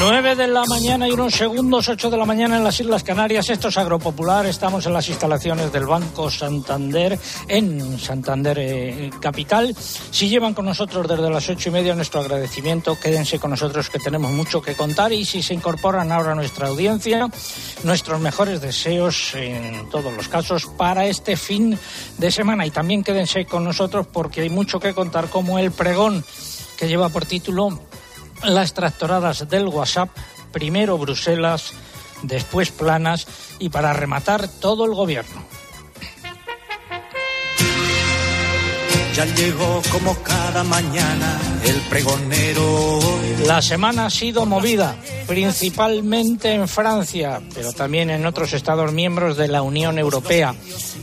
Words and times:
9 0.00 0.34
de 0.34 0.46
la 0.46 0.64
mañana 0.64 1.06
y 1.06 1.10
unos 1.10 1.34
segundos, 1.34 1.86
8 1.86 2.08
de 2.08 2.16
la 2.16 2.24
mañana 2.24 2.56
en 2.56 2.64
las 2.64 2.80
Islas 2.80 3.04
Canarias. 3.04 3.50
Esto 3.50 3.68
es 3.68 3.76
Agropopular. 3.76 4.46
Estamos 4.46 4.86
en 4.86 4.94
las 4.94 5.06
instalaciones 5.10 5.70
del 5.70 5.84
Banco 5.84 6.30
Santander, 6.30 7.18
en 7.46 7.98
Santander 7.98 8.58
eh, 8.60 9.10
Capital. 9.20 9.76
Si 9.76 10.30
llevan 10.30 10.54
con 10.54 10.64
nosotros 10.64 11.06
desde 11.06 11.28
las 11.28 11.46
ocho 11.50 11.68
y 11.68 11.72
media, 11.72 11.94
nuestro 11.94 12.20
agradecimiento. 12.20 12.98
Quédense 12.98 13.38
con 13.38 13.50
nosotros 13.50 13.90
que 13.90 13.98
tenemos 13.98 14.30
mucho 14.30 14.62
que 14.62 14.74
contar. 14.74 15.12
Y 15.12 15.26
si 15.26 15.42
se 15.42 15.52
incorporan 15.52 16.10
ahora 16.10 16.32
a 16.32 16.34
nuestra 16.34 16.68
audiencia, 16.68 17.28
nuestros 17.84 18.20
mejores 18.22 18.62
deseos 18.62 19.34
en 19.34 19.90
todos 19.90 20.14
los 20.14 20.28
casos 20.28 20.64
para 20.78 21.04
este 21.04 21.36
fin 21.36 21.78
de 22.16 22.30
semana. 22.30 22.64
Y 22.64 22.70
también 22.70 23.04
quédense 23.04 23.44
con 23.44 23.64
nosotros 23.64 24.06
porque 24.10 24.40
hay 24.40 24.48
mucho 24.48 24.80
que 24.80 24.94
contar, 24.94 25.28
como 25.28 25.58
el 25.58 25.72
pregón 25.72 26.24
que 26.78 26.88
lleva 26.88 27.10
por 27.10 27.26
título 27.26 27.78
las 28.44 28.74
tractoradas 28.74 29.48
del 29.48 29.68
WhatsApp, 29.68 30.10
primero 30.52 30.98
Bruselas, 30.98 31.72
después 32.22 32.70
planas 32.70 33.26
y 33.58 33.68
para 33.68 33.92
rematar 33.92 34.48
todo 34.48 34.84
el 34.84 34.94
gobierno. 34.94 35.42
Ya 39.14 39.24
llegó 39.24 39.82
como 39.90 40.14
cada 40.22 40.62
mañana 40.62 41.38
el 41.64 41.80
pregonero. 41.82 43.00
La 43.44 43.60
semana 43.60 44.06
ha 44.06 44.10
sido 44.10 44.46
movida, 44.46 44.96
principalmente 45.26 46.54
en 46.54 46.68
Francia, 46.68 47.42
pero 47.52 47.72
también 47.72 48.10
en 48.10 48.24
otros 48.24 48.52
Estados 48.52 48.92
miembros 48.92 49.36
de 49.36 49.48
la 49.48 49.62
Unión 49.62 49.98
Europea, 49.98 50.54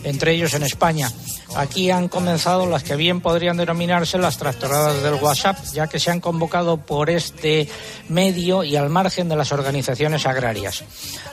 entre 0.04 0.34
ellos 0.34 0.54
en 0.54 0.64
España. 0.64 1.12
Aquí 1.56 1.90
han 1.90 2.08
comenzado 2.08 2.66
las 2.66 2.84
que 2.84 2.95
bien 2.95 3.22
podrían 3.22 3.58
denominarse 3.58 4.17
las 4.17 4.38
tractoradas 4.38 5.02
del 5.02 5.16
WhatsApp, 5.16 5.58
ya 5.73 5.88
que 5.88 6.00
se 6.00 6.12
han 6.12 6.20
convocado 6.20 6.78
por 6.78 7.09
este 7.09 7.67
medio 8.09 8.64
y 8.64 8.76
al 8.76 8.89
margen 8.89 9.30
de 9.30 9.36
las 9.36 9.52
organizaciones 9.52 10.26
agrarias. 10.26 10.84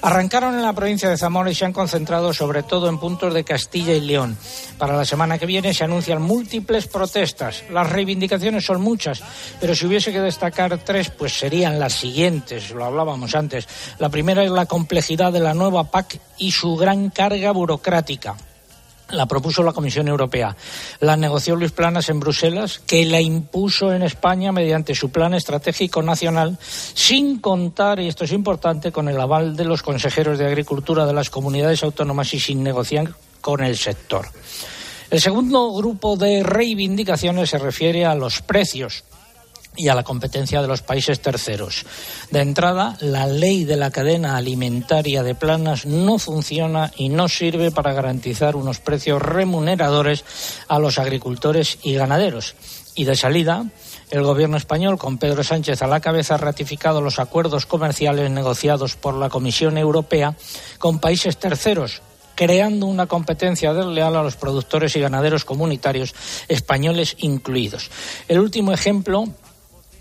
Arrancaron 0.02 0.54
en 0.54 0.62
la 0.62 0.72
provincia 0.72 1.08
de 1.08 1.18
Zamora 1.18 1.50
y 1.50 1.54
se 1.54 1.64
han 1.64 1.72
concentrado 1.72 2.32
sobre 2.32 2.62
todo 2.62 2.88
en 2.88 2.98
puntos 2.98 3.34
de 3.34 3.44
Castilla 3.44 3.92
y 3.92 4.00
León. 4.00 4.36
Para 4.78 4.96
la 4.96 5.04
semana 5.04 5.38
que 5.38 5.46
viene 5.46 5.74
se 5.74 5.84
anuncian 5.84 6.22
múltiples 6.22 6.86
protestas. 6.86 7.64
Las 7.70 7.90
reivindicaciones 7.90 8.64
son 8.64 8.80
muchas, 8.80 9.22
pero 9.60 9.74
si 9.74 9.86
hubiese 9.86 10.12
que 10.12 10.20
destacar 10.20 10.78
tres, 10.78 11.10
pues 11.10 11.38
serían 11.38 11.78
las 11.78 11.92
siguientes, 11.92 12.70
lo 12.70 12.84
hablábamos 12.84 13.34
antes. 13.34 13.68
La 13.98 14.08
primera 14.08 14.42
es 14.44 14.50
la 14.50 14.66
complejidad 14.66 15.32
de 15.32 15.40
la 15.40 15.54
nueva 15.54 15.90
PAC 15.90 16.20
y 16.38 16.52
su 16.52 16.76
gran 16.76 17.10
carga 17.10 17.52
burocrática 17.52 18.36
la 19.10 19.26
propuso 19.26 19.62
la 19.62 19.72
Comisión 19.72 20.08
Europea. 20.08 20.56
La 21.00 21.16
negoció 21.16 21.56
Luis 21.56 21.72
Planas 21.72 22.08
en 22.08 22.20
Bruselas, 22.20 22.80
que 22.86 23.04
la 23.04 23.20
impuso 23.20 23.92
en 23.92 24.02
España 24.02 24.52
mediante 24.52 24.94
su 24.94 25.10
Plan 25.10 25.34
Estratégico 25.34 26.02
Nacional, 26.02 26.58
sin 26.60 27.38
contar, 27.40 28.00
y 28.00 28.08
esto 28.08 28.24
es 28.24 28.32
importante, 28.32 28.92
con 28.92 29.08
el 29.08 29.20
aval 29.20 29.56
de 29.56 29.64
los 29.64 29.82
consejeros 29.82 30.38
de 30.38 30.46
Agricultura 30.46 31.06
de 31.06 31.12
las 31.12 31.30
comunidades 31.30 31.82
autónomas 31.82 32.32
y 32.34 32.40
sin 32.40 32.62
negociar 32.62 33.14
con 33.40 33.62
el 33.62 33.76
sector. 33.76 34.26
El 35.10 35.20
segundo 35.20 35.72
grupo 35.72 36.16
de 36.16 36.42
reivindicaciones 36.42 37.50
se 37.50 37.58
refiere 37.58 38.04
a 38.04 38.14
los 38.14 38.40
precios 38.40 39.04
y 39.76 39.88
a 39.88 39.94
la 39.94 40.02
competencia 40.02 40.62
de 40.62 40.68
los 40.68 40.82
países 40.82 41.20
terceros. 41.20 41.84
De 42.30 42.40
entrada, 42.40 42.96
la 43.00 43.26
ley 43.26 43.64
de 43.64 43.76
la 43.76 43.90
cadena 43.90 44.36
alimentaria 44.36 45.22
de 45.22 45.34
planas 45.34 45.86
no 45.86 46.18
funciona 46.18 46.92
y 46.96 47.08
no 47.08 47.28
sirve 47.28 47.70
para 47.70 47.92
garantizar 47.92 48.56
unos 48.56 48.80
precios 48.80 49.20
remuneradores 49.20 50.24
a 50.68 50.78
los 50.78 50.98
agricultores 50.98 51.78
y 51.82 51.94
ganaderos. 51.94 52.54
Y 52.94 53.04
de 53.04 53.16
salida, 53.16 53.66
el 54.10 54.22
gobierno 54.22 54.56
español, 54.56 54.98
con 54.98 55.18
Pedro 55.18 55.42
Sánchez 55.42 55.82
a 55.82 55.88
la 55.88 56.00
cabeza, 56.00 56.34
ha 56.34 56.38
ratificado 56.38 57.00
los 57.00 57.18
acuerdos 57.18 57.66
comerciales 57.66 58.30
negociados 58.30 58.94
por 58.94 59.14
la 59.14 59.28
Comisión 59.28 59.76
Europea 59.76 60.36
con 60.78 61.00
países 61.00 61.36
terceros, 61.36 62.02
creando 62.36 62.86
una 62.86 63.06
competencia 63.06 63.72
desleal 63.72 64.14
a 64.14 64.22
los 64.22 64.36
productores 64.36 64.94
y 64.94 65.00
ganaderos 65.00 65.44
comunitarios 65.44 66.14
españoles 66.46 67.16
incluidos. 67.18 67.90
El 68.28 68.38
último 68.38 68.72
ejemplo 68.72 69.24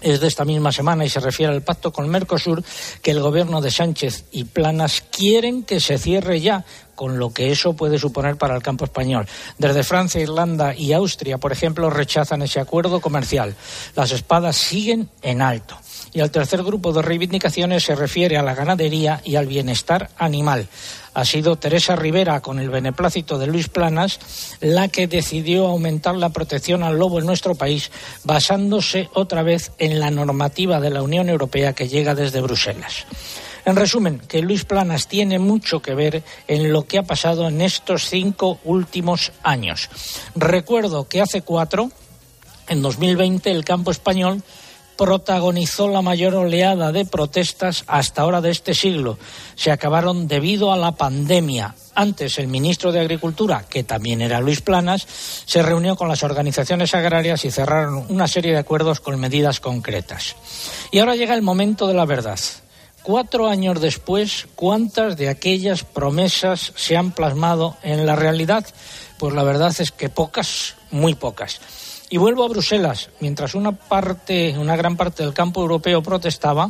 es 0.04 0.20
de 0.20 0.28
esta 0.28 0.46
misma 0.46 0.72
semana 0.72 1.06
y 1.06 1.10
se 1.10 1.20
refiere 1.20 1.54
al 1.54 1.64
pacto 1.64 1.92
con 1.92 2.10
Mercosur 2.10 2.64
que 3.02 3.12
el 3.12 3.22
gobierno 3.22 3.62
de 3.62 3.72
Sánchez 3.72 4.26
y 4.32 4.44
Planas 4.44 5.02
quieren 5.12 5.64
que 5.64 5.80
se 5.80 5.98
cierre 5.98 6.42
ya 6.42 6.66
con 6.96 7.18
lo 7.18 7.34
que 7.34 7.52
eso 7.52 7.74
puede 7.74 7.98
suponer 7.98 8.38
para 8.38 8.56
el 8.56 8.62
campo 8.62 8.86
español. 8.86 9.28
Desde 9.58 9.84
Francia, 9.84 10.22
Irlanda 10.22 10.76
y 10.76 10.94
Austria, 10.94 11.38
por 11.38 11.52
ejemplo, 11.52 11.90
rechazan 11.90 12.42
ese 12.44 12.60
acuerdo 12.60 13.02
comercial. 13.02 13.56
Las 13.96 14.12
espadas 14.12 14.58
siguen 14.58 15.10
en 15.22 15.42
alto. 15.42 15.78
Y 16.14 16.20
el 16.20 16.30
tercer 16.30 16.62
grupo 16.64 16.94
de 16.94 17.02
reivindicaciones 17.02 17.84
se 17.84 17.96
refiere 17.96 18.38
a 18.38 18.44
la 18.44 18.54
ganadería 18.54 19.22
y 19.26 19.36
al 19.36 19.48
bienestar 19.48 20.12
animal. 20.18 20.68
Ha 21.16 21.26
sido 21.26 21.56
Teresa 21.56 21.96
Rivera, 21.96 22.42
con 22.42 22.60
el 22.60 22.70
beneplácito 22.70 23.40
de 23.40 23.48
Luis 23.48 23.68
Planas, 23.68 24.20
la 24.62 24.88
que 24.88 25.08
decidió 25.08 25.68
aumentar 25.68 26.16
la 26.16 26.30
protección 26.30 26.84
al 26.84 26.98
lobo 26.98 27.20
en 27.20 27.26
nuestro 27.26 27.56
país, 27.56 27.92
basándose 28.24 29.10
otra 29.14 29.42
vez 29.42 29.72
en 29.80 30.00
la 30.00 30.12
normativa 30.12 30.80
de 30.80 30.92
la 30.92 31.02
Unión 31.02 31.30
Europea 31.30 31.74
que 31.74 31.88
llega 31.88 32.14
desde 32.14 32.42
Bruselas. 32.42 33.06
En 33.66 33.76
resumen, 33.76 34.20
que 34.28 34.42
Luis 34.42 34.66
Planas 34.66 35.08
tiene 35.08 35.40
mucho 35.40 35.82
que 35.82 35.96
ver 35.96 36.24
en 36.48 36.74
lo 36.74 36.86
que 36.86 36.98
ha 36.98 37.04
pasado 37.04 37.48
en 37.48 37.62
estos 37.62 38.10
cinco 38.10 38.60
últimos 38.66 39.32
años. 39.42 39.90
Recuerdo 40.36 41.08
que 41.08 41.22
hace 41.22 41.42
cuatro, 41.42 41.90
en 42.68 42.82
2020, 42.82 43.50
el 43.52 43.64
campo 43.64 43.92
español 43.92 44.44
protagonizó 44.98 45.88
la 45.88 46.02
mayor 46.02 46.36
oleada 46.36 46.92
de 46.92 47.06
protestas 47.06 47.84
hasta 47.88 48.22
ahora 48.22 48.42
de 48.42 48.52
este 48.52 48.74
siglo. 48.74 49.18
Se 49.56 49.72
acabaron 49.72 50.28
debido 50.28 50.72
a 50.72 50.78
la 50.78 50.94
pandemia. 50.94 51.76
Antes, 51.96 52.40
el 52.40 52.48
ministro 52.48 52.92
de 52.92 53.00
Agricultura, 53.00 53.66
que 53.70 53.84
también 53.84 54.22
era 54.22 54.40
Luis 54.40 54.62
Planas, 54.62 55.06
se 55.46 55.62
reunió 55.62 55.96
con 55.96 56.08
las 56.08 56.24
organizaciones 56.24 56.96
agrarias 56.96 57.46
y 57.46 57.52
cerraron 57.52 58.06
una 58.10 58.28
serie 58.28 58.52
de 58.52 58.60
acuerdos 58.60 59.00
con 59.00 59.20
medidas 59.20 59.60
concretas. 59.60 60.36
Y 60.92 61.00
ahora 61.00 61.16
llega 61.16 61.36
el 61.36 61.42
momento 61.42 61.88
de 61.88 61.94
la 61.94 62.06
verdad. 62.06 62.40
Cuatro 63.04 63.50
años 63.50 63.82
después, 63.82 64.48
¿cuántas 64.56 65.18
de 65.18 65.28
aquellas 65.30 65.84
promesas 65.84 66.72
se 66.76 66.96
han 66.96 67.12
plasmado 67.12 67.76
en 67.84 68.06
la 68.06 68.16
realidad? 68.16 68.66
Pues 69.20 69.34
la 69.34 69.44
verdad 69.44 69.76
es 69.78 69.92
que 69.92 70.10
pocas, 70.10 70.76
muy 70.90 71.14
pocas. 71.14 71.60
Y 72.14 72.18
vuelvo 72.18 72.44
a 72.44 72.48
Bruselas. 72.48 73.10
Mientras 73.22 73.56
una 73.56 73.72
parte, 73.72 74.56
una 74.60 74.76
gran 74.76 74.96
parte 74.96 75.24
del 75.24 75.34
campo 75.34 75.62
europeo 75.62 76.04
protestaba, 76.04 76.70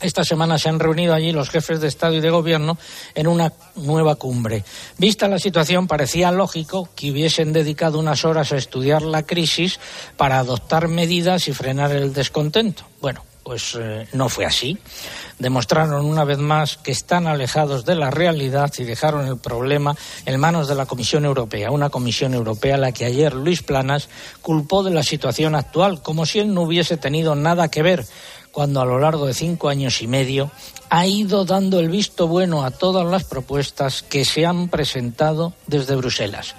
esta 0.00 0.24
semana 0.24 0.58
se 0.58 0.68
han 0.68 0.80
reunido 0.80 1.14
allí 1.14 1.30
los 1.30 1.50
jefes 1.50 1.80
de 1.80 1.86
Estado 1.86 2.14
y 2.14 2.20
de 2.20 2.30
Gobierno 2.30 2.76
en 3.14 3.28
una 3.28 3.52
nueva 3.76 4.16
cumbre. 4.16 4.64
Vista 4.98 5.28
la 5.28 5.38
situación, 5.38 5.86
parecía 5.86 6.32
lógico 6.32 6.88
que 6.96 7.12
hubiesen 7.12 7.52
dedicado 7.52 8.00
unas 8.00 8.24
horas 8.24 8.50
a 8.50 8.56
estudiar 8.56 9.02
la 9.02 9.22
crisis 9.22 9.78
para 10.16 10.40
adoptar 10.40 10.88
medidas 10.88 11.46
y 11.46 11.52
frenar 11.52 11.92
el 11.92 12.12
descontento. 12.12 12.82
Bueno, 13.00 13.22
pues 13.46 13.78
eh, 13.78 14.08
no 14.12 14.28
fue 14.28 14.44
así. 14.44 14.76
Demostraron 15.38 16.04
una 16.04 16.24
vez 16.24 16.38
más 16.38 16.78
que 16.78 16.90
están 16.90 17.28
alejados 17.28 17.84
de 17.84 17.94
la 17.94 18.10
realidad 18.10 18.72
y 18.76 18.82
dejaron 18.82 19.24
el 19.28 19.38
problema 19.38 19.94
en 20.24 20.40
manos 20.40 20.66
de 20.66 20.74
la 20.74 20.86
Comisión 20.86 21.24
Europea, 21.24 21.70
una 21.70 21.88
Comisión 21.88 22.34
Europea 22.34 22.74
a 22.74 22.78
la 22.78 22.90
que 22.90 23.04
ayer 23.04 23.34
Luis 23.34 23.62
Planas 23.62 24.08
culpó 24.42 24.82
de 24.82 24.90
la 24.90 25.04
situación 25.04 25.54
actual, 25.54 26.02
como 26.02 26.26
si 26.26 26.40
él 26.40 26.52
no 26.52 26.62
hubiese 26.62 26.96
tenido 26.96 27.36
nada 27.36 27.70
que 27.70 27.84
ver, 27.84 28.04
cuando 28.50 28.80
a 28.80 28.84
lo 28.84 28.98
largo 28.98 29.26
de 29.26 29.34
cinco 29.34 29.68
años 29.68 30.02
y 30.02 30.08
medio 30.08 30.50
ha 30.90 31.06
ido 31.06 31.44
dando 31.44 31.78
el 31.78 31.88
visto 31.88 32.26
bueno 32.26 32.64
a 32.64 32.72
todas 32.72 33.06
las 33.06 33.22
propuestas 33.22 34.02
que 34.02 34.24
se 34.24 34.44
han 34.44 34.70
presentado 34.70 35.54
desde 35.68 35.94
Bruselas. 35.94 36.56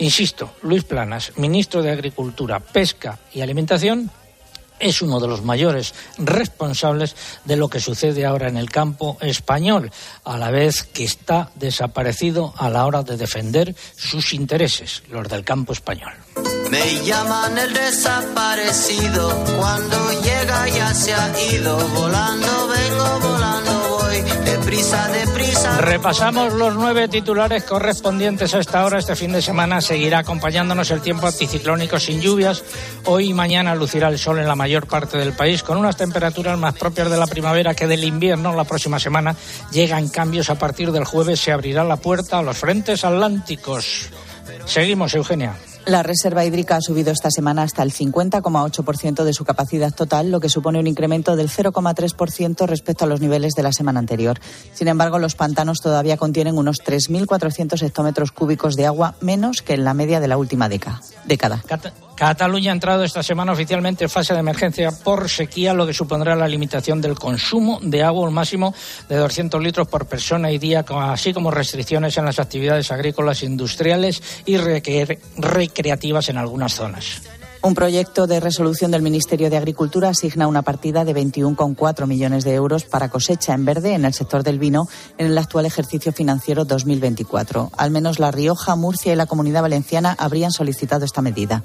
Insisto, 0.00 0.50
Luis 0.62 0.82
Planas, 0.82 1.34
ministro 1.36 1.82
de 1.82 1.92
Agricultura, 1.92 2.58
Pesca 2.58 3.20
y 3.32 3.42
Alimentación, 3.42 4.10
es 4.78 5.02
uno 5.02 5.20
de 5.20 5.28
los 5.28 5.42
mayores 5.42 5.94
responsables 6.18 7.16
de 7.44 7.56
lo 7.56 7.68
que 7.68 7.80
sucede 7.80 8.24
ahora 8.24 8.48
en 8.48 8.56
el 8.56 8.70
campo 8.70 9.16
español, 9.20 9.90
a 10.24 10.36
la 10.36 10.50
vez 10.50 10.82
que 10.84 11.04
está 11.04 11.50
desaparecido 11.54 12.54
a 12.56 12.70
la 12.70 12.86
hora 12.86 13.02
de 13.02 13.16
defender 13.16 13.74
sus 13.96 14.32
intereses, 14.32 15.02
los 15.10 15.28
del 15.28 15.44
campo 15.44 15.72
español. 15.72 16.12
Me 16.70 17.04
llaman 17.04 17.56
el 17.58 17.72
desaparecido, 17.72 19.44
cuando 19.58 20.22
llega 20.22 20.68
ya 20.68 20.94
se 20.94 21.14
ha 21.14 21.52
ido, 21.52 21.76
volando 21.88 22.68
vengo, 22.68 23.20
volando 23.20 23.85
deprisa, 24.22 25.08
deprisa. 25.08 25.78
Repasamos 25.78 26.52
los 26.52 26.74
nueve 26.74 27.08
titulares 27.08 27.64
correspondientes 27.64 28.54
a 28.54 28.60
esta 28.60 28.84
hora. 28.84 28.98
Este 28.98 29.16
fin 29.16 29.32
de 29.32 29.42
semana 29.42 29.80
seguirá 29.80 30.20
acompañándonos 30.20 30.90
el 30.90 31.00
tiempo 31.00 31.26
anticiclónico 31.26 31.98
sin 31.98 32.20
lluvias. 32.20 32.64
Hoy 33.04 33.30
y 33.30 33.34
mañana 33.34 33.74
lucirá 33.74 34.08
el 34.08 34.18
sol 34.18 34.38
en 34.38 34.48
la 34.48 34.56
mayor 34.56 34.86
parte 34.86 35.18
del 35.18 35.32
país, 35.32 35.62
con 35.62 35.78
unas 35.78 35.96
temperaturas 35.96 36.58
más 36.58 36.74
propias 36.74 37.10
de 37.10 37.16
la 37.16 37.26
primavera 37.26 37.74
que 37.74 37.86
del 37.86 38.04
invierno. 38.04 38.54
La 38.54 38.64
próxima 38.64 38.98
semana 38.98 39.36
llegan 39.70 40.08
cambios. 40.08 40.50
A 40.50 40.58
partir 40.58 40.92
del 40.92 41.04
jueves 41.04 41.40
se 41.40 41.52
abrirá 41.52 41.84
la 41.84 41.96
puerta 41.96 42.38
a 42.38 42.42
los 42.42 42.56
frentes 42.56 43.04
atlánticos. 43.04 44.10
Seguimos, 44.66 45.14
Eugenia. 45.14 45.54
La 45.86 46.02
reserva 46.02 46.44
hídrica 46.44 46.74
ha 46.74 46.80
subido 46.80 47.12
esta 47.12 47.30
semana 47.30 47.62
hasta 47.62 47.84
el 47.84 47.92
50,8% 47.92 49.22
de 49.22 49.32
su 49.32 49.44
capacidad 49.44 49.94
total, 49.94 50.32
lo 50.32 50.40
que 50.40 50.48
supone 50.48 50.80
un 50.80 50.88
incremento 50.88 51.36
del 51.36 51.48
0,3% 51.48 52.66
respecto 52.66 53.04
a 53.04 53.08
los 53.08 53.20
niveles 53.20 53.52
de 53.54 53.62
la 53.62 53.72
semana 53.72 54.00
anterior. 54.00 54.40
Sin 54.74 54.88
embargo, 54.88 55.20
los 55.20 55.36
pantanos 55.36 55.78
todavía 55.80 56.16
contienen 56.16 56.58
unos 56.58 56.82
3.400 56.84 57.80
hectómetros 57.82 58.32
cúbicos 58.32 58.74
de 58.74 58.86
agua 58.86 59.14
menos 59.20 59.62
que 59.62 59.74
en 59.74 59.84
la 59.84 59.94
media 59.94 60.18
de 60.18 60.26
la 60.26 60.38
última 60.38 60.68
década. 60.68 61.00
Cataluña 62.16 62.70
ha 62.70 62.74
entrado 62.74 63.04
esta 63.04 63.22
semana 63.22 63.52
oficialmente 63.52 64.04
en 64.04 64.10
fase 64.10 64.32
de 64.32 64.40
emergencia 64.40 64.90
por 64.90 65.28
sequía, 65.28 65.74
lo 65.74 65.86
que 65.86 65.92
supondrá 65.92 66.34
la 66.34 66.48
limitación 66.48 67.02
del 67.02 67.18
consumo 67.18 67.78
de 67.82 68.02
agua, 68.02 68.26
un 68.26 68.32
máximo 68.32 68.74
de 69.06 69.16
200 69.16 69.62
litros 69.62 69.86
por 69.86 70.06
persona 70.06 70.50
y 70.50 70.56
día, 70.56 70.82
así 70.88 71.34
como 71.34 71.50
restricciones 71.50 72.16
en 72.16 72.24
las 72.24 72.38
actividades 72.38 72.90
agrícolas, 72.90 73.42
industriales 73.42 74.22
y 74.46 74.56
recreativas 74.56 76.30
en 76.30 76.38
algunas 76.38 76.72
zonas. 76.72 77.20
Un 77.62 77.74
proyecto 77.74 78.26
de 78.26 78.40
resolución 78.40 78.92
del 78.92 79.02
Ministerio 79.02 79.50
de 79.50 79.56
Agricultura 79.56 80.10
asigna 80.10 80.46
una 80.46 80.62
partida 80.62 81.04
de 81.04 81.14
21,4 81.14 82.06
millones 82.06 82.44
de 82.44 82.54
euros 82.54 82.84
para 82.84 83.08
cosecha 83.08 83.54
en 83.54 83.64
verde 83.64 83.92
en 83.92 84.04
el 84.04 84.14
sector 84.14 84.42
del 84.42 84.58
vino 84.58 84.88
en 85.18 85.26
el 85.26 85.36
actual 85.36 85.66
ejercicio 85.66 86.12
financiero 86.12 86.64
2024. 86.64 87.72
Al 87.76 87.90
menos 87.90 88.20
La 88.20 88.30
Rioja, 88.30 88.76
Murcia 88.76 89.12
y 89.12 89.16
la 89.16 89.26
Comunidad 89.26 89.62
Valenciana 89.62 90.14
habrían 90.18 90.52
solicitado 90.52 91.04
esta 91.04 91.22
medida. 91.22 91.62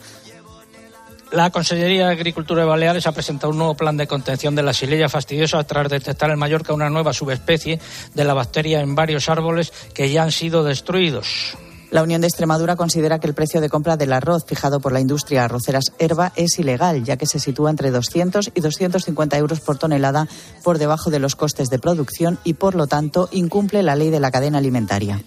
La 1.31 1.49
Consellería 1.49 2.07
de 2.07 2.13
Agricultura 2.13 2.63
de 2.63 2.67
Baleares 2.67 3.07
ha 3.07 3.13
presentado 3.13 3.51
un 3.51 3.57
nuevo 3.57 3.73
plan 3.73 3.95
de 3.95 4.05
contención 4.05 4.53
de 4.53 4.63
la 4.63 4.73
silella 4.73 5.07
fastidiosa 5.07 5.63
tras 5.63 5.89
detectar 5.89 6.29
en 6.29 6.37
Mallorca 6.37 6.73
una 6.73 6.89
nueva 6.89 7.13
subespecie 7.13 7.79
de 8.13 8.23
la 8.25 8.33
bacteria 8.33 8.81
en 8.81 8.95
varios 8.95 9.29
árboles 9.29 9.71
que 9.93 10.11
ya 10.11 10.23
han 10.23 10.33
sido 10.33 10.65
destruidos. 10.65 11.55
La 11.89 12.03
Unión 12.03 12.19
de 12.19 12.27
Extremadura 12.27 12.75
considera 12.75 13.19
que 13.19 13.27
el 13.27 13.33
precio 13.33 13.61
de 13.61 13.69
compra 13.69 13.95
del 13.95 14.11
arroz 14.11 14.45
fijado 14.45 14.81
por 14.81 14.91
la 14.91 14.99
industria 14.99 15.45
arroceras 15.45 15.93
Herba 15.99 16.33
es 16.35 16.59
ilegal, 16.59 17.05
ya 17.05 17.15
que 17.15 17.25
se 17.25 17.39
sitúa 17.39 17.69
entre 17.69 17.91
200 17.91 18.51
y 18.53 18.59
250 18.59 19.37
euros 19.37 19.61
por 19.61 19.77
tonelada 19.77 20.27
por 20.63 20.79
debajo 20.79 21.09
de 21.11 21.19
los 21.19 21.37
costes 21.37 21.69
de 21.69 21.79
producción 21.79 22.39
y, 22.43 22.55
por 22.55 22.75
lo 22.75 22.87
tanto, 22.87 23.29
incumple 23.31 23.83
la 23.83 23.95
ley 23.95 24.09
de 24.09 24.19
la 24.19 24.31
cadena 24.31 24.57
alimentaria. 24.57 25.21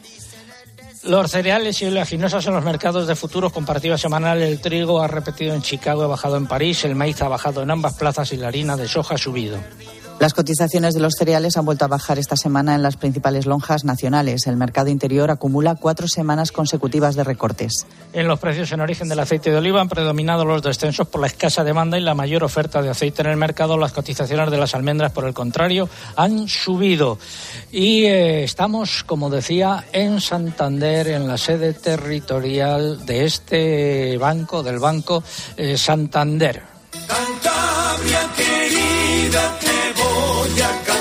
Los 1.07 1.31
cereales 1.31 1.83
y 1.83 1.85
oleaginosas 1.85 2.47
en 2.47 2.55
los 2.55 2.65
mercados 2.65 3.07
de 3.07 3.15
futuros 3.15 3.53
comparativa 3.53 3.99
semanal. 3.99 4.41
El 4.41 4.59
trigo 4.61 5.03
ha 5.03 5.07
repetido 5.07 5.55
en 5.55 5.61
Chicago, 5.61 6.03
ha 6.03 6.07
bajado 6.07 6.39
en 6.39 6.47
París, 6.47 6.83
el 6.85 6.95
maíz 6.95 7.21
ha 7.21 7.29
bajado 7.29 7.63
en 7.63 7.71
ambas 7.71 7.95
plazas 7.95 8.33
y 8.33 8.39
la 8.39 8.49
harina 8.49 8.75
de 8.75 8.89
soja 8.89 9.17
ha 9.17 9.19
subido. 9.19 9.59
Las 10.21 10.33
cotizaciones 10.33 10.95
de 10.95 11.01
los 11.01 11.15
cereales 11.19 11.57
han 11.57 11.65
vuelto 11.65 11.85
a 11.85 11.89
bajar 11.89 12.19
esta 12.19 12.37
semana 12.37 12.75
en 12.75 12.83
las 12.83 12.97
principales 12.97 13.47
lonjas 13.47 13.85
nacionales. 13.85 14.47
El 14.47 14.57
mercado 14.57 14.89
interior 14.89 15.31
acumula 15.31 15.75
cuatro 15.75 16.09
semanas 16.09 16.53
consecutivas 16.53 17.15
de 17.17 17.25
recortes. 17.25 17.87
En 18.13 18.29
los 18.29 18.39
precios 18.39 18.71
en 18.73 18.81
origen 18.81 19.09
del 19.09 19.19
aceite 19.19 19.51
de 19.51 19.57
oliva 19.57 19.81
han 19.81 19.89
predominado 19.89 20.45
los 20.45 20.63
descensos 20.63 21.09
por 21.09 21.21
la 21.21 21.27
escasa 21.27 21.65
demanda 21.65 21.99
y 21.99 22.01
la 22.01 22.15
mayor 22.15 22.45
oferta 22.45 22.81
de 22.81 22.91
aceite 22.91 23.23
en 23.23 23.29
el 23.29 23.37
mercado. 23.37 23.77
Las 23.77 23.93
cotizaciones 23.93 24.51
de 24.51 24.57
las 24.57 24.75
almendras, 24.75 25.13
por 25.13 25.27
el 25.27 25.35
contrario, 25.35 25.89
han 26.17 26.49
subido. 26.49 27.19
Y 27.73 28.05
eh, 28.05 28.45
estamos, 28.45 29.05
como 29.05 29.31
decía, 29.31 29.85
en 29.93 30.21
Santander, 30.21 31.09
en 31.09 31.27
la 31.27 31.37
sede 31.37 31.75
territorial 31.75 33.05
de 33.05 33.25
este 33.25 34.17
banco, 34.17 34.63
del 34.63 34.79
Banco 34.79 35.23
eh, 35.57 35.77
Santander. 35.77 36.63
querida, 38.37 39.59
voy 40.55 40.63
a 40.63 40.94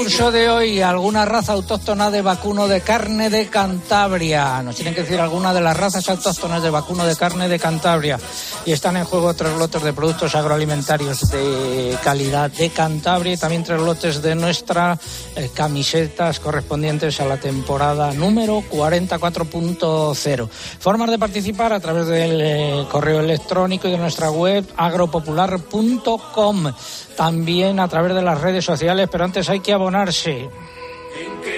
Concurso 0.00 0.32
de 0.32 0.48
hoy, 0.48 0.80
alguna 0.80 1.26
raza 1.26 1.52
autóctona 1.52 2.10
de 2.10 2.22
vacuno 2.22 2.66
de 2.68 2.80
carne 2.80 3.28
de 3.28 3.48
Cantabria. 3.48 4.62
Nos 4.62 4.76
tienen 4.76 4.94
que 4.94 5.02
decir 5.02 5.20
alguna 5.20 5.52
de 5.52 5.60
las 5.60 5.76
razas 5.76 6.08
autóctonas 6.08 6.62
de 6.62 6.70
vacuno 6.70 7.04
de 7.04 7.14
carne 7.16 7.50
de 7.50 7.58
Cantabria. 7.58 8.18
Y 8.64 8.72
están 8.72 8.96
en 8.96 9.04
juego 9.04 9.34
tres 9.34 9.58
lotes 9.58 9.82
de 9.82 9.92
productos 9.92 10.34
agroalimentarios 10.34 11.30
de 11.30 11.98
calidad 12.02 12.50
de 12.50 12.70
Cantabria 12.70 13.34
y 13.34 13.36
también 13.36 13.62
tres 13.62 13.78
lotes 13.78 14.22
de 14.22 14.34
nuestras 14.34 14.98
eh, 15.36 15.50
camisetas 15.52 16.40
correspondientes 16.40 17.20
a 17.20 17.26
la 17.26 17.36
temporada 17.36 18.10
número 18.14 18.62
44.0. 18.70 20.48
Formas 20.48 21.10
de 21.10 21.18
participar 21.18 21.74
a 21.74 21.80
través 21.80 22.06
del 22.06 22.40
eh, 22.40 22.86
correo 22.90 23.20
electrónico 23.20 23.86
y 23.86 23.90
de 23.90 23.98
nuestra 23.98 24.30
web 24.30 24.64
agropopular.com. 24.78 26.72
También 27.16 27.80
a 27.80 27.88
través 27.88 28.14
de 28.14 28.22
las 28.22 28.40
redes 28.40 28.64
sociales, 28.64 29.06
pero 29.12 29.24
antes 29.24 29.46
hay 29.50 29.60
que 29.60 29.74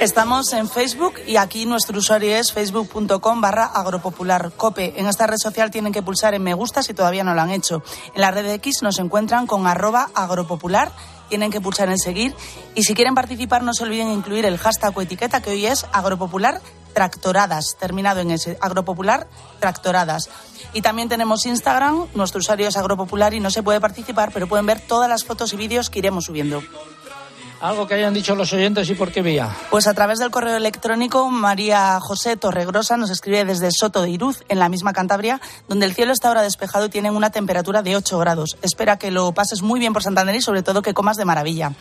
Estamos 0.01 0.53
en 0.53 0.69
Facebook 0.69 1.15
y 1.27 1.37
aquí 1.37 1.67
nuestro 1.67 1.99
usuario 1.99 2.35
es 2.37 2.53
facebook.com 2.53 3.41
barra 3.41 3.67
agropopularcope. 3.67 4.95
En 4.99 5.07
esta 5.07 5.27
red 5.27 5.37
social 5.37 5.71
tienen 5.71 5.93
que 5.93 6.03
pulsar 6.03 6.35
en 6.35 6.43
me 6.43 6.55
gusta 6.55 6.83
si 6.83 6.95
todavía 6.95 7.25
no 7.25 7.35
lo 7.35 7.41
han 7.41 7.51
hecho. 7.51 7.83
En 8.15 8.21
la 8.21 8.31
red 8.31 8.51
X 8.55 8.83
nos 8.83 8.99
encuentran 8.99 9.47
con 9.47 9.67
arroba 9.67 10.11
agropopular 10.15 10.93
tienen 11.29 11.51
que 11.51 11.61
pulsar 11.61 11.89
en 11.89 11.99
seguir 11.99 12.35
y 12.75 12.83
si 12.83 12.95
quieren 12.95 13.15
participar 13.15 13.63
no 13.63 13.73
se 13.73 13.85
olviden 13.85 14.09
incluir 14.09 14.45
el 14.45 14.59
hashtag 14.59 14.97
o 14.97 15.01
etiqueta 15.01 15.41
que 15.41 15.51
hoy 15.51 15.67
es 15.67 15.87
agropopular 15.93 16.61
tractoradas, 16.93 17.77
terminado 17.79 18.21
en 18.21 18.33
ese 18.33 18.59
agropopular 18.61 19.27
tractoradas. 19.59 20.29
Y 20.75 20.83
también 20.83 21.09
tenemos 21.09 21.47
Instagram, 21.47 22.07
nuestro 22.15 22.41
usuario 22.41 22.69
es 22.69 22.77
agropopular 22.77 23.33
y 23.35 23.41
no 23.41 23.51
se 23.51 23.63
puede 23.63 23.81
participar, 23.81 24.31
pero 24.33 24.47
pueden 24.47 24.67
ver 24.67 24.81
todas 24.81 25.09
las 25.09 25.25
fotos 25.25 25.53
y 25.53 25.57
vídeos 25.57 25.89
que 25.89 26.01
iremos 26.01 26.25
subiendo. 26.25 26.63
Algo 27.63 27.87
que 27.87 27.95
hayan 27.95 28.13
dicho 28.13 28.35
los 28.35 28.53
oyentes 28.53 28.91
y 28.91 28.95
por 28.95 29.13
qué 29.13 29.23
vía. 29.23 29.49
Pues 29.71 29.87
a 29.87 29.95
través 29.95 30.19
del 30.19 30.33
correo 30.33 30.57
electrónico, 30.57 31.31
María 31.31 32.01
José 32.01 32.37
Torregrosa 32.37 32.97
nos 32.97 33.09
escribe 33.09 33.45
desde 33.45 33.71
Soto 33.71 34.03
de 34.03 34.11
Iruz, 34.11 34.43
en 34.49 34.59
la 34.59 34.69
misma 34.69 34.93
Cantabria, 34.93 35.41
donde 35.69 35.87
el 35.87 35.95
cielo 35.95 36.13
está 36.13 36.27
ahora 36.27 36.43
despejado 36.43 36.87
y 36.87 36.89
tienen 36.89 37.15
una 37.15 37.31
temperatura 37.31 37.83
de 37.83 37.95
8 37.95 38.19
grados. 38.19 38.57
Espera 38.63 38.99
que 38.99 39.13
lo 39.13 39.31
pases 39.31 39.63
muy 39.63 39.79
bien 39.79 39.93
por 39.93 40.03
Santander 40.03 40.35
y 40.35 40.43
sobre 40.43 40.65
todo 40.65 40.83
que 40.83 40.93
comas 40.93 41.17
de 41.17 41.25
maravilla. 41.25 41.73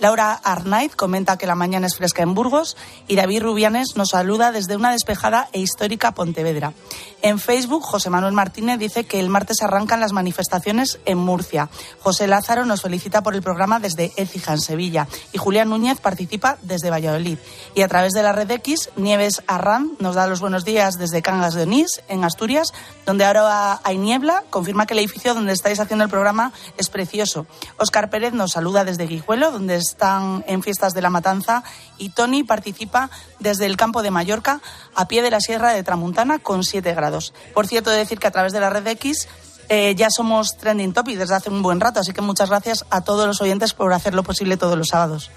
Laura 0.00 0.32
Arnaiz 0.32 0.96
comenta 0.96 1.36
que 1.36 1.46
la 1.46 1.54
mañana 1.54 1.86
es 1.86 1.96
fresca 1.96 2.22
en 2.22 2.32
Burgos 2.32 2.74
y 3.06 3.16
David 3.16 3.42
Rubianes 3.42 3.96
nos 3.96 4.08
saluda 4.08 4.50
desde 4.50 4.74
una 4.74 4.92
despejada 4.92 5.50
e 5.52 5.60
histórica 5.60 6.12
Pontevedra. 6.12 6.72
En 7.20 7.38
Facebook, 7.38 7.82
José 7.82 8.08
Manuel 8.08 8.32
Martínez 8.32 8.78
dice 8.78 9.04
que 9.04 9.20
el 9.20 9.28
martes 9.28 9.60
arrancan 9.60 10.00
las 10.00 10.12
manifestaciones 10.12 10.98
en 11.04 11.18
Murcia. 11.18 11.68
José 12.00 12.26
Lázaro 12.26 12.64
nos 12.64 12.80
felicita 12.80 13.22
por 13.22 13.34
el 13.34 13.42
programa 13.42 13.78
desde 13.78 14.10
Écija, 14.16 14.54
en 14.54 14.60
Sevilla. 14.60 15.06
Y 15.34 15.38
Julián 15.38 15.68
Núñez 15.68 16.00
participa 16.00 16.56
desde 16.62 16.88
Valladolid. 16.88 17.36
Y 17.74 17.82
a 17.82 17.88
través 17.88 18.12
de 18.12 18.22
la 18.22 18.32
red 18.32 18.50
X, 18.50 18.88
Nieves 18.96 19.42
Arran 19.46 19.92
nos 19.98 20.14
da 20.14 20.26
los 20.26 20.40
buenos 20.40 20.64
días 20.64 20.96
desde 20.96 21.20
Cangas 21.20 21.52
de 21.52 21.64
Onís, 21.64 22.00
en 22.08 22.24
Asturias, 22.24 22.72
donde 23.04 23.26
ahora 23.26 23.80
hay 23.84 23.98
niebla. 23.98 24.44
Confirma 24.48 24.86
que 24.86 24.94
el 24.94 25.00
edificio 25.00 25.34
donde 25.34 25.52
estáis 25.52 25.78
haciendo 25.78 26.04
el 26.04 26.10
programa 26.10 26.54
es 26.78 26.88
precioso. 26.88 27.46
Óscar 27.76 28.08
Pérez 28.08 28.32
nos 28.32 28.52
saluda 28.52 28.84
desde 28.86 29.06
Guijuelo, 29.06 29.50
donde 29.50 29.82
están 29.90 30.44
en 30.46 30.62
fiestas 30.62 30.94
de 30.94 31.02
la 31.02 31.10
matanza. 31.10 31.62
Y 31.98 32.10
Tony 32.10 32.42
participa 32.42 33.10
desde 33.38 33.66
el 33.66 33.76
campo 33.76 34.02
de 34.02 34.10
Mallorca, 34.10 34.60
a 34.94 35.06
pie 35.06 35.22
de 35.22 35.30
la 35.30 35.40
Sierra 35.40 35.72
de 35.72 35.82
Tramuntana, 35.82 36.38
con 36.38 36.64
7 36.64 36.94
grados. 36.94 37.32
Por 37.54 37.66
cierto, 37.66 37.90
de 37.90 37.98
decir 37.98 38.18
que 38.18 38.26
a 38.26 38.30
través 38.30 38.52
de 38.52 38.60
la 38.60 38.70
red 38.70 38.86
X 38.86 39.28
eh, 39.68 39.94
ya 39.94 40.08
somos 40.10 40.56
trending 40.56 40.92
topic 40.92 41.16
desde 41.16 41.36
hace 41.36 41.48
un 41.48 41.62
buen 41.62 41.78
rato, 41.78 42.00
así 42.00 42.12
que 42.12 42.20
muchas 42.22 42.48
gracias 42.48 42.84
a 42.90 43.02
todos 43.02 43.26
los 43.26 43.40
oyentes 43.40 43.72
por 43.72 43.92
hacer 43.92 44.14
lo 44.14 44.24
posible 44.24 44.56
todos 44.56 44.76
los 44.76 44.88
sábados. 44.88 45.30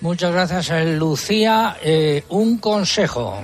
Muchas 0.00 0.32
gracias, 0.32 0.70
Lucía. 0.86 1.76
Eh, 1.82 2.24
un 2.28 2.58
consejo. 2.58 3.42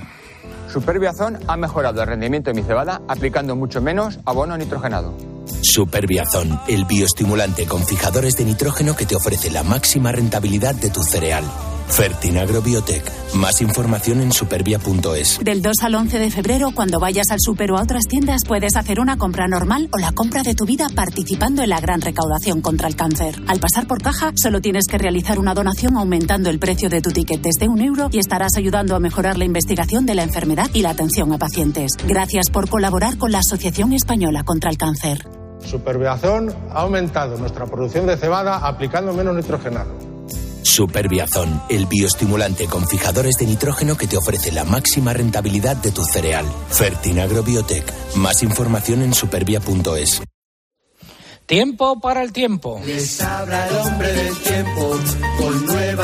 Superbiazón 0.71 1.39
ha 1.47 1.57
mejorado 1.57 2.01
el 2.01 2.07
rendimiento 2.07 2.51
de 2.51 2.61
mi 2.61 2.67
cebada 2.67 3.01
aplicando 3.07 3.55
mucho 3.55 3.81
menos 3.81 4.19
abono 4.25 4.57
nitrogenado. 4.57 5.13
Superbiazón, 5.61 6.59
el 6.67 6.85
bioestimulante 6.85 7.65
con 7.65 7.85
fijadores 7.85 8.35
de 8.37 8.45
nitrógeno 8.45 8.95
que 8.95 9.05
te 9.05 9.15
ofrece 9.15 9.51
la 9.51 9.63
máxima 9.63 10.11
rentabilidad 10.11 10.75
de 10.75 10.89
tu 10.89 11.01
cereal. 11.03 11.43
Fertinagrobiotec. 11.89 13.11
Más 13.35 13.61
información 13.61 14.21
en 14.21 14.31
supervia.es. 14.31 15.39
Del 15.43 15.61
2 15.61 15.75
al 15.83 15.95
11 15.95 16.19
de 16.19 16.31
febrero, 16.31 16.71
cuando 16.73 16.99
vayas 16.99 17.31
al 17.31 17.39
super 17.39 17.71
o 17.71 17.77
a 17.77 17.83
otras 17.83 18.05
tiendas, 18.07 18.41
puedes 18.47 18.75
hacer 18.75 18.99
una 18.99 19.17
compra 19.17 19.47
normal 19.47 19.89
o 19.91 19.97
la 19.97 20.11
compra 20.11 20.41
de 20.43 20.55
tu 20.55 20.65
vida 20.65 20.87
participando 20.93 21.63
en 21.63 21.69
la 21.69 21.79
gran 21.79 22.01
recaudación 22.01 22.61
contra 22.61 22.87
el 22.87 22.95
cáncer. 22.95 23.41
Al 23.47 23.59
pasar 23.59 23.87
por 23.87 24.01
caja, 24.01 24.31
solo 24.35 24.61
tienes 24.61 24.85
que 24.89 24.97
realizar 24.97 25.39
una 25.39 25.53
donación 25.53 25.97
aumentando 25.97 26.49
el 26.49 26.59
precio 26.59 26.89
de 26.89 27.01
tu 27.01 27.11
ticket 27.11 27.41
desde 27.41 27.67
un 27.67 27.81
euro 27.81 28.09
y 28.11 28.19
estarás 28.19 28.55
ayudando 28.57 28.95
a 28.95 28.99
mejorar 28.99 29.37
la 29.37 29.45
investigación 29.45 30.05
de 30.05 30.15
la 30.15 30.23
enfermedad 30.23 30.69
y 30.73 30.81
la 30.81 30.91
atención 30.91 31.31
a 31.33 31.37
pacientes. 31.37 31.91
Gracias 32.07 32.49
por 32.49 32.69
colaborar 32.69 33.17
con 33.17 33.31
la 33.31 33.39
Asociación 33.39 33.93
Española 33.93 34.43
contra 34.43 34.69
el 34.69 34.77
Cáncer. 34.77 35.27
Superviazón 35.59 36.53
ha 36.71 36.81
aumentado 36.81 37.37
nuestra 37.37 37.65
producción 37.65 38.05
de 38.05 38.17
cebada 38.17 38.57
aplicando 38.57 39.13
menos 39.13 39.35
nitrogenado 39.35 40.14
Superbiazón, 40.75 41.61
el 41.69 41.85
bioestimulante 41.85 42.65
con 42.67 42.85
fijadores 42.85 43.37
de 43.37 43.45
nitrógeno 43.45 43.95
que 43.95 44.07
te 44.07 44.17
ofrece 44.17 44.51
la 44.51 44.65
máxima 44.65 45.13
rentabilidad 45.13 45.77
de 45.77 45.89
tu 45.91 46.03
cereal. 46.03 46.45
Fertinagrobiotec. 46.69 47.93
Más 48.15 48.43
información 48.43 49.01
en 49.01 49.13
supervia.es. 49.13 50.21
Tiempo 51.45 52.01
para 52.01 52.23
el 52.23 52.33
tiempo. 52.33 52.81
el 52.85 53.77
hombre 53.77 54.11
del 54.11 54.35
tiempo 54.35 54.99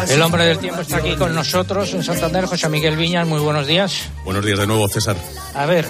El 0.07 0.21
hombre 0.21 0.45
del 0.45 0.57
tiempo 0.59 0.81
está 0.81 0.97
aquí 0.97 1.17
con 1.17 1.35
nosotros 1.35 1.93
en 1.93 2.03
Santander, 2.03 2.45
José 2.45 2.69
Miguel 2.69 2.95
Viñas. 2.95 3.27
Muy 3.27 3.41
buenos 3.41 3.67
días. 3.67 4.09
Buenos 4.23 4.45
días 4.45 4.59
de 4.59 4.67
nuevo, 4.67 4.87
César. 4.87 5.17
A 5.53 5.65
ver, 5.65 5.85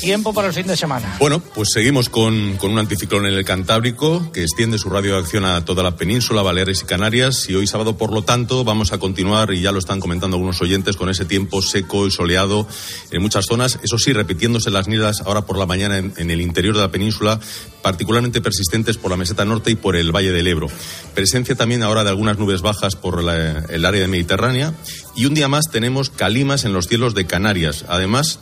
Tiempo 0.00 0.32
para 0.32 0.48
el 0.48 0.54
fin 0.54 0.66
de 0.66 0.76
semana. 0.76 1.16
Bueno, 1.18 1.40
pues 1.40 1.70
seguimos 1.72 2.08
con, 2.08 2.56
con, 2.56 2.70
un 2.70 2.78
anticiclón 2.78 3.26
en 3.26 3.34
el 3.34 3.44
Cantábrico 3.44 4.30
que 4.32 4.42
extiende 4.42 4.78
su 4.78 4.88
radio 4.90 5.14
de 5.14 5.18
acción 5.18 5.44
a 5.44 5.64
toda 5.64 5.82
la 5.82 5.96
península, 5.96 6.42
Baleares 6.42 6.82
y 6.82 6.84
Canarias. 6.84 7.48
Y 7.48 7.56
hoy 7.56 7.66
sábado, 7.66 7.96
por 7.96 8.12
lo 8.12 8.22
tanto, 8.22 8.62
vamos 8.62 8.92
a 8.92 8.98
continuar, 8.98 9.52
y 9.52 9.60
ya 9.60 9.72
lo 9.72 9.80
están 9.80 9.98
comentando 9.98 10.36
algunos 10.36 10.62
oyentes, 10.62 10.96
con 10.96 11.08
ese 11.08 11.24
tiempo 11.24 11.62
seco 11.62 12.06
y 12.06 12.12
soleado 12.12 12.66
en 13.10 13.22
muchas 13.22 13.46
zonas. 13.46 13.80
Eso 13.82 13.98
sí, 13.98 14.12
repitiéndose 14.12 14.70
las 14.70 14.86
nieblas 14.86 15.22
ahora 15.22 15.42
por 15.42 15.58
la 15.58 15.66
mañana 15.66 15.98
en, 15.98 16.30
el 16.30 16.40
interior 16.40 16.76
de 16.76 16.82
la 16.82 16.90
península, 16.90 17.40
particularmente 17.82 18.40
persistentes 18.40 18.98
por 18.98 19.10
la 19.10 19.16
meseta 19.16 19.44
norte 19.44 19.72
y 19.72 19.74
por 19.74 19.96
el 19.96 20.14
Valle 20.14 20.30
del 20.30 20.46
Ebro. 20.46 20.68
Presencia 21.14 21.56
también 21.56 21.82
ahora 21.82 22.04
de 22.04 22.10
algunas 22.10 22.38
nubes 22.38 22.62
bajas 22.62 22.94
por 22.94 23.20
el 23.20 23.84
área 23.84 24.00
de 24.00 24.08
Mediterránea. 24.08 24.74
Y 25.16 25.26
un 25.26 25.34
día 25.34 25.48
más 25.48 25.70
tenemos 25.72 26.10
calimas 26.10 26.64
en 26.64 26.72
los 26.72 26.86
cielos 26.86 27.14
de 27.14 27.26
Canarias. 27.26 27.84
Además, 27.88 28.38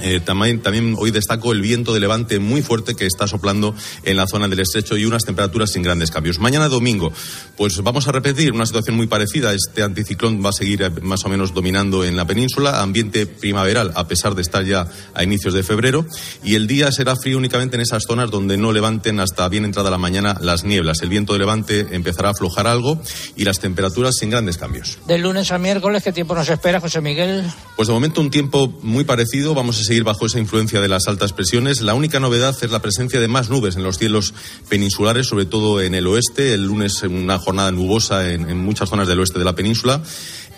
eh, 0.00 0.20
también, 0.20 0.60
también, 0.60 0.94
hoy 0.98 1.10
destaco 1.10 1.52
el 1.52 1.60
viento 1.60 1.92
de 1.92 2.00
levante 2.00 2.38
muy 2.38 2.62
fuerte 2.62 2.94
que 2.94 3.06
está 3.06 3.26
soplando 3.26 3.74
en 4.04 4.16
la 4.16 4.26
zona 4.26 4.48
del 4.48 4.60
estrecho 4.60 4.96
y 4.96 5.04
unas 5.04 5.24
temperaturas 5.24 5.72
sin 5.72 5.82
grandes 5.82 6.10
cambios. 6.10 6.38
Mañana 6.38 6.68
domingo, 6.68 7.12
pues 7.56 7.82
vamos 7.82 8.08
a 8.08 8.12
repetir 8.12 8.52
una 8.52 8.66
situación 8.66 8.96
muy 8.96 9.06
parecida. 9.06 9.52
Este 9.52 9.82
anticiclón 9.82 10.44
va 10.44 10.50
a 10.50 10.52
seguir 10.52 10.82
eh, 10.82 10.90
más 11.02 11.24
o 11.24 11.28
menos 11.28 11.54
dominando 11.54 12.04
en 12.04 12.16
la 12.16 12.26
península, 12.26 12.80
ambiente 12.80 13.26
primaveral 13.26 13.92
a 13.94 14.06
pesar 14.06 14.34
de 14.34 14.42
estar 14.42 14.64
ya 14.64 14.86
a 15.14 15.22
inicios 15.22 15.54
de 15.54 15.62
febrero. 15.62 16.06
Y 16.44 16.54
el 16.54 16.66
día 16.66 16.92
será 16.92 17.16
frío 17.16 17.38
únicamente 17.38 17.76
en 17.76 17.82
esas 17.82 18.04
zonas 18.06 18.30
donde 18.30 18.56
no 18.56 18.72
levanten 18.72 19.20
hasta 19.20 19.48
bien 19.48 19.64
entrada 19.64 19.90
la 19.90 19.98
mañana 19.98 20.36
las 20.40 20.64
nieblas. 20.64 21.02
El 21.02 21.08
viento 21.08 21.32
de 21.32 21.40
levante 21.40 21.86
empezará 21.90 22.28
a 22.28 22.32
aflojar 22.32 22.66
algo 22.66 23.00
y 23.36 23.44
las 23.44 23.58
temperaturas 23.60 24.14
sin 24.18 24.30
grandes 24.30 24.58
cambios. 24.58 24.98
De 25.06 25.18
lunes 25.18 25.50
a 25.50 25.58
miércoles, 25.58 26.02
¿qué 26.02 26.12
tiempo 26.12 26.34
nos 26.34 26.48
espera, 26.48 26.80
José 26.80 27.00
Miguel? 27.00 27.44
Pues 27.76 27.88
de 27.88 27.94
momento 27.94 28.20
un 28.20 28.30
tiempo 28.30 28.72
muy 28.82 29.04
parecido. 29.04 29.54
Vamos 29.54 29.80
a 29.80 29.84
seguir 29.88 30.04
bajo 30.04 30.26
esa 30.26 30.38
influencia 30.38 30.80
de 30.80 30.88
las 30.88 31.08
altas 31.08 31.32
presiones. 31.32 31.80
La 31.80 31.94
única 31.94 32.20
novedad 32.20 32.56
es 32.60 32.70
la 32.70 32.82
presencia 32.82 33.20
de 33.20 33.26
más 33.26 33.48
nubes 33.48 33.74
en 33.74 33.82
los 33.82 33.98
cielos 33.98 34.34
peninsulares, 34.68 35.26
sobre 35.26 35.46
todo 35.46 35.80
en 35.80 35.94
el 35.94 36.06
oeste. 36.06 36.54
El 36.54 36.66
lunes 36.66 37.02
una 37.02 37.38
jornada 37.38 37.72
nubosa 37.72 38.30
en, 38.30 38.48
en 38.50 38.58
muchas 38.58 38.90
zonas 38.90 39.08
del 39.08 39.18
oeste 39.18 39.38
de 39.38 39.46
la 39.46 39.54
península. 39.54 40.02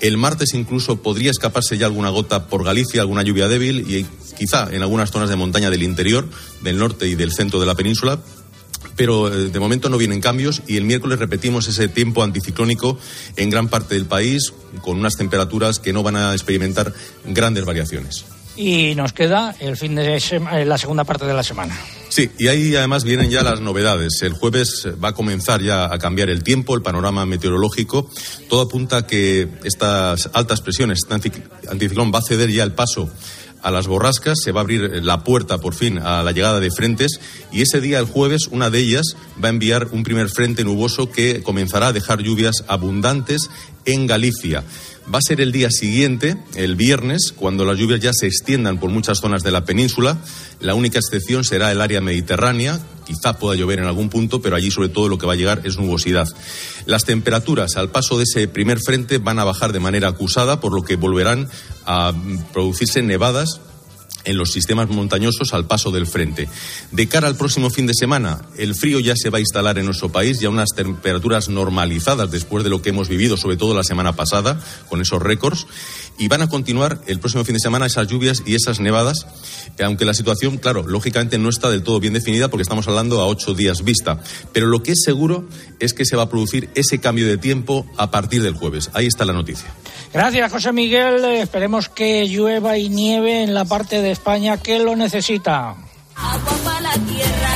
El 0.01 0.17
martes 0.17 0.55
incluso 0.55 1.01
podría 1.01 1.31
escaparse 1.31 1.79
ya 1.79 1.87
alguna 1.87 2.11
gota 2.11 2.49
por 2.49 2.65
Galicia, 2.65 3.03
alguna 3.03 3.23
lluvia 3.23 3.47
débil 3.47 3.89
y 3.89 4.05
quizá 4.37 4.69
en 4.73 4.83
algunas 4.83 5.11
zonas 5.13 5.29
de 5.29 5.37
montaña 5.37 5.71
del 5.71 5.85
interior, 5.85 6.29
del 6.63 6.79
norte 6.79 7.07
y 7.07 7.15
del 7.15 7.33
centro 7.33 7.61
de 7.61 7.67
la 7.67 7.77
península, 7.77 8.21
pero 8.97 9.33
eh, 9.33 9.51
de 9.51 9.61
momento 9.61 9.89
no 9.89 9.99
vienen 9.99 10.21
cambios 10.21 10.63
y 10.67 10.77
el 10.77 10.85
miércoles 10.85 11.21
repetimos 11.21 11.69
ese 11.69 11.87
tiempo 11.87 12.25
anticiclónico 12.25 12.99
en 13.37 13.49
gran 13.51 13.69
parte 13.69 13.95
del 13.95 14.07
país 14.07 14.53
con 14.81 14.99
unas 14.99 15.17
temperaturas 15.17 15.79
que 15.79 15.93
no 15.93 16.03
van 16.03 16.17
a 16.17 16.33
experimentar 16.33 16.93
grandes 17.27 17.65
variaciones. 17.65 18.25
Y 18.63 18.95
nos 18.95 19.15
queda 19.15 19.55
el 19.59 19.75
fin 19.75 19.95
de 19.95 20.21
semana, 20.21 20.63
la 20.67 20.77
segunda 20.77 21.05
parte 21.05 21.25
de 21.25 21.33
la 21.33 21.43
semana. 21.43 21.75
Sí, 22.11 22.29
y 22.39 22.49
ahí 22.49 22.77
además 22.77 23.05
vienen 23.05 23.31
ya 23.31 23.43
las 23.43 23.63
novedades. 23.63 24.21
El 24.21 24.35
jueves 24.35 24.87
va 25.03 25.09
a 25.09 25.13
comenzar 25.15 25.63
ya 25.63 25.91
a 25.91 25.99
cambiar 25.99 26.29
el 26.29 26.43
tiempo, 26.43 26.75
el 26.75 26.83
panorama 26.83 27.25
meteorológico. 27.25 28.11
Todo 28.51 28.61
apunta 28.61 28.99
a 28.99 29.07
que 29.07 29.49
estas 29.65 30.29
altas 30.35 30.61
presiones, 30.61 30.99
este 30.99 31.15
anticiclón 31.71 32.13
va 32.15 32.19
a 32.19 32.23
ceder 32.23 32.51
ya 32.51 32.63
el 32.63 32.73
paso 32.73 33.09
a 33.63 33.71
las 33.71 33.87
borrascas, 33.87 34.39
se 34.45 34.53
va 34.53 34.61
a 34.61 34.65
abrir 34.65 35.03
la 35.03 35.25
puerta 35.25 35.57
por 35.57 35.73
fin 35.73 35.99
a 35.99 36.23
la 36.23 36.33
llegada 36.33 36.61
de 36.61 36.71
frentes 36.71 37.19
y 37.51 37.63
ese 37.63 37.81
día, 37.81 37.99
el 37.99 38.07
jueves, 38.07 38.49
una 38.51 38.69
de 38.69 38.79
ellas 38.79 39.17
va 39.43 39.49
a 39.49 39.51
enviar 39.51 39.89
un 39.93 40.03
primer 40.03 40.29
frente 40.29 40.65
nuboso 40.65 41.11
que 41.11 41.43
comenzará 41.43 41.89
a 41.89 41.93
dejar 41.95 42.21
lluvias 42.21 42.65
abundantes 42.69 43.49
en 43.87 44.07
Galicia. 44.07 44.65
Va 45.13 45.19
a 45.19 45.23
ser 45.23 45.41
el 45.41 45.51
día 45.51 45.71
siguiente, 45.73 46.37
el 46.55 46.77
viernes, 46.77 47.33
cuando 47.35 47.65
las 47.65 47.77
lluvias 47.77 47.99
ya 47.99 48.13
se 48.13 48.29
extiendan 48.29 48.79
por 48.79 48.91
muchas 48.91 49.19
zonas 49.19 49.43
de 49.43 49.51
la 49.51 49.65
península. 49.65 50.19
La 50.61 50.75
única 50.75 51.01
excepción 51.01 51.43
será 51.43 51.73
el 51.73 51.81
área 51.81 52.01
mediterránea. 52.01 52.79
Quizá 53.07 53.37
pueda 53.37 53.57
llover 53.57 53.81
en 53.81 53.87
algún 53.87 54.09
punto, 54.09 54.41
pero 54.41 54.55
allí 54.55 54.71
sobre 54.71 54.89
todo 54.89 55.09
lo 55.09 55.19
que 55.19 55.27
va 55.27 55.33
a 55.33 55.37
llegar 55.37 55.63
es 55.65 55.79
nubosidad. 55.79 56.29
Las 56.87 57.07
temperaturas 57.07 57.77
al 57.77 57.91
paso 57.91 58.19
de 58.19 58.25
ese 58.25 58.47
primer 58.47 58.79
frente 58.79 59.19
van 59.19 59.41
a 59.41 59.45
bajar 59.45 59.73
de 59.73 59.81
manera 59.81 60.07
acusada, 60.07 60.61
por 60.61 60.73
lo 60.73 60.83
que 60.83 60.95
volverán 60.95 61.49
a 61.87 62.13
producirse 62.53 63.03
nevadas 63.03 63.61
en 64.25 64.37
los 64.37 64.53
sistemas 64.53 64.89
montañosos 64.89 65.55
al 65.55 65.67
paso 65.67 65.91
del 65.91 66.07
frente. 66.07 66.49
De 66.91 67.09
cara 67.09 67.29
al 67.29 67.37
próximo 67.37 67.71
fin 67.71 67.87
de 67.87 67.95
semana, 67.95 68.43
el 68.57 68.75
frío 68.75 69.01
ya 69.01 69.15
se 69.17 69.31
va 69.31 69.39
a 69.39 69.41
instalar 69.41 69.79
en 69.79 69.87
nuestro 69.87 70.11
país, 70.11 70.41
ya 70.41 70.49
unas 70.49 70.71
temperaturas 70.71 71.49
normalizadas 71.49 72.31
después 72.31 72.65
de 72.65 72.71
lo 72.71 72.83
que 72.83 72.91
hemos 72.91 73.09
vivido, 73.09 73.37
sobre 73.37 73.57
todo 73.57 73.75
la 73.75 73.85
semana 73.85 74.15
pasada, 74.15 74.61
con 74.89 75.01
esos 75.01 75.23
récords, 75.23 75.67
y 76.19 76.29
van 76.29 76.43
a 76.43 76.49
continuar 76.49 77.01
el 77.07 77.19
próximo 77.19 77.45
fin 77.45 77.55
de 77.55 77.61
semana 77.61 77.87
esas 77.87 78.07
lluvias 78.07 78.43
y 78.45 78.55
esas 78.55 78.81
nevadas, 78.81 79.27
aunque 79.83 80.05
la 80.05 80.15
situación, 80.15 80.59
claro, 80.59 80.87
lógicamente 80.87 81.39
no 81.39 81.49
está 81.49 81.71
del 81.71 81.83
todo 81.83 82.01
bien 82.01 82.13
definida 82.13 82.49
porque 82.49 82.63
estamos 82.63 82.87
hablando 82.89 83.21
a 83.21 83.27
ocho 83.27 83.55
días 83.55 83.85
vista, 83.85 84.21
pero 84.53 84.67
lo 84.67 84.83
que 84.83 84.93
es 84.93 85.01
seguro 85.03 85.49
es 85.79 85.95
que 85.95 86.05
se 86.05 86.17
va 86.17 86.25
a 86.25 86.29
producir 86.29 86.69
ese 86.75 86.99
cambio 86.99 87.27
de 87.27 87.39
tiempo 87.39 87.87
a 87.97 88.11
partir 88.11 88.43
del 88.43 88.55
jueves. 88.55 88.91
Ahí 88.93 89.07
está 89.07 89.25
la 89.25 89.33
noticia. 89.33 89.69
Gracias, 90.13 90.51
José 90.51 90.73
Miguel. 90.73 91.25
Esperemos 91.25 91.89
que 91.89 92.27
llueva 92.27 92.77
y 92.77 92.89
nieve 92.89 93.43
en 93.43 93.55
la 93.55 93.65
parte 93.65 94.03
de 94.03 94.10
España 94.11 94.57
que 94.59 94.79
lo 94.79 94.97
necesita. 94.97 95.75
Agua 96.15 96.57
para 96.65 96.81
la 96.81 96.93
tierra, 96.93 97.55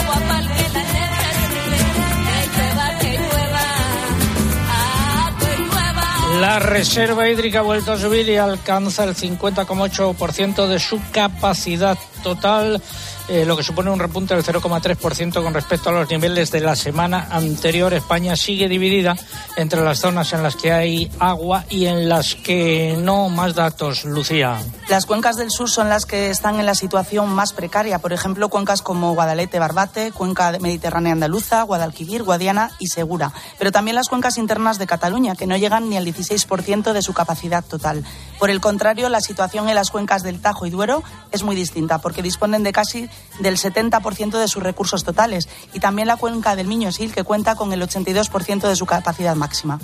agua 0.00 0.20
para 0.28 0.40
el 0.40 0.46
que 0.46 0.62
la 0.72 0.84
que 1.48 2.38
llueva, 2.56 2.98
que 2.98 3.10
llueva, 3.18 3.64
agua 5.18 5.46
llueva. 5.58 6.40
La 6.40 6.58
reserva 6.58 7.28
hídrica 7.28 7.60
ha 7.60 7.62
vuelto 7.62 7.92
a 7.92 7.98
subir 7.98 8.28
y 8.28 8.36
alcanza 8.36 9.04
el 9.04 9.14
50,8% 9.14 10.66
de 10.66 10.78
su 10.78 11.00
capacidad 11.12 11.98
total. 12.22 12.82
Eh, 13.26 13.46
lo 13.46 13.56
que 13.56 13.62
supone 13.62 13.90
un 13.90 13.98
repunte 13.98 14.34
del 14.34 14.44
0,3% 14.44 15.42
con 15.42 15.54
respecto 15.54 15.88
a 15.88 15.92
los 15.92 16.10
niveles 16.10 16.50
de 16.50 16.60
la 16.60 16.76
semana 16.76 17.28
anterior. 17.30 17.94
España 17.94 18.36
sigue 18.36 18.68
dividida 18.68 19.16
entre 19.56 19.80
las 19.80 20.00
zonas 20.00 20.34
en 20.34 20.42
las 20.42 20.56
que 20.56 20.72
hay 20.72 21.10
agua 21.18 21.64
y 21.70 21.86
en 21.86 22.08
las 22.08 22.34
que 22.34 22.98
no. 22.98 23.30
Más 23.30 23.54
datos, 23.54 24.04
Lucía. 24.04 24.60
Las 24.88 25.06
cuencas 25.06 25.36
del 25.36 25.50
sur 25.50 25.70
son 25.70 25.88
las 25.88 26.04
que 26.04 26.28
están 26.28 26.60
en 26.60 26.66
la 26.66 26.74
situación 26.74 27.30
más 27.30 27.54
precaria. 27.54 27.98
Por 27.98 28.12
ejemplo, 28.12 28.50
cuencas 28.50 28.82
como 28.82 29.14
Guadalete, 29.14 29.58
Barbate, 29.58 30.12
cuenca 30.12 30.52
mediterránea 30.60 31.12
andaluza, 31.12 31.62
Guadalquivir, 31.62 32.24
Guadiana 32.24 32.72
y 32.78 32.88
Segura. 32.88 33.32
Pero 33.58 33.72
también 33.72 33.94
las 33.94 34.10
cuencas 34.10 34.36
internas 34.36 34.78
de 34.78 34.86
Cataluña, 34.86 35.34
que 35.34 35.46
no 35.46 35.56
llegan 35.56 35.88
ni 35.88 35.96
al 35.96 36.04
16% 36.04 36.92
de 36.92 37.00
su 37.00 37.14
capacidad 37.14 37.64
total. 37.64 38.04
Por 38.38 38.50
el 38.50 38.60
contrario, 38.60 39.08
la 39.08 39.22
situación 39.22 39.70
en 39.70 39.76
las 39.76 39.90
cuencas 39.90 40.22
del 40.22 40.42
Tajo 40.42 40.66
y 40.66 40.70
Duero 40.70 41.02
es 41.32 41.42
muy 41.42 41.56
distinta, 41.56 41.98
porque 41.98 42.22
disponen 42.22 42.62
de 42.62 42.72
casi 42.72 43.08
del 43.40 43.56
70% 43.56 44.38
de 44.38 44.48
sus 44.48 44.62
recursos 44.62 45.04
totales 45.04 45.48
y 45.72 45.80
también 45.80 46.08
la 46.08 46.16
cuenca 46.16 46.56
del 46.56 46.68
Miño-Sil 46.68 47.12
que 47.12 47.24
cuenta 47.24 47.56
con 47.56 47.72
el 47.72 47.82
82% 47.82 48.68
de 48.68 48.76
su 48.76 48.86
capacidad 48.86 49.34
máxima. 49.34 49.78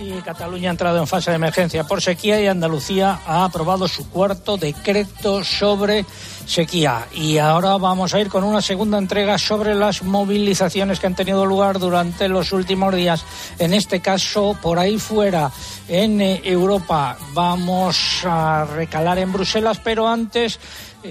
Y 0.00 0.20
Cataluña 0.22 0.70
ha 0.70 0.72
entrado 0.72 0.98
en 0.98 1.06
fase 1.06 1.30
de 1.30 1.36
emergencia 1.36 1.84
por 1.84 2.02
sequía 2.02 2.40
y 2.40 2.48
Andalucía 2.48 3.20
ha 3.26 3.44
aprobado 3.44 3.86
su 3.86 4.08
cuarto 4.10 4.56
decreto 4.56 5.44
sobre 5.44 6.04
sequía. 6.46 7.06
Y 7.12 7.38
ahora 7.38 7.76
vamos 7.76 8.12
a 8.12 8.20
ir 8.20 8.28
con 8.28 8.42
una 8.42 8.60
segunda 8.60 8.98
entrega 8.98 9.38
sobre 9.38 9.74
las 9.74 10.02
movilizaciones 10.02 10.98
que 10.98 11.06
han 11.06 11.14
tenido 11.14 11.46
lugar 11.46 11.78
durante 11.78 12.28
los 12.28 12.52
últimos 12.52 12.94
días. 12.94 13.24
En 13.58 13.72
este 13.72 14.00
caso, 14.00 14.56
por 14.60 14.80
ahí 14.80 14.98
fuera, 14.98 15.50
en 15.88 16.20
eh, 16.20 16.40
Europa, 16.44 17.16
vamos 17.32 18.24
a 18.24 18.64
recalar 18.64 19.18
en 19.18 19.32
Bruselas, 19.32 19.80
pero 19.82 20.08
antes 20.08 20.58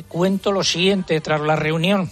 cuento 0.02 0.52
lo 0.52 0.64
siguiente. 0.64 1.22
Tras 1.22 1.42
la 1.42 1.56
reunión 1.56 2.10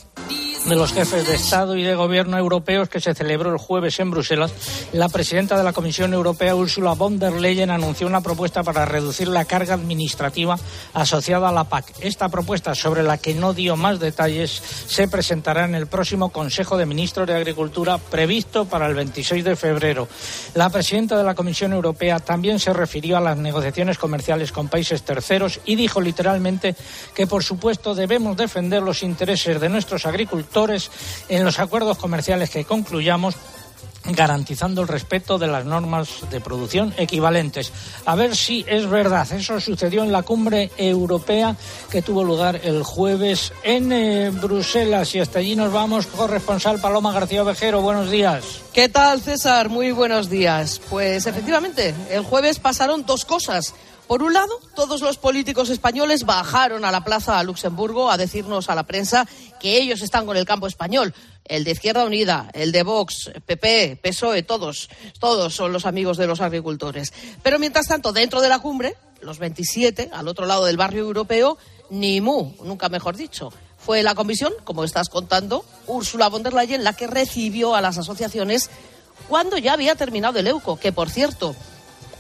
de 0.65 0.75
los 0.75 0.93
jefes 0.93 1.27
de 1.27 1.35
Estado 1.35 1.75
y 1.75 1.83
de 1.83 1.95
Gobierno 1.95 2.37
europeos 2.37 2.87
que 2.87 2.99
se 2.99 3.15
celebró 3.15 3.51
el 3.51 3.57
jueves 3.57 3.99
en 3.99 4.11
Bruselas, 4.11 4.53
la 4.93 5.09
presidenta 5.09 5.57
de 5.57 5.63
la 5.63 5.73
Comisión 5.73 6.13
Europea, 6.13 6.55
Ursula 6.55 6.93
von 6.93 7.17
der 7.17 7.33
Leyen, 7.33 7.71
anunció 7.71 8.05
una 8.05 8.21
propuesta 8.21 8.61
para 8.61 8.85
reducir 8.85 9.27
la 9.27 9.45
carga 9.45 9.73
administrativa 9.73 10.57
asociada 10.93 11.49
a 11.49 11.51
la 11.51 11.63
PAC. 11.63 11.93
Esta 12.01 12.29
propuesta, 12.29 12.75
sobre 12.75 13.01
la 13.01 13.17
que 13.17 13.33
no 13.33 13.53
dio 13.53 13.75
más 13.75 13.99
detalles, 13.99 14.51
se 14.51 15.07
presentará 15.07 15.65
en 15.65 15.73
el 15.73 15.87
próximo 15.87 16.29
Consejo 16.29 16.77
de 16.77 16.85
Ministros 16.85 17.27
de 17.27 17.35
Agricultura 17.35 17.97
previsto 17.97 18.65
para 18.65 18.87
el 18.87 18.93
26 18.93 19.43
de 19.43 19.55
febrero. 19.55 20.07
La 20.53 20.69
presidenta 20.69 21.17
de 21.17 21.23
la 21.23 21.35
Comisión 21.35 21.73
Europea 21.73 22.19
también 22.19 22.59
se 22.59 22.73
refirió 22.73 23.17
a 23.17 23.21
las 23.21 23.37
negociaciones 23.37 23.97
comerciales 23.97 24.51
con 24.51 24.67
países 24.67 25.01
terceros 25.03 25.59
y 25.65 25.75
dijo 25.75 26.01
literalmente 26.01 26.75
que, 27.15 27.25
por 27.25 27.43
supuesto, 27.43 27.95
debemos 27.95 28.37
defender 28.37 28.83
los 28.83 29.01
intereses 29.01 29.59
de 29.59 29.69
nuestros 29.69 30.05
agricultores 30.05 30.50
en 31.29 31.45
los 31.45 31.59
acuerdos 31.59 31.97
comerciales 31.97 32.49
que 32.49 32.65
concluyamos 32.65 33.35
garantizando 34.03 34.81
el 34.81 34.87
respeto 34.87 35.37
de 35.37 35.47
las 35.47 35.65
normas 35.65 36.29
de 36.29 36.41
producción 36.41 36.93
equivalentes. 36.97 37.71
A 38.05 38.15
ver 38.15 38.35
si 38.35 38.65
es 38.67 38.87
verdad. 38.87 39.31
Eso 39.31 39.59
sucedió 39.59 40.03
en 40.03 40.11
la 40.11 40.23
cumbre 40.23 40.71
europea 40.77 41.55
que 41.89 42.01
tuvo 42.01 42.23
lugar 42.23 42.61
el 42.63 42.83
jueves 42.83 43.53
en 43.63 43.91
eh, 43.91 44.31
Bruselas 44.31 45.13
y 45.15 45.19
hasta 45.19 45.39
allí 45.39 45.55
nos 45.55 45.71
vamos. 45.71 46.07
Corresponsal 46.07 46.81
Paloma 46.81 47.13
García 47.13 47.43
Ovejero, 47.43 47.81
buenos 47.81 48.09
días. 48.09 48.43
¿Qué 48.73 48.89
tal, 48.89 49.21
César? 49.21 49.69
Muy 49.69 49.91
buenos 49.91 50.29
días. 50.29 50.81
Pues 50.89 51.27
efectivamente, 51.27 51.93
el 52.09 52.23
jueves 52.23 52.59
pasaron 52.59 53.05
dos 53.05 53.25
cosas. 53.25 53.75
Por 54.11 54.23
un 54.23 54.33
lado, 54.33 54.59
todos 54.75 54.99
los 54.99 55.15
políticos 55.17 55.69
españoles 55.69 56.25
bajaron 56.25 56.83
a 56.83 56.91
la 56.91 57.01
plaza 57.01 57.39
a 57.39 57.43
Luxemburgo 57.43 58.11
a 58.11 58.17
decirnos 58.17 58.69
a 58.69 58.75
la 58.75 58.83
prensa 58.83 59.25
que 59.57 59.77
ellos 59.77 60.01
están 60.01 60.25
con 60.25 60.35
el 60.35 60.43
campo 60.43 60.67
español. 60.67 61.13
El 61.45 61.63
de 61.63 61.71
Izquierda 61.71 62.03
Unida, 62.03 62.49
el 62.51 62.73
de 62.73 62.83
Vox, 62.83 63.31
PP, 63.45 64.01
PSOE, 64.03 64.43
todos, 64.43 64.89
todos 65.17 65.55
son 65.55 65.71
los 65.71 65.85
amigos 65.85 66.17
de 66.17 66.27
los 66.27 66.41
agricultores. 66.41 67.13
Pero 67.41 67.57
mientras 67.57 67.87
tanto, 67.87 68.11
dentro 68.11 68.41
de 68.41 68.49
la 68.49 68.59
cumbre, 68.59 68.97
los 69.21 69.39
27, 69.39 70.09
al 70.11 70.27
otro 70.27 70.45
lado 70.45 70.65
del 70.65 70.75
barrio 70.75 71.03
europeo, 71.03 71.57
ni 71.89 72.19
mu, 72.19 72.51
nunca 72.65 72.89
mejor 72.89 73.15
dicho. 73.15 73.53
Fue 73.77 74.03
la 74.03 74.13
comisión, 74.13 74.51
como 74.65 74.83
estás 74.83 75.07
contando, 75.07 75.63
Úrsula 75.87 76.27
von 76.27 76.43
der 76.43 76.53
Leyen, 76.53 76.83
la 76.83 76.91
que 76.91 77.07
recibió 77.07 77.75
a 77.75 77.81
las 77.81 77.97
asociaciones 77.97 78.69
cuando 79.29 79.57
ya 79.57 79.71
había 79.71 79.95
terminado 79.95 80.37
el 80.37 80.47
EUCO, 80.47 80.77
que 80.77 80.91
por 80.91 81.09
cierto, 81.09 81.55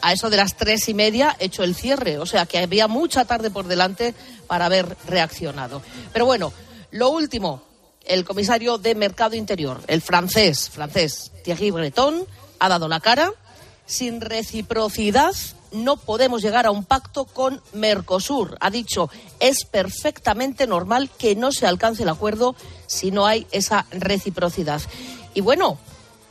a 0.01 0.13
eso 0.13 0.29
de 0.29 0.37
las 0.37 0.55
tres 0.55 0.87
y 0.89 0.93
media 0.93 1.35
hecho 1.39 1.63
el 1.63 1.75
cierre, 1.75 2.17
o 2.17 2.25
sea 2.25 2.45
que 2.45 2.59
había 2.59 2.87
mucha 2.87 3.25
tarde 3.25 3.49
por 3.51 3.67
delante 3.67 4.13
para 4.47 4.65
haber 4.65 4.97
reaccionado. 5.07 5.81
Pero 6.13 6.25
bueno, 6.25 6.53
lo 6.91 7.09
último, 7.09 7.63
el 8.05 8.25
comisario 8.25 8.77
de 8.77 8.95
Mercado 8.95 9.35
Interior, 9.35 9.81
el 9.87 10.01
francés, 10.01 10.69
francés 10.69 11.31
Thierry 11.43 11.71
Breton, 11.71 12.25
ha 12.59 12.69
dado 12.69 12.87
la 12.87 12.99
cara. 12.99 13.31
Sin 13.85 14.21
reciprocidad 14.21 15.33
no 15.71 15.97
podemos 15.97 16.41
llegar 16.41 16.65
a 16.65 16.71
un 16.71 16.85
pacto 16.85 17.25
con 17.25 17.61
Mercosur. 17.73 18.57
Ha 18.59 18.69
dicho, 18.69 19.09
es 19.39 19.65
perfectamente 19.65 20.67
normal 20.67 21.09
que 21.17 21.35
no 21.35 21.51
se 21.51 21.65
alcance 21.65 22.03
el 22.03 22.09
acuerdo 22.09 22.55
si 22.87 23.11
no 23.11 23.25
hay 23.25 23.47
esa 23.51 23.85
reciprocidad. 23.91 24.81
Y 25.33 25.41
bueno, 25.41 25.77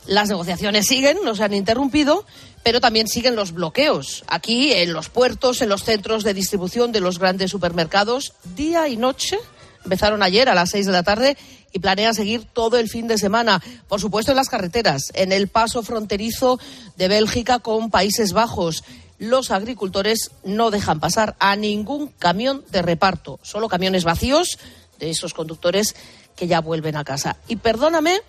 las 0.05 0.29
negociaciones 0.29 0.87
siguen, 0.87 1.19
no 1.23 1.35
se 1.35 1.43
han 1.43 1.53
interrumpido, 1.53 2.25
pero 2.63 2.81
también 2.81 3.07
siguen 3.07 3.35
los 3.35 3.53
bloqueos. 3.53 4.23
Aquí, 4.27 4.71
en 4.73 4.93
los 4.93 5.09
puertos, 5.09 5.61
en 5.61 5.69
los 5.69 5.83
centros 5.83 6.23
de 6.23 6.33
distribución 6.33 6.91
de 6.91 6.99
los 6.99 7.19
grandes 7.19 7.51
supermercados, 7.51 8.33
día 8.55 8.87
y 8.87 8.97
noche. 8.97 9.39
Empezaron 9.83 10.21
ayer 10.21 10.47
a 10.47 10.55
las 10.55 10.69
seis 10.69 10.85
de 10.85 10.91
la 10.91 11.03
tarde 11.03 11.37
y 11.73 11.79
planean 11.79 12.13
seguir 12.13 12.45
todo 12.45 12.77
el 12.77 12.89
fin 12.89 13.07
de 13.07 13.17
semana. 13.17 13.61
Por 13.87 13.99
supuesto, 13.99 14.31
en 14.31 14.37
las 14.37 14.49
carreteras, 14.49 15.11
en 15.13 15.31
el 15.31 15.47
paso 15.47 15.83
fronterizo 15.83 16.59
de 16.97 17.07
Bélgica 17.07 17.59
con 17.59 17.89
Países 17.89 18.33
Bajos. 18.33 18.83
Los 19.17 19.51
agricultores 19.51 20.31
no 20.43 20.71
dejan 20.71 20.99
pasar 20.99 21.35
a 21.39 21.55
ningún 21.55 22.07
camión 22.07 22.63
de 22.71 22.81
reparto, 22.81 23.39
solo 23.43 23.69
camiones 23.69 24.03
vacíos 24.03 24.57
de 24.99 25.11
esos 25.11 25.33
conductores 25.33 25.95
que 26.35 26.47
ya 26.47 26.59
vuelven 26.59 26.95
a 26.95 27.03
casa. 27.03 27.37
Y 27.47 27.57
perdóname 27.57 28.21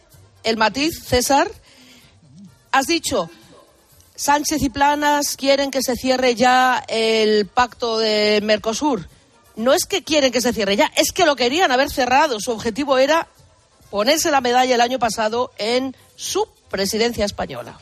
el 0.45 0.57
matiz, 0.57 1.03
César, 1.05 1.51
has 2.73 2.87
dicho 2.87 3.31
Sánchez 4.15 4.63
y 4.63 4.71
Planas 4.71 5.37
quieren 5.37 5.71
que 5.71 5.83
se 5.83 5.97
cierre 5.97 6.35
ya 6.35 6.85
el 6.89 7.47
pacto 7.47 7.99
de 7.99 8.41
Mercosur. 8.43 9.09
No 9.57 9.73
es 9.73 9.85
que 9.85 10.03
quieren 10.03 10.33
que 10.33 10.41
se 10.41 10.53
cierre 10.53 10.77
ya, 10.77 10.91
es 10.97 11.13
que 11.13 11.27
lo 11.27 11.37
querían 11.37 11.73
haber 11.73 11.91
cerrado. 11.91 12.41
Su 12.41 12.53
objetivo 12.53 12.99
era 12.99 13.29
ponerse 13.91 14.31
la 14.31 14.41
medalla 14.41 14.75
el 14.75 14.81
año 14.81 14.99
pasado 14.99 15.53
en 15.59 15.95
su 16.17 16.49
presidencia 16.71 17.25
española. 17.25 17.79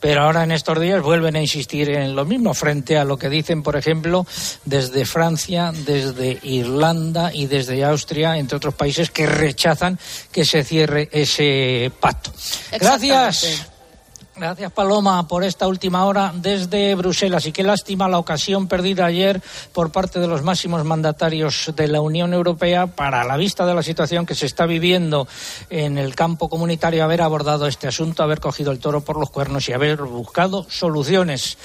Pero 0.00 0.22
ahora 0.22 0.44
en 0.44 0.52
estos 0.52 0.78
días 0.78 1.02
vuelven 1.02 1.36
a 1.36 1.40
insistir 1.40 1.88
en 1.90 2.14
lo 2.14 2.26
mismo 2.26 2.52
frente 2.52 2.98
a 2.98 3.04
lo 3.04 3.16
que 3.16 3.30
dicen, 3.30 3.62
por 3.62 3.76
ejemplo, 3.76 4.26
desde 4.66 5.06
Francia, 5.06 5.72
desde 5.74 6.38
Irlanda 6.42 7.32
y 7.32 7.46
desde 7.46 7.82
Austria, 7.82 8.36
entre 8.36 8.58
otros 8.58 8.74
países 8.74 9.10
que 9.10 9.26
rechazan 9.26 9.98
que 10.30 10.44
se 10.44 10.64
cierre 10.64 11.08
ese 11.12 11.90
pacto. 11.98 12.30
Gracias. 12.72 13.66
Gracias, 14.38 14.70
Paloma, 14.70 15.26
por 15.26 15.44
esta 15.44 15.66
última 15.66 16.04
hora 16.04 16.30
desde 16.34 16.94
Bruselas. 16.94 17.46
Y 17.46 17.52
qué 17.52 17.62
lástima 17.62 18.06
la 18.06 18.18
ocasión 18.18 18.68
perdida 18.68 19.06
ayer 19.06 19.40
por 19.72 19.90
parte 19.90 20.20
de 20.20 20.26
los 20.26 20.42
máximos 20.42 20.84
mandatarios 20.84 21.72
de 21.74 21.88
la 21.88 22.02
Unión 22.02 22.34
Europea 22.34 22.86
para, 22.86 23.22
a 23.22 23.24
la 23.24 23.38
vista 23.38 23.64
de 23.64 23.74
la 23.74 23.82
situación 23.82 24.26
que 24.26 24.34
se 24.34 24.44
está 24.44 24.66
viviendo 24.66 25.26
en 25.70 25.96
el 25.96 26.14
campo 26.14 26.50
comunitario, 26.50 27.02
haber 27.02 27.22
abordado 27.22 27.66
este 27.66 27.88
asunto, 27.88 28.22
haber 28.22 28.40
cogido 28.40 28.72
el 28.72 28.78
toro 28.78 29.00
por 29.00 29.18
los 29.18 29.30
cuernos 29.30 29.70
y 29.70 29.72
haber 29.72 30.02
buscado 30.02 30.66
soluciones. 30.68 31.56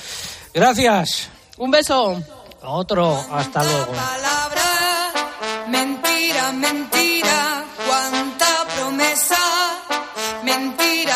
Gracias. 0.53 1.29
Un 1.57 1.71
beso. 1.71 2.23
Otro. 2.63 3.19
Hasta 3.31 3.63
luego. 3.63 3.91
Mentira, 5.67 6.51
mentira, 6.53 7.50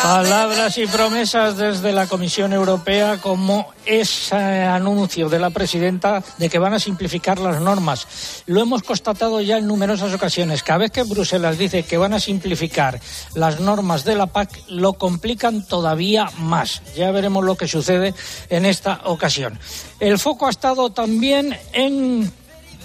Palabras 0.06 0.78
y 0.78 0.86
promesas 0.86 1.56
desde 1.56 1.92
la 1.92 2.06
Comisión 2.06 2.52
Europea 2.52 3.18
como 3.20 3.72
ese 3.84 4.36
anuncio 4.36 5.28
de 5.28 5.40
la 5.40 5.50
presidenta 5.50 6.22
de 6.38 6.48
que 6.48 6.60
van 6.60 6.74
a 6.74 6.78
simplificar 6.78 7.40
las 7.40 7.60
normas. 7.60 8.06
Lo 8.46 8.60
hemos 8.60 8.84
constatado 8.84 9.40
ya 9.40 9.58
en 9.58 9.66
numerosas 9.66 10.14
ocasiones. 10.14 10.62
Cada 10.62 10.78
vez 10.78 10.92
que 10.92 11.02
Bruselas 11.02 11.58
dice 11.58 11.82
que 11.82 11.96
van 11.96 12.12
a 12.12 12.20
simplificar 12.20 13.00
las 13.34 13.58
normas 13.58 14.04
de 14.04 14.14
la 14.14 14.28
PAC, 14.28 14.62
lo 14.68 14.92
complican 14.92 15.66
todavía 15.66 16.30
más. 16.38 16.82
Ya 16.94 17.10
veremos 17.10 17.44
lo 17.44 17.56
que 17.56 17.66
sucede 17.66 18.14
en 18.48 18.64
esta 18.64 19.00
ocasión. 19.06 19.58
El 19.98 20.20
foco 20.20 20.46
ha 20.46 20.50
estado 20.50 20.90
también 20.90 21.58
en 21.72 22.32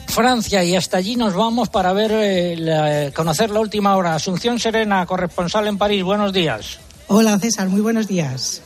Francia 0.07 0.63
y 0.63 0.75
hasta 0.75 0.97
allí 0.97 1.17
nos 1.17 1.35
vamos 1.35 1.69
para 1.69 1.93
ver 1.93 2.11
eh, 2.15 3.11
conocer 3.15 3.51
la 3.51 3.59
última 3.59 3.95
hora. 3.95 4.15
Asunción 4.15 4.59
Serena, 4.59 5.05
corresponsal 5.05 5.67
en 5.67 5.77
París. 5.77 6.03
Buenos 6.03 6.33
días. 6.33 6.79
Hola 7.07 7.37
César, 7.39 7.69
muy 7.69 7.81
buenos 7.81 8.07
días. 8.07 8.61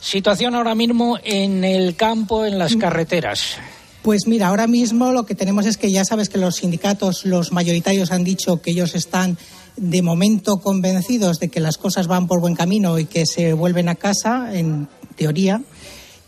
Situación 0.00 0.54
ahora 0.54 0.74
mismo 0.74 1.18
en 1.22 1.64
el 1.64 1.94
campo, 1.96 2.46
en 2.46 2.58
las 2.58 2.76
carreteras. 2.76 3.56
Pues 4.02 4.26
mira, 4.26 4.48
ahora 4.48 4.66
mismo 4.66 5.12
lo 5.12 5.26
que 5.26 5.34
tenemos 5.34 5.66
es 5.66 5.76
que 5.76 5.92
ya 5.92 6.04
sabes 6.06 6.30
que 6.30 6.38
los 6.38 6.56
sindicatos, 6.56 7.26
los 7.26 7.52
mayoritarios 7.52 8.10
han 8.12 8.24
dicho 8.24 8.62
que 8.62 8.70
ellos 8.70 8.94
están 8.94 9.36
de 9.76 10.00
momento 10.00 10.60
convencidos 10.60 11.38
de 11.38 11.48
que 11.48 11.60
las 11.60 11.76
cosas 11.76 12.06
van 12.06 12.26
por 12.26 12.40
buen 12.40 12.54
camino 12.54 12.98
y 12.98 13.04
que 13.04 13.26
se 13.26 13.52
vuelven 13.52 13.90
a 13.90 13.94
casa, 13.94 14.50
en 14.54 14.88
teoría. 15.16 15.60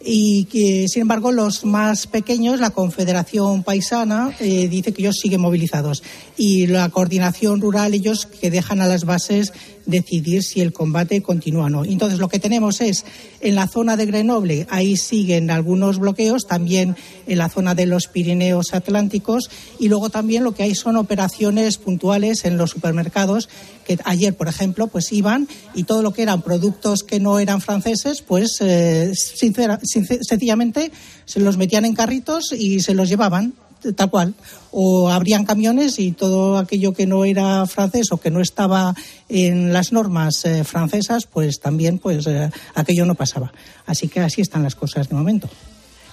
Y 0.05 0.46
que, 0.46 0.87
sin 0.88 1.03
embargo, 1.03 1.31
los 1.31 1.64
más 1.64 2.09
pequeños, 2.09 2.59
la 2.59 2.70
Confederación 2.70 3.62
Paisana, 3.62 4.35
eh, 4.40 4.68
dice 4.68 4.92
que 4.92 5.03
ellos 5.03 5.20
siguen 5.20 5.40
movilizados. 5.40 6.03
Y 6.37 6.66
la 6.66 6.88
Coordinación 6.88 7.61
Rural, 7.61 7.94
ellos 7.94 8.27
que 8.27 8.51
dejan 8.51 8.81
a 8.81 8.88
las 8.88 9.05
bases 9.05 9.53
decidir 9.87 10.42
si 10.42 10.61
el 10.61 10.73
combate 10.73 11.23
continúa 11.23 11.66
o 11.66 11.71
no. 11.71 11.85
Entonces, 11.85 12.18
lo 12.18 12.29
que 12.29 12.38
tenemos 12.38 12.81
es 12.81 13.05
en 13.40 13.55
la 13.55 13.66
zona 13.68 13.97
de 13.97 14.07
Grenoble, 14.07 14.66
ahí 14.71 14.97
siguen 14.97 15.51
algunos 15.51 15.99
bloqueos, 15.99 16.47
también 16.47 16.97
en 17.27 17.38
la 17.38 17.49
zona 17.49 17.75
de 17.75 17.87
los 17.87 18.07
Pirineos 18.07 18.75
Atlánticos, 18.75 19.51
y 19.79 19.88
luego 19.88 20.11
también 20.11 20.45
lo 20.45 20.53
que 20.53 20.62
hay 20.62 20.75
son 20.75 20.97
operaciones 20.97 21.79
puntuales 21.79 22.45
en 22.45 22.57
los 22.57 22.71
supermercados, 22.71 23.49
que 23.87 23.99
ayer, 24.05 24.35
por 24.37 24.49
ejemplo, 24.49 24.87
pues 24.87 25.12
iban 25.12 25.49
y 25.75 25.85
todo 25.85 26.03
lo 26.03 26.12
que 26.12 26.23
eran 26.23 26.42
productos 26.42 27.03
que 27.03 27.18
no 27.18 27.38
eran 27.38 27.61
franceses, 27.61 28.23
pues 28.23 28.59
eh, 28.61 29.12
sincera- 29.14 29.81
since- 29.83 30.21
sencillamente 30.23 30.92
se 31.25 31.40
los 31.40 31.57
metían 31.57 31.85
en 31.85 31.95
carritos 31.95 32.53
y 32.53 32.81
se 32.81 32.95
los 32.95 33.09
llevaban 33.09 33.55
tal 33.97 34.11
cual. 34.11 34.35
O 34.71 35.11
abrían 35.11 35.45
camiones 35.45 35.99
y 35.99 36.12
todo 36.12 36.59
aquello 36.59 36.92
que 36.92 37.07
no 37.07 37.25
era 37.25 37.66
francés 37.66 38.12
o 38.12 38.16
que 38.16 38.31
no 38.31 38.40
estaba 38.40 38.95
en 39.29 39.73
las 39.73 39.92
normas 39.92 40.45
eh, 40.45 40.64
francesas, 40.64 41.27
pues 41.27 41.61
también 41.61 41.99
pues 41.99 42.27
eh, 42.27 42.51
aquello 42.75 43.05
no 43.05 43.14
pasaba. 43.14 43.53
Así 43.87 44.09
que 44.09 44.21
así 44.21 44.40
están 44.40 44.62
las 44.62 44.75
cosas 44.75 45.09
de 45.09 45.14
momento. 45.14 45.49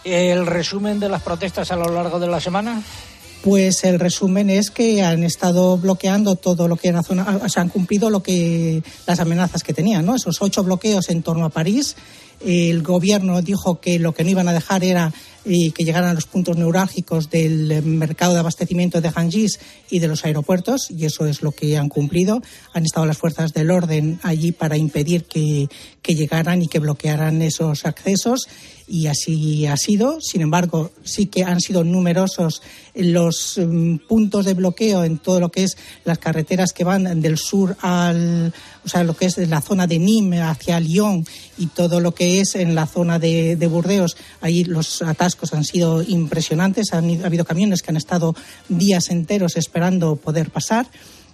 El 0.03 0.45
resumen 0.45 0.99
de 0.99 1.09
las 1.09 1.21
protestas 1.21 1.71
a 1.71 1.75
lo 1.75 1.89
largo 1.89 2.19
de 2.19 2.27
la 2.27 2.39
semana. 2.39 2.81
Pues 3.43 3.85
el 3.85 3.99
resumen 3.99 4.49
es 4.49 4.69
que 4.69 5.01
han 5.01 5.23
estado 5.23 5.77
bloqueando 5.77 6.35
todo 6.35 6.67
lo 6.67 6.75
que 6.75 6.89
era 6.89 7.03
zona, 7.03 7.39
o 7.41 7.47
sea, 7.47 7.63
han 7.63 7.69
cumplido 7.69 8.09
lo 8.09 8.21
que 8.21 8.83
las 9.07 9.21
amenazas 9.21 9.63
que 9.63 9.73
tenían, 9.73 10.05
¿no? 10.05 10.15
Esos 10.15 10.41
ocho 10.41 10.61
bloqueos 10.61 11.09
en 11.09 11.23
torno 11.23 11.45
a 11.45 11.49
París. 11.49 11.95
El 12.41 12.83
gobierno 12.83 13.41
dijo 13.41 13.79
que 13.79 13.97
lo 13.97 14.13
que 14.13 14.25
no 14.25 14.29
iban 14.29 14.49
a 14.49 14.53
dejar 14.53 14.83
era 14.83 15.13
y 15.51 15.71
que 15.71 15.83
llegaran 15.83 16.11
a 16.11 16.13
los 16.13 16.27
puntos 16.27 16.57
neurálgicos 16.57 17.31
del 17.31 17.71
eh, 17.71 17.81
mercado 17.81 18.33
de 18.33 18.39
abastecimiento 18.39 19.01
de 19.01 19.09
Hangis 19.09 19.59
y 19.89 19.97
de 19.97 20.07
los 20.07 20.23
aeropuertos, 20.23 20.91
y 20.91 21.05
eso 21.05 21.25
es 21.25 21.41
lo 21.41 21.51
que 21.51 21.75
han 21.75 21.89
cumplido. 21.89 22.41
Han 22.73 22.85
estado 22.85 23.07
las 23.07 23.17
fuerzas 23.17 23.51
del 23.53 23.71
orden 23.71 24.19
allí 24.21 24.51
para 24.51 24.77
impedir 24.77 25.25
que, 25.25 25.67
que 26.03 26.15
llegaran 26.15 26.61
y 26.61 26.67
que 26.67 26.77
bloquearan 26.77 27.41
esos 27.41 27.85
accesos 27.85 28.47
y 28.89 29.07
así 29.07 29.67
ha 29.67 29.77
sido. 29.77 30.19
Sin 30.19 30.41
embargo, 30.41 30.91
sí 31.03 31.27
que 31.27 31.43
han 31.43 31.61
sido 31.61 31.83
numerosos 31.83 32.61
los 32.95 33.57
mm, 33.57 33.97
puntos 34.07 34.45
de 34.45 34.55
bloqueo 34.55 35.03
en 35.03 35.19
todo 35.19 35.39
lo 35.39 35.49
que 35.49 35.63
es 35.63 35.77
las 36.03 36.17
carreteras 36.17 36.73
que 36.73 36.83
van 36.83 37.21
del 37.21 37.37
sur 37.37 37.77
al, 37.81 38.51
o 38.83 38.89
sea, 38.89 39.03
lo 39.03 39.15
que 39.15 39.27
es 39.27 39.37
la 39.37 39.61
zona 39.61 39.85
de 39.85 39.99
Nîmes 39.99 40.41
hacia 40.41 40.79
Lyon 40.79 41.25
y 41.57 41.67
todo 41.67 41.99
lo 41.99 42.13
que 42.13 42.41
es 42.41 42.55
en 42.55 42.73
la 42.73 42.87
zona 42.87 43.19
de, 43.19 43.55
de 43.55 43.67
Burdeos. 43.67 44.17
Ahí 44.41 44.63
los 44.63 45.01
atascos 45.03 45.38
han 45.53 45.63
sido 45.63 46.03
impresionantes. 46.03 46.93
Han, 46.93 47.23
ha 47.23 47.27
habido 47.27 47.45
camiones 47.45 47.81
que 47.81 47.91
han 47.91 47.97
estado 47.97 48.35
días 48.67 49.09
enteros 49.09 49.57
esperando 49.57 50.15
poder 50.15 50.51
pasar 50.51 50.87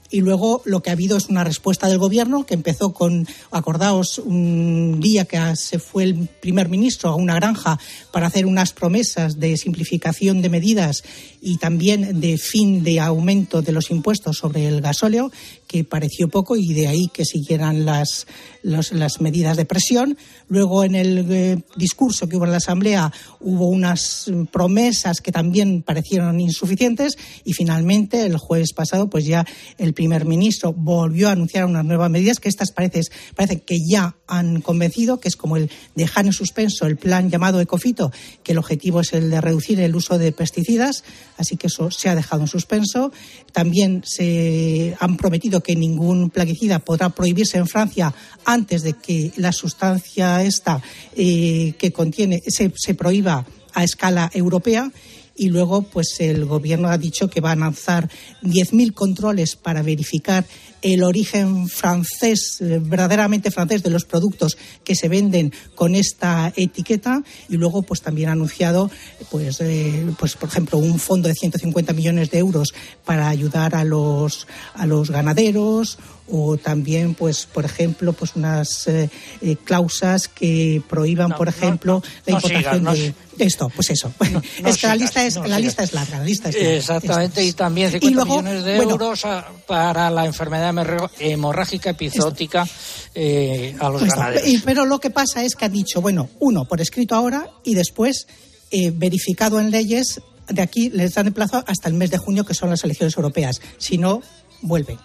y 0.09 0.21
luego 0.21 0.61
lo 0.65 0.81
que 0.81 0.89
ha 0.89 0.93
habido 0.93 1.17
es 1.17 1.29
una 1.29 1.43
respuesta 1.43 1.87
del 1.87 1.97
gobierno 1.97 2.45
que 2.45 2.53
empezó 2.53 2.93
con, 2.93 3.27
acordaos, 3.51 4.19
un 4.19 4.99
día 5.01 5.25
que 5.25 5.39
se 5.55 5.79
fue 5.79 6.03
el 6.03 6.27
primer 6.27 6.69
ministro 6.69 7.09
a 7.09 7.15
una 7.15 7.35
granja 7.35 7.79
para 8.11 8.27
hacer 8.27 8.45
unas 8.45 8.71
promesas 8.71 9.39
de 9.39 9.57
simplificación 9.57 10.41
de 10.41 10.49
medidas 10.49 11.03
y 11.41 11.57
también 11.57 12.19
de 12.19 12.37
fin 12.37 12.83
de 12.83 12.99
aumento 12.99 13.61
de 13.61 13.71
los 13.71 13.89
impuestos 13.89 14.37
sobre 14.37 14.67
el 14.67 14.81
gasóleo, 14.81 15.31
que 15.67 15.83
pareció 15.83 16.27
poco 16.27 16.55
y 16.55 16.73
de 16.73 16.87
ahí 16.87 17.07
que 17.11 17.25
siguieran 17.25 17.85
las, 17.85 18.27
las 18.65 19.21
medidas 19.21 19.57
de 19.57 19.65
presión. 19.65 20.17
Luego, 20.47 20.83
en 20.83 20.95
el 20.95 21.31
eh, 21.31 21.57
discurso 21.75 22.27
que 22.27 22.37
hubo 22.37 22.45
en 22.45 22.51
la 22.51 22.57
Asamblea, 22.57 23.11
hubo 23.39 23.67
unas 23.67 24.31
promesas 24.51 25.21
que 25.21 25.31
también 25.31 25.83
parecieron 25.83 26.39
insuficientes 26.39 27.17
y 27.43 27.53
finalmente, 27.53 28.25
el 28.25 28.37
jueves 28.37 28.73
pasado, 28.73 29.09
pues 29.09 29.25
ya 29.25 29.45
el 29.77 29.93
primer 29.93 30.25
ministro 30.25 30.73
volvió 30.73 31.29
a 31.29 31.33
anunciar 31.33 31.65
unas 31.65 31.85
nuevas 31.85 32.09
medidas 32.09 32.39
que 32.39 32.49
estas 32.49 32.71
parece, 32.71 33.01
parece 33.35 33.61
que 33.61 33.77
ya 33.87 34.15
han 34.27 34.61
convencido, 34.61 35.19
que 35.19 35.27
es 35.27 35.35
como 35.35 35.57
el 35.57 35.69
dejar 35.93 36.25
en 36.25 36.33
suspenso 36.33 36.87
el 36.87 36.97
plan 36.97 37.29
llamado 37.29 37.61
Ecofito, 37.61 38.11
que 38.43 38.53
el 38.53 38.57
objetivo 38.57 39.01
es 39.01 39.13
el 39.13 39.29
de 39.29 39.41
reducir 39.41 39.79
el 39.79 39.95
uso 39.95 40.17
de 40.17 40.31
pesticidas, 40.31 41.03
así 41.37 41.55
que 41.57 41.67
eso 41.67 41.91
se 41.91 42.09
ha 42.09 42.15
dejado 42.15 42.41
en 42.41 42.47
suspenso. 42.47 43.11
También 43.51 44.01
se 44.05 44.95
han 44.99 45.17
prometido 45.17 45.61
que 45.61 45.75
ningún 45.75 46.31
plaguicida 46.31 46.79
podrá 46.79 47.09
prohibirse 47.09 47.57
en 47.57 47.67
Francia 47.67 48.13
antes 48.43 48.54
de 48.55 48.93
que 48.93 49.33
la 49.35 49.51
sustancia 49.51 50.41
esta 50.41 50.81
eh, 51.15 51.73
que 51.77 51.91
contiene 51.91 52.41
se, 52.47 52.71
se 52.75 52.93
prohíba 52.93 53.45
a 53.73 53.83
escala 53.83 54.31
europea 54.33 54.89
y 55.35 55.49
luego 55.49 55.81
pues 55.81 56.15
el 56.19 56.45
gobierno 56.45 56.87
ha 56.87 56.97
dicho 56.97 57.29
que 57.29 57.41
va 57.41 57.51
a 57.51 57.55
lanzar 57.57 58.09
10.000 58.43 58.93
controles 58.93 59.57
para 59.57 59.81
verificar 59.81 60.45
el 60.93 61.03
origen 61.03 61.67
francés, 61.67 62.57
eh, 62.61 62.79
verdaderamente 62.79 63.49
francés, 63.49 63.81
de 63.81 63.89
los 63.89 64.05
productos 64.05 64.55
que 64.83 64.93
se 64.93 65.09
venden 65.09 65.51
con 65.73 65.95
esta 65.95 66.53
etiqueta. 66.55 67.23
Y 67.49 67.57
luego 67.57 67.81
pues 67.81 68.01
también 68.01 68.29
ha 68.29 68.33
anunciado 68.33 68.91
pues, 69.31 69.59
eh, 69.61 70.05
pues 70.19 70.35
por 70.35 70.49
ejemplo 70.49 70.77
un 70.77 70.99
fondo 70.99 71.27
de 71.27 71.33
150 71.33 71.93
millones 71.93 72.29
de 72.29 72.37
euros 72.37 72.73
para 73.03 73.29
ayudar 73.29 73.75
a 73.75 73.83
los 73.83 74.47
a 74.75 74.85
los 74.85 75.09
ganaderos. 75.09 75.97
O 76.27 76.57
también 76.57 77.13
pues 77.13 77.45
por 77.45 77.65
ejemplo 77.65 78.13
pues 78.13 78.35
unas 78.35 78.87
eh, 78.87 79.11
eh, 79.41 79.57
cláusulas 79.63 80.27
que 80.27 80.81
prohíban 80.89 81.29
No, 81.29 81.37
por 81.37 81.47
ejemplo 81.49 82.01
no, 82.01 82.11
la 82.25 82.33
importación 82.33 82.83
de, 82.83 83.13
de 83.37 83.45
esto 83.45 83.69
pues 83.75 83.91
eso. 83.91 84.11
es 84.65 84.77
que 84.77 84.87
la 84.87 84.95
lista 84.95 85.23
es 85.23 85.35
la 85.35 85.59
lista 85.59 85.83
es 85.83 85.93
larga 85.93 86.17
la 86.17 86.25
lista 86.25 86.49
es 86.49 86.55
larga. 86.55 86.75
Exactamente, 86.77 87.43
y 87.43 87.53
también 87.53 87.89
Y 87.89 87.99
50 87.99 88.15
luego, 88.15 88.41
millones 88.41 88.63
de 88.63 88.75
bueno, 88.77 88.91
euros 88.93 89.21
para 89.67 90.09
la 90.09 90.25
enfermedad 90.25 90.73
hemorrágica 91.19 91.91
epizootica 91.91 92.67
eh, 93.13 93.75
a 93.79 93.89
los 93.89 94.01
Pues 94.01 94.13
ganaderos. 94.13 94.61
pero 94.63 94.85
lo 94.85 94.99
que 94.99 95.09
pasa 95.09 95.43
es 95.43 95.55
que 95.55 95.65
han 95.65 95.73
dicho, 95.73 96.01
bueno, 96.01 96.29
uno, 96.39 96.65
por 96.65 96.81
escrito 96.81 97.15
ahora 97.15 97.49
y 97.63 97.75
después 97.75 98.27
eh, 98.71 98.91
verificado 98.91 99.59
en 99.59 99.71
leyes, 99.71 100.21
de 100.47 100.61
aquí 100.61 100.89
les 100.89 101.13
dan 101.13 101.27
el 101.27 101.33
plazo 101.33 101.63
hasta 101.67 101.89
el 101.89 101.95
mes 101.95 102.11
de 102.11 102.17
junio, 102.17 102.45
que 102.45 102.53
son 102.53 102.69
las 102.69 102.83
elecciones 102.83 103.15
europeas. 103.15 103.61
Si 103.77 103.97
no, 103.97 104.21
vuelven. 104.61 104.97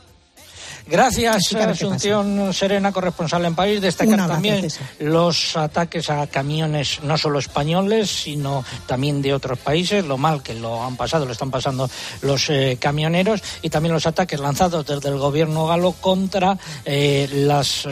Gracias, 0.87 1.55
Asunción 1.55 2.53
Serena, 2.53 2.93
corresponsal 2.93 3.45
en 3.45 3.55
París. 3.55 3.81
Destacar 3.81 4.15
abrazo, 4.15 4.33
también 4.33 4.63
César. 4.63 4.87
los 5.01 5.57
ataques 5.57 6.11
a 6.11 6.27
camiones 6.27 7.01
no 7.03 7.17
solo 7.17 7.39
españoles, 7.39 8.11
sino 8.11 8.65
también 8.87 9.23
de 9.23 9.35
otros 9.35 9.59
países, 9.59 10.05
lo 10.05 10.19
mal 10.19 10.43
que 10.43 10.55
lo 10.55 10.83
han 10.83 10.97
pasado, 10.97 11.27
lo 11.27 11.33
están 11.33 11.51
pasando 11.51 11.89
los 12.23 12.51
eh, 12.51 12.79
camioneros, 12.81 13.43
y 13.63 13.71
también 13.71 13.95
los 13.95 14.07
ataques 14.07 14.41
lanzados 14.41 14.87
desde 14.87 15.09
el 15.09 15.19
gobierno 15.19 15.67
galo 15.67 15.93
contra 15.93 16.59
eh, 16.85 17.29
los 17.33 17.89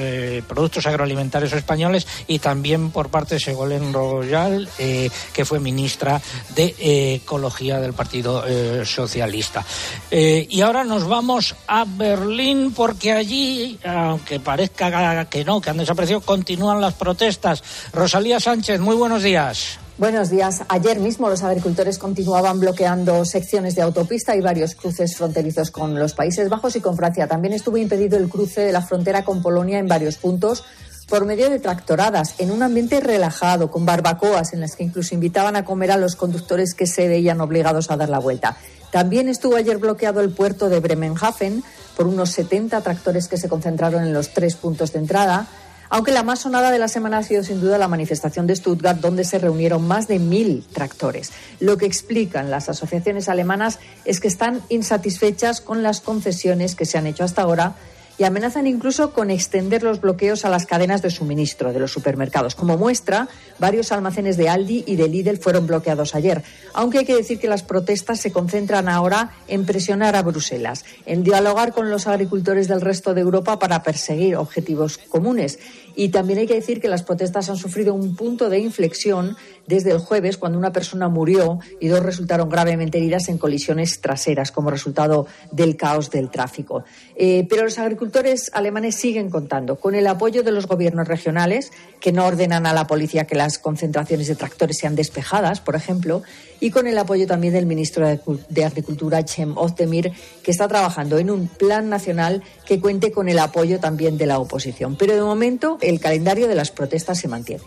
productos 0.47 0.87
agroalimentarios 0.87 1.53
españoles 1.53 2.07
y 2.27 2.39
también 2.39 2.91
por 2.91 3.11
parte 3.11 3.37
de 3.37 3.41
Segolén 3.41 3.93
Royal, 3.93 4.69
eh, 4.79 5.11
que 5.33 5.45
fue 5.45 5.61
ministra 5.61 6.21
de 6.55 6.75
eh, 6.79 7.15
Ecología 7.15 7.81
del 7.81 7.93
Partido 7.93 8.45
eh, 8.47 8.85
Socialista. 8.85 9.65
Eh, 10.11 10.47
y 10.49 10.61
ahora 10.61 10.85
nos 10.85 11.07
vamos 11.07 11.55
a 11.67 11.85
Berlín 11.87 12.73
porque 12.79 13.11
allí, 13.11 13.77
aunque 13.85 14.39
parezca 14.39 15.27
que 15.27 15.45
no, 15.45 15.61
que 15.61 15.71
han 15.71 15.79
desaparecido, 15.79 16.21
continúan 16.21 16.81
las 16.81 16.95
protestas. 16.95 17.61
Rosalía 17.93 18.39
Sánchez, 18.39 18.79
muy 18.79 18.95
buenos 18.95 19.25
días. 19.25 19.81
Buenos 19.99 20.31
días. 20.31 20.63
Ayer 20.69 21.01
mismo 21.01 21.29
los 21.29 21.43
agricultores 21.43 21.99
continuaban 21.99 22.61
bloqueando 22.61 23.25
secciones 23.25 23.75
de 23.75 23.83
autopista 23.83 24.37
y 24.37 24.41
varios 24.41 24.77
cruces 24.77 25.17
fronterizos 25.17 25.73
con 25.73 25.99
los 25.99 26.15
Países 26.15 26.49
Bajos 26.49 26.77
y 26.77 26.81
con 26.81 26.97
Francia. 26.97 27.27
También 27.27 27.53
estuvo 27.53 27.79
impedido 27.79 28.17
el 28.17 28.29
cruce 28.29 28.61
de 28.61 28.71
la 28.71 28.83
frontera 28.83 29.25
con 29.25 29.43
Polonia 29.43 29.81
en 29.81 29.89
varios 29.89 30.17
puntos 30.17 30.63
por 31.09 31.25
medio 31.25 31.49
de 31.49 31.59
tractoradas, 31.59 32.35
en 32.39 32.51
un 32.51 32.63
ambiente 32.63 33.01
relajado, 33.01 33.71
con 33.71 33.87
barbacoas 33.87 34.53
en 34.53 34.61
las 34.61 34.77
que 34.77 34.85
incluso 34.85 35.15
invitaban 35.15 35.57
a 35.57 35.65
comer 35.65 35.91
a 35.91 35.97
los 35.97 36.17
conductores 36.17 36.75
que 36.75 36.87
se 36.87 37.09
veían 37.09 37.41
obligados 37.41 37.91
a 37.91 37.97
dar 37.97 38.11
la 38.11 38.19
vuelta. 38.19 38.57
También 38.91 39.29
estuvo 39.29 39.57
ayer 39.57 39.79
bloqueado 39.79 40.21
el 40.21 40.31
puerto 40.31 40.69
de 40.69 40.81
Bremenhaven 40.81 41.63
por 41.97 42.07
unos 42.07 42.31
70 42.31 42.81
tractores 42.83 43.29
que 43.29 43.37
se 43.37 43.49
concentraron 43.49 44.03
en 44.03 44.13
los 44.13 44.33
tres 44.35 44.55
puntos 44.55 44.93
de 44.93 44.99
entrada. 44.99 45.47
Aunque 45.91 46.13
la 46.13 46.23
más 46.23 46.41
sonada 46.41 46.71
de 46.71 46.79
la 46.79 46.89
semana 46.89 47.19
ha 47.19 47.23
sido 47.23 47.43
sin 47.43 47.61
duda 47.61 47.79
la 47.79 47.89
manifestación 47.89 48.47
de 48.47 48.57
Stuttgart, 48.57 49.01
donde 49.01 49.25
se 49.25 49.39
reunieron 49.39 49.87
más 49.87 50.09
de 50.09 50.19
mil 50.19 50.67
tractores. 50.73 51.33
Lo 51.61 51.79
que 51.79 51.87
explican 51.87 52.51
las 52.51 52.69
asociaciones 52.69 53.31
alemanas 53.31 53.79
es 54.05 54.21
que 54.21 54.29
están 54.29 54.61
insatisfechas 54.69 55.63
con 55.63 55.83
las 55.83 56.03
concesiones 56.03 56.75
que 56.75 56.85
se 56.85 56.99
han 56.99 57.07
hecho 57.07 57.25
hasta 57.25 57.43
ahora 57.43 57.75
y 58.19 58.25
amenazan 58.25 58.67
incluso 58.67 59.13
con 59.13 59.31
extender 59.31 59.83
los 59.85 60.01
bloqueos 60.01 60.45
a 60.45 60.51
las 60.51 60.67
cadenas 60.67 61.03
de 61.03 61.11
suministro 61.11 61.73
de 61.73 61.79
los 61.79 61.93
supermercados. 61.93 62.57
Como 62.57 62.77
muestra, 62.77 63.29
varios 63.59 63.93
almacenes 63.93 64.37
de 64.37 64.49
Aldi 64.49 64.85
y 64.87 64.97
de 64.97 65.09
Lidl 65.09 65.39
fueron 65.39 65.67
bloqueados 65.67 66.15
ayer, 66.15 66.43
aunque 66.75 66.99
hay 66.99 67.05
que 67.05 67.15
decir 67.15 67.39
que 67.39 67.49
las 67.49 67.63
protestas 67.63 68.19
se 68.21 68.33
concentran 68.33 68.89
ahora 68.89 69.31
en 69.47 69.65
presionar 69.65 70.17
a 70.17 70.23
Bruselas, 70.23 70.85
en 71.07 71.23
dialogar 71.23 71.73
con 71.73 71.91
los 71.91 72.07
agricultores 72.07 72.67
del 72.67 72.81
resto 72.81 73.15
de 73.15 73.21
Europa 73.21 73.59
para 73.59 73.83
perseguir 73.83 74.37
objetivos 74.37 74.99
comunes. 74.99 75.59
Y 75.95 76.11
también 76.11 76.41
hay 76.41 76.47
que 76.47 76.55
decir 76.55 76.81
que 76.81 76.89
las 76.89 77.03
protestas 77.03 77.51
han 77.51 77.57
sufrido 77.57 77.95
un 77.95 78.15
punto 78.15 78.49
de 78.51 78.59
inflexión 78.61 79.37
desde 79.69 79.93
el 79.93 79.99
jueves, 79.99 80.37
cuando 80.39 80.59
una 80.59 80.73
persona 80.73 81.09
murió 81.09 81.61
y 81.79 81.87
dos 81.87 82.03
resultaron 82.03 82.49
gravemente 82.49 82.99
heridas 82.99 83.29
en 83.29 83.39
colisiones 83.39 84.01
traseras 84.01 84.51
como 84.51 84.71
resultado 84.71 85.27
del 85.53 85.77
caos 85.77 86.11
del 86.11 86.31
tráfico. 86.31 86.85
Eh, 87.15 87.47
pero 87.49 87.63
los 87.65 87.79
agricultores 87.79 88.51
alemanes 88.55 88.97
siguen 88.97 89.31
contando 89.31 89.77
con 89.77 89.95
el 89.95 90.07
apoyo 90.07 90.43
de 90.43 90.51
los 90.53 90.67
gobiernos 90.67 91.07
regionales, 91.07 91.71
que 92.01 92.13
no 92.13 92.27
ordenan 92.27 92.67
a 92.67 92.73
la 92.73 92.87
policía 92.87 93.27
que 93.27 93.35
las 93.35 93.59
concentraciones 93.59 94.27
de 94.27 94.35
tractores 94.35 94.79
sean 94.79 94.97
despejadas, 94.97 95.61
por 95.61 95.77
ejemplo, 95.77 96.23
y 96.61 96.71
con 96.71 96.87
el 96.87 96.97
apoyo 96.99 97.27
también 97.27 97.53
del 97.53 97.67
ministro 97.67 98.09
de 98.09 98.19
Cul- 98.21 98.45
de 98.49 98.65
Agricultura, 98.65 99.23
Cem 99.27 99.55
Özdemir, 99.57 100.13
que 100.43 100.51
está 100.51 100.67
trabajando 100.67 101.19
en 101.19 101.31
un 101.31 101.47
plan 101.47 101.89
nacional 101.89 102.43
que 102.65 102.81
cuente 102.81 103.13
con 103.13 103.29
el 103.29 103.39
apoyo 103.39 103.79
también 103.81 104.17
de 104.17 104.27
la 104.27 104.39
oposición. 104.39 104.97
Pero 104.97 105.15
de 105.15 105.23
momento 105.23 105.77
el 105.83 106.01
calendario 106.01 106.49
de 106.49 106.55
las 106.55 106.71
protestas 106.71 107.19
se 107.19 107.29
mantiene. 107.29 107.63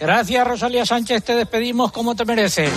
Gracias, 0.00 0.48
Rosalía 0.48 0.86
Sánchez. 0.86 1.22
Te 1.22 1.34
despedimos 1.34 1.92
como 1.92 2.14
te 2.14 2.24
mereces. 2.24 2.72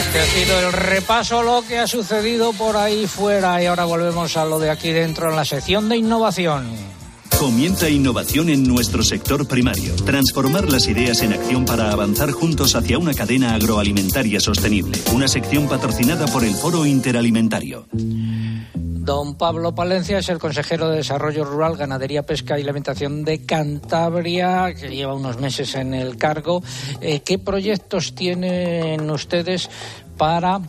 Este 0.00 0.20
ha 0.20 0.26
sido 0.26 0.58
el 0.58 0.72
repaso 0.72 1.38
a 1.38 1.42
lo 1.44 1.62
que 1.62 1.78
ha 1.78 1.86
sucedido 1.86 2.52
por 2.54 2.76
ahí 2.76 3.06
fuera 3.06 3.62
y 3.62 3.66
ahora 3.66 3.84
volvemos 3.84 4.36
a 4.36 4.44
lo 4.44 4.58
de 4.58 4.70
aquí 4.70 4.90
dentro 4.90 5.30
en 5.30 5.36
la 5.36 5.44
sección 5.44 5.88
de 5.88 5.98
innovación. 5.98 6.97
Comienza 7.38 7.88
innovación 7.88 8.48
en 8.48 8.64
nuestro 8.66 9.04
sector 9.04 9.46
primario. 9.46 9.94
Transformar 10.04 10.72
las 10.72 10.88
ideas 10.88 11.22
en 11.22 11.32
acción 11.32 11.64
para 11.64 11.92
avanzar 11.92 12.32
juntos 12.32 12.74
hacia 12.74 12.98
una 12.98 13.14
cadena 13.14 13.54
agroalimentaria 13.54 14.40
sostenible. 14.40 14.98
Una 15.14 15.28
sección 15.28 15.68
patrocinada 15.68 16.26
por 16.26 16.42
el 16.42 16.52
Foro 16.52 16.84
Interalimentario. 16.84 17.86
Don 17.92 19.36
Pablo 19.36 19.72
Palencia 19.72 20.18
es 20.18 20.28
el 20.30 20.40
consejero 20.40 20.88
de 20.88 20.96
Desarrollo 20.96 21.44
Rural, 21.44 21.76
Ganadería, 21.76 22.26
Pesca 22.26 22.58
y 22.58 22.62
Alimentación 22.62 23.24
de 23.24 23.46
Cantabria, 23.46 24.74
que 24.74 24.88
lleva 24.88 25.14
unos 25.14 25.38
meses 25.38 25.76
en 25.76 25.94
el 25.94 26.16
cargo. 26.16 26.60
Eh, 27.00 27.20
¿Qué 27.20 27.38
proyectos 27.38 28.16
tienen 28.16 29.08
ustedes 29.08 29.70
para 30.16 30.60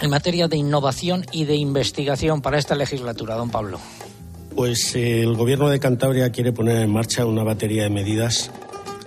en 0.00 0.10
materia 0.10 0.48
de 0.48 0.56
innovación 0.56 1.24
y 1.30 1.44
de 1.44 1.54
investigación 1.54 2.42
para 2.42 2.58
esta 2.58 2.74
legislatura, 2.74 3.36
don 3.36 3.50
Pablo? 3.50 3.78
Pues 4.54 4.94
eh, 4.94 5.22
el 5.22 5.34
Gobierno 5.34 5.68
de 5.68 5.78
Cantabria 5.80 6.30
quiere 6.30 6.52
poner 6.52 6.76
en 6.78 6.90
marcha 6.90 7.24
una 7.26 7.42
batería 7.42 7.84
de 7.84 7.90
medidas 7.90 8.50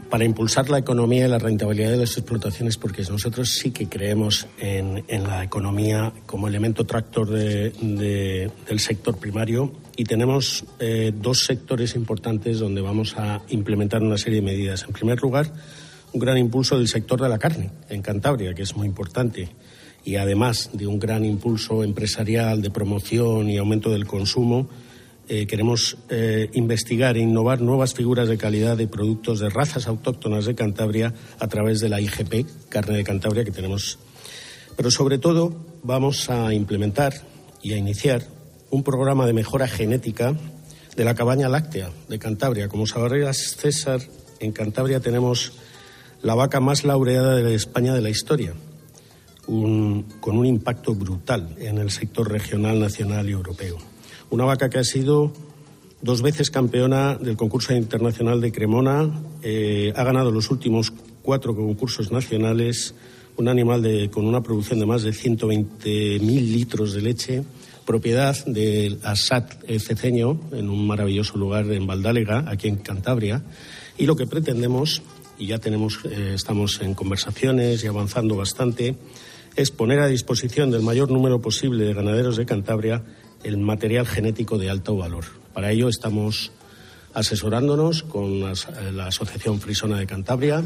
para 0.10 0.26
impulsar 0.26 0.70
la 0.70 0.78
economía 0.78 1.26
y 1.26 1.30
la 1.30 1.40
rentabilidad 1.40 1.90
de 1.92 1.98
las 1.98 2.18
explotaciones, 2.18 2.78
porque 2.78 3.02
nosotros 3.04 3.50
sí 3.50 3.72
que 3.72 3.88
creemos 3.88 4.48
en, 4.60 5.04
en 5.08 5.24
la 5.24 5.44
economía 5.44 6.14
como 6.28 6.48
elemento 6.48 6.86
tractor 6.86 7.30
de- 7.30 7.72
de- 7.72 8.52
del 8.68 8.80
sector 8.80 9.18
primario 9.18 9.72
y 9.98 10.04
tenemos 10.04 10.66
eh, 10.80 11.12
dos 11.20 11.46
sectores 11.46 11.96
importantes 11.96 12.60
donde 12.60 12.82
vamos 12.82 13.16
a 13.18 13.42
implementar 13.50 14.02
una 14.04 14.18
serie 14.20 14.40
de 14.42 14.46
medidas. 14.46 14.84
En 14.88 14.94
primer 14.94 15.20
lugar, 15.22 15.52
un 16.14 16.20
gran 16.20 16.38
impulso 16.38 16.78
del 16.78 16.88
sector 16.88 17.20
de 17.20 17.30
la 17.30 17.40
carne 17.40 17.72
en 17.90 18.02
Cantabria, 18.04 18.54
que 18.54 18.62
es 18.62 18.76
muy 18.76 18.86
importante 18.88 19.50
y 20.06 20.16
además 20.18 20.70
de 20.74 20.86
un 20.86 21.00
gran 21.00 21.26
impulso 21.26 21.84
empresarial 21.84 22.62
de 22.62 22.70
promoción 22.70 23.50
y 23.50 23.58
aumento 23.58 23.90
del 23.90 24.06
consumo, 24.06 24.68
eh, 25.30 25.48
queremos 25.48 25.98
eh, 26.10 26.50
investigar 26.54 27.16
e 27.16 27.22
innovar 27.22 27.62
nuevas 27.62 27.94
figuras 27.94 28.28
de 28.28 28.38
calidad 28.38 28.76
de 28.76 28.88
productos 28.88 29.40
de 29.40 29.50
razas 29.50 29.88
autóctonas 29.88 30.46
de 30.46 30.56
Cantabria 30.56 31.14
a 31.40 31.48
través 31.48 31.80
de 31.80 31.90
la 31.90 32.02
IGP, 32.02 32.46
Carne 32.70 32.98
de 32.98 33.04
Cantabria, 33.04 33.46
que 33.46 33.52
tenemos. 33.52 34.00
Pero 34.76 34.92
sobre 34.92 35.20
todo 35.20 35.56
vamos 35.82 36.30
a 36.30 36.54
implementar 36.54 37.14
y 37.62 37.74
a 37.74 37.78
iniciar 37.78 38.28
un 38.70 38.84
programa 38.84 39.26
de 39.26 39.34
mejora 39.34 39.68
genética 39.68 40.36
de 40.96 41.06
la 41.06 41.16
cabaña 41.16 41.48
láctea 41.48 41.90
de 42.10 42.20
Cantabria. 42.20 42.68
Como 42.68 42.86
sabrás, 42.86 43.56
César, 43.56 44.02
en 44.40 44.52
Cantabria 44.52 45.00
tenemos 45.00 45.54
la 46.22 46.36
vaca 46.36 46.60
más 46.60 46.84
laureada 46.84 47.36
de 47.36 47.56
España 47.56 47.94
de 47.94 48.02
la 48.02 48.10
historia 48.10 48.54
con 49.46 50.38
un 50.38 50.46
impacto 50.46 50.96
brutal 50.96 51.56
en 51.60 51.78
el 51.78 51.92
sector 51.92 52.32
regional, 52.32 52.80
nacional 52.80 53.30
y 53.30 53.34
europeo. 53.34 53.93
Una 54.34 54.46
vaca 54.46 54.68
que 54.68 54.80
ha 54.80 54.84
sido 54.84 55.32
dos 56.02 56.24
veces 56.24 56.50
campeona 56.50 57.14
del 57.18 57.38
concurso 57.38 57.72
internacional 57.76 58.42
de 58.42 58.52
Cremona, 58.52 59.22
eh, 59.44 59.94
ha 59.96 60.04
ganado 60.04 60.32
los 60.32 60.50
últimos 60.50 60.92
cuatro 61.22 61.56
concursos 61.56 62.12
nacionales, 62.12 62.96
un 63.38 63.48
animal 63.48 63.84
de- 63.84 64.10
con 64.10 64.26
una 64.26 64.42
producción 64.42 64.80
de 64.80 64.88
más 64.88 65.04
de 65.04 65.14
120.000 65.14 66.52
litros 66.52 66.94
de 66.94 67.02
leche, 67.04 67.44
propiedad 67.86 68.36
del 68.48 68.98
ASAT 69.04 69.54
Ceceño, 69.78 70.40
en 70.52 70.68
un 70.68 70.88
maravilloso 70.88 71.38
lugar 71.38 71.72
en 71.72 71.86
Valdálega, 71.86 72.46
aquí 72.48 72.70
en 72.70 72.78
Cantabria, 72.78 73.44
y 74.00 74.08
lo 74.08 74.16
que 74.16 74.26
pretendemos, 74.26 75.04
y 75.38 75.46
ya 75.46 75.60
tenemos, 75.60 76.00
eh, 76.06 76.32
estamos 76.34 76.82
en 76.82 76.96
conversaciones 76.96 77.84
y 77.84 77.88
avanzando 77.88 78.36
bastante, 78.36 78.96
es 79.56 79.70
poner 79.70 80.00
a 80.00 80.08
disposición 80.08 80.72
del 80.72 80.82
mayor 80.82 81.12
número 81.12 81.40
posible 81.40 81.86
de 81.86 81.94
ganaderos 81.94 82.36
de 82.36 82.48
Cantabria 82.48 83.04
el 83.44 83.58
material 83.58 84.06
genético 84.08 84.58
de 84.58 84.70
alto 84.70 84.96
valor. 84.96 85.26
Para 85.54 85.72
ello 85.72 85.90
estamos 85.90 86.52
asesorándonos 87.14 88.04
con 88.04 88.40
las- 88.40 88.68
eh, 88.68 88.92
la 88.92 89.08
Asociación 89.08 89.60
Frisona 89.60 89.98
de 90.00 90.08
Cantabria 90.08 90.64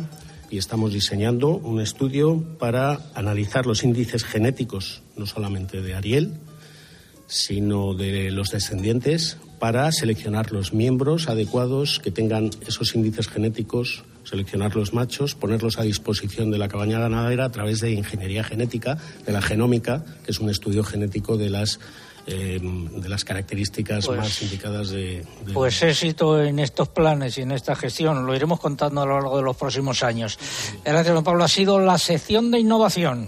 y 0.50 0.58
estamos 0.58 0.94
diseñando 0.94 1.50
un 1.50 1.82
estudio 1.82 2.42
para 2.58 3.00
analizar 3.16 3.66
los 3.66 3.84
índices 3.84 4.24
genéticos, 4.24 5.02
no 5.18 5.26
solamente 5.26 5.82
de 5.82 5.94
Ariel, 5.94 6.34
sino 7.28 7.94
de 7.94 8.32
los 8.32 8.52
descendientes, 8.52 9.38
para 9.60 9.92
seleccionar 9.92 10.54
los 10.54 10.72
miembros 10.74 11.28
adecuados 11.28 12.00
que 12.00 12.12
tengan 12.12 12.52
esos 12.66 12.96
índices 12.96 13.28
genéticos, 13.28 14.04
seleccionar 14.24 14.76
los 14.76 14.94
machos, 14.94 15.36
ponerlos 15.36 15.80
a 15.80 15.84
disposición 15.84 16.52
de 16.52 16.58
la 16.58 16.70
cabaña 16.70 17.00
ganadera 17.00 17.46
a 17.46 17.52
través 17.52 17.82
de 17.82 17.92
ingeniería 17.92 18.44
genética, 18.46 18.98
de 19.26 19.34
la 19.34 19.42
genómica, 19.42 20.06
que 20.24 20.32
es 20.32 20.40
un 20.40 20.50
estudio 20.50 20.84
genético 20.84 21.38
de 21.38 21.50
las, 21.50 21.80
eh, 22.28 22.60
de 22.62 23.10
las 23.10 23.24
características 23.24 24.06
Pues- 24.06 24.20
más 24.20 24.42
indicadas 24.42 24.90
de, 24.90 25.26
de- 25.46 25.54
Pues 25.54 25.82
éxito 25.82 26.44
en 26.44 26.60
estos 26.60 26.90
planes 26.90 27.38
y 27.38 27.42
en 27.42 27.52
esta 27.52 27.76
gestión. 27.76 28.26
Lo 28.26 28.36
iremos 28.36 28.60
contando 28.60 29.02
a 29.02 29.06
lo 29.06 29.13
largo 29.20 29.38
de 29.38 29.44
los 29.44 29.56
próximos 29.56 30.04
años. 30.04 30.38
Gracias, 30.84 31.16
don 31.16 31.24
Pablo. 31.24 31.44
Ha 31.44 31.48
sido 31.48 31.80
la 31.80 31.98
sección 31.98 32.52
de 32.52 32.60
innovación. 32.60 33.28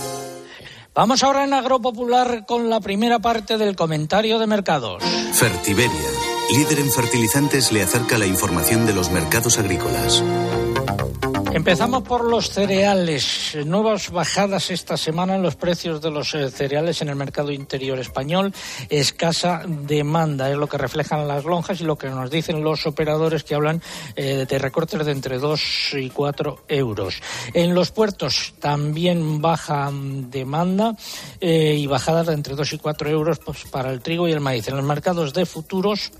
Vamos 0.93 1.23
ahora 1.23 1.45
en 1.45 1.53
Agropopular 1.53 2.45
con 2.45 2.69
la 2.69 2.81
primera 2.81 3.19
parte 3.19 3.57
del 3.57 3.77
comentario 3.77 4.39
de 4.39 4.47
mercados. 4.47 5.01
Fertiberia, 5.31 6.09
líder 6.53 6.79
en 6.79 6.91
fertilizantes, 6.91 7.71
le 7.71 7.81
acerca 7.81 8.17
la 8.17 8.25
información 8.25 8.85
de 8.85 8.93
los 8.93 9.09
mercados 9.09 9.57
agrícolas. 9.57 10.21
Empezamos 11.53 12.03
por 12.03 12.23
los 12.23 12.49
cereales. 12.49 13.57
Nuevas 13.65 14.09
bajadas 14.09 14.71
esta 14.71 14.95
semana 14.95 15.35
en 15.35 15.41
los 15.41 15.57
precios 15.57 16.01
de 16.01 16.09
los 16.09 16.33
eh, 16.33 16.49
cereales 16.49 17.01
en 17.01 17.09
el 17.09 17.17
mercado 17.17 17.51
interior 17.51 17.99
español. 17.99 18.53
Escasa 18.89 19.63
demanda 19.67 20.49
es 20.49 20.55
lo 20.55 20.67
que 20.67 20.77
reflejan 20.77 21.27
las 21.27 21.43
lonjas 21.43 21.81
y 21.81 21.83
lo 21.83 21.97
que 21.97 22.09
nos 22.09 22.31
dicen 22.31 22.63
los 22.63 22.87
operadores 22.87 23.43
que 23.43 23.55
hablan 23.55 23.81
eh, 24.15 24.45
de 24.47 24.59
recortes 24.59 25.05
de 25.05 25.11
entre 25.11 25.39
2 25.39 25.95
y 25.95 26.09
4 26.09 26.63
euros. 26.69 27.21
En 27.53 27.75
los 27.75 27.91
puertos 27.91 28.53
también 28.59 29.41
baja 29.41 29.91
demanda 29.91 30.95
eh, 31.41 31.75
y 31.77 31.85
bajadas 31.85 32.27
de 32.27 32.33
entre 32.33 32.55
2 32.55 32.73
y 32.73 32.77
4 32.77 33.09
euros 33.09 33.39
pues, 33.39 33.65
para 33.65 33.91
el 33.91 34.01
trigo 34.01 34.25
y 34.27 34.31
el 34.31 34.39
maíz. 34.39 34.69
En 34.69 34.77
los 34.77 34.85
mercados 34.85 35.33
de 35.33 35.45
futuros 35.45 36.11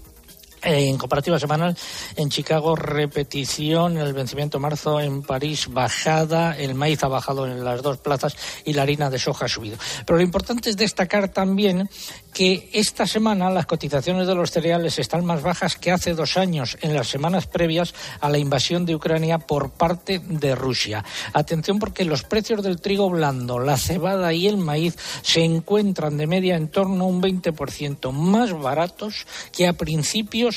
En 0.64 0.98
comparativa 0.98 1.40
semanal, 1.40 1.76
en 2.16 2.30
Chicago 2.30 2.76
repetición, 2.76 3.98
el 3.98 4.14
vencimiento 4.14 4.60
marzo 4.60 5.00
en 5.00 5.24
París 5.24 5.68
bajada, 5.70 6.56
el 6.56 6.76
maíz 6.76 7.04
ha 7.04 7.08
bajado 7.08 7.48
en 7.48 7.64
las 7.66 7.82
dos 7.82 7.98
plazas 7.98 8.36
y 8.64 8.74
la 8.74 8.84
harina 8.84 9.10
de 9.10 9.18
soja 9.18 9.46
ha 9.46 9.50
subido. 9.50 9.78
Pero 10.06 10.18
lo 10.18 10.24
importante 10.24 10.70
es 10.70 10.78
destacar 10.78 11.30
también 11.30 11.90
que 12.32 12.70
esta 12.74 13.08
semana 13.08 13.50
las 13.50 13.66
cotizaciones 13.66 14.28
de 14.28 14.36
los 14.36 14.52
cereales 14.52 15.00
están 15.00 15.26
más 15.26 15.42
bajas 15.42 15.78
que 15.78 15.92
hace 15.92 16.14
dos 16.14 16.38
años, 16.38 16.78
en 16.82 16.94
las 16.94 17.08
semanas 17.08 17.48
previas 17.48 17.96
a 18.20 18.30
la 18.30 18.38
invasión 18.38 18.86
de 18.86 18.96
Ucrania 18.96 19.40
por 19.40 19.72
parte 19.72 20.20
de 20.20 20.54
Rusia. 20.54 21.04
Atención 21.34 21.80
porque 21.80 22.06
los 22.06 22.24
precios 22.24 22.62
del 22.62 22.80
trigo 22.80 23.10
blando, 23.10 23.58
la 23.58 23.78
cebada 23.78 24.32
y 24.32 24.48
el 24.48 24.58
maíz 24.58 24.96
se 25.24 25.44
encuentran 25.44 26.18
de 26.18 26.28
media 26.28 26.56
en 26.56 26.68
torno 26.70 27.06
a 27.06 27.08
un 27.08 27.22
20% 27.22 28.12
más 28.12 28.54
baratos 28.54 29.26
que 29.52 29.68
a 29.68 29.74
principios 29.74 30.51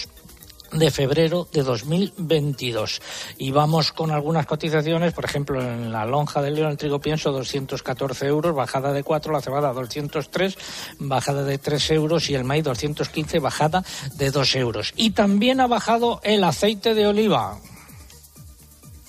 de 0.74 0.90
febrero 0.90 1.48
de 1.52 1.62
2022. 1.62 3.00
Y 3.38 3.50
vamos 3.50 3.92
con 3.92 4.10
algunas 4.10 4.46
cotizaciones, 4.46 5.12
por 5.12 5.24
ejemplo, 5.24 5.62
en 5.62 5.92
la 5.92 6.04
lonja 6.04 6.42
del 6.42 6.54
león 6.54 6.70
el 6.72 6.76
trigo 6.76 7.00
pienso 7.00 7.32
214 7.32 8.26
euros, 8.26 8.54
bajada 8.54 8.92
de 8.92 9.02
4, 9.02 9.32
la 9.32 9.40
cebada 9.40 9.72
203, 9.72 10.58
bajada 10.98 11.44
de 11.44 11.58
3 11.58 11.90
euros 11.92 12.28
y 12.28 12.34
el 12.34 12.44
maíz 12.44 12.64
215, 12.64 13.38
bajada 13.38 13.84
de 14.16 14.30
2 14.30 14.56
euros. 14.56 14.92
Y 14.96 15.10
también 15.10 15.60
ha 15.60 15.66
bajado 15.66 16.20
el 16.24 16.44
aceite 16.44 16.94
de 16.94 17.06
oliva. 17.06 17.58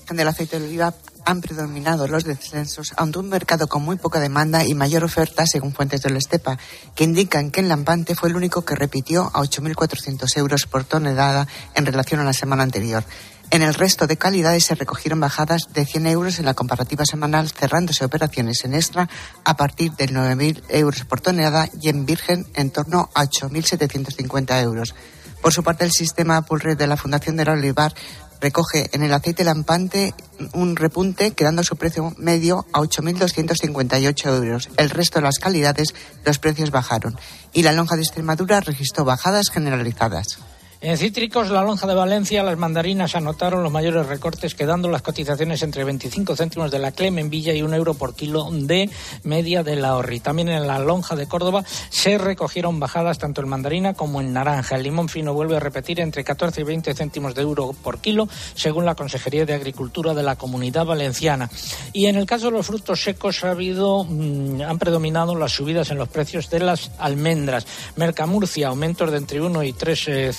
del 0.10 0.28
aceite 0.28 0.60
de 0.60 0.68
oliva 0.68 0.94
han 1.26 1.42
predominado 1.42 2.08
los 2.08 2.24
descensos 2.24 2.94
ante 2.98 3.20
un 3.20 3.30
mercado 3.30 3.68
con 3.68 3.84
muy 3.84 3.98
poca 3.98 4.20
demanda 4.20 4.64
y 4.64 4.76
mayor 4.76 5.04
oferta, 5.04 5.46
según 5.46 5.74
fuentes 5.74 6.02
de 6.02 6.12
la 6.12 6.20
Estepa, 6.20 6.58
que 6.96 7.04
indican 7.04 7.52
que 7.52 7.62
el 7.62 7.70
lampante 7.70 8.16
fue 8.16 8.30
el 8.30 8.36
único 8.36 8.64
que 8.64 8.76
repitió 8.76 9.32
a 9.34 9.42
8.400 9.42 10.38
euros 10.38 10.68
por 10.68 10.86
tonelada 10.86 11.48
en 11.74 11.86
relación 11.86 12.20
a 12.20 12.24
la 12.24 12.34
semana 12.34 12.64
anterior. 12.64 13.04
En 13.52 13.62
el 13.62 13.74
resto 13.74 14.08
de 14.08 14.18
calidades 14.18 14.66
se 14.66 14.76
recogieron 14.76 15.20
bajadas 15.20 15.68
de 15.74 15.86
100 15.86 16.08
euros 16.08 16.40
en 16.40 16.46
la 16.46 16.54
comparativa 16.54 17.06
semanal, 17.06 17.50
cerrándose 17.50 18.04
operaciones 18.06 18.66
en 18.66 18.74
extra 18.74 19.08
a 19.44 19.56
partir 19.56 19.92
de 19.94 20.10
9.000 20.10 20.64
euros 20.70 21.06
por 21.06 21.22
tonelada 21.22 21.70
y 21.80 21.90
en 21.90 22.06
virgen 22.06 22.48
en 22.56 22.72
torno 22.72 23.10
a 23.14 23.26
8.750 23.26 24.62
euros. 24.62 24.96
Por 25.42 25.54
su 25.54 25.64
parte, 25.64 25.86
el 25.86 25.92
sistema 25.92 26.42
Pulred 26.42 26.76
de 26.76 26.88
la 26.88 26.98
Fundación 26.98 27.38
del 27.38 27.50
Olivar 27.50 27.94
recoge 28.42 28.90
en 28.94 29.04
el 29.04 29.14
aceite 29.14 29.44
lampante 29.44 30.14
un 30.54 30.76
repunte, 30.76 31.32
quedando 31.32 31.64
su 31.64 31.76
precio 31.76 32.14
medio 32.18 32.66
a 32.74 32.80
8.258 32.80 34.28
euros. 34.28 34.70
El 34.78 34.90
resto 34.90 35.20
de 35.20 35.24
las 35.24 35.40
calidades, 35.40 35.94
los 36.26 36.40
precios 36.40 36.72
bajaron. 36.72 37.18
Y 37.54 37.64
la 37.64 37.74
lonja 37.74 37.96
de 37.96 38.02
Extremadura 38.02 38.60
registró 38.60 39.06
bajadas 39.06 39.50
generalizadas. 39.50 40.40
En 40.86 41.00
cítricos, 41.00 41.50
la 41.50 41.64
lonja 41.64 41.88
de 41.88 41.96
Valencia, 41.96 42.44
las 42.44 42.60
mandarinas 42.60 43.16
anotaron 43.16 43.64
los 43.64 43.72
mayores 43.72 44.06
recortes, 44.06 44.54
quedando 44.54 44.88
las 44.88 45.02
cotizaciones 45.02 45.64
entre 45.64 45.84
25 45.84 46.36
céntimos 46.36 46.70
de 46.70 46.78
la 46.78 46.92
Clem 46.92 47.18
en 47.18 47.32
Villa 47.32 47.54
y 47.54 47.64
un 47.64 47.74
euro 47.74 47.96
por 47.96 48.14
kilo 48.14 48.52
de 48.52 48.92
media 49.24 49.64
de 49.64 49.78
la 49.78 49.96
Orri. 49.96 50.20
También 50.20 50.48
en 50.50 50.68
la 50.68 50.78
lonja 50.78 51.16
de 51.16 51.28
Córdoba 51.28 51.64
se 51.90 52.20
recogieron 52.20 52.80
bajadas 52.80 53.18
tanto 53.18 53.42
en 53.42 53.48
mandarina 53.48 53.96
como 53.96 54.22
en 54.22 54.32
naranja. 54.32 54.76
El 54.76 54.84
limón 54.84 55.10
fino 55.10 55.34
vuelve 55.34 55.58
a 55.58 55.60
repetir 55.60 56.00
entre 56.02 56.24
14 56.24 56.62
y 56.62 56.64
20 56.64 56.94
céntimos 56.94 57.34
de 57.34 57.42
euro 57.42 57.74
por 57.82 57.98
kilo, 57.98 58.30
según 58.54 58.86
la 58.86 58.94
Consejería 58.94 59.48
de 59.48 59.56
Agricultura 59.56 60.14
de 60.14 60.22
la 60.22 60.36
Comunidad 60.36 60.86
Valenciana. 60.86 61.50
Y 61.94 62.06
en 62.06 62.16
el 62.16 62.28
caso 62.28 62.46
de 62.46 62.52
los 62.52 62.68
frutos 62.68 63.02
secos 63.02 63.44
ha 63.44 63.50
habido, 63.50 64.04
mm, 64.04 64.62
han 64.62 64.78
predominado 64.78 65.36
las 65.36 65.52
subidas 65.52 65.90
en 65.90 65.98
los 65.98 66.10
precios 66.10 66.52
de 66.52 66.60
las 66.60 66.92
almendras. 67.00 67.66
Mercamurcia, 67.96 68.68
aumentos 68.68 69.10
de 69.10 69.18
entre 69.18 69.42
1 69.42 69.64
y 69.64 69.74
3 69.74 70.08
eh, 70.10 70.32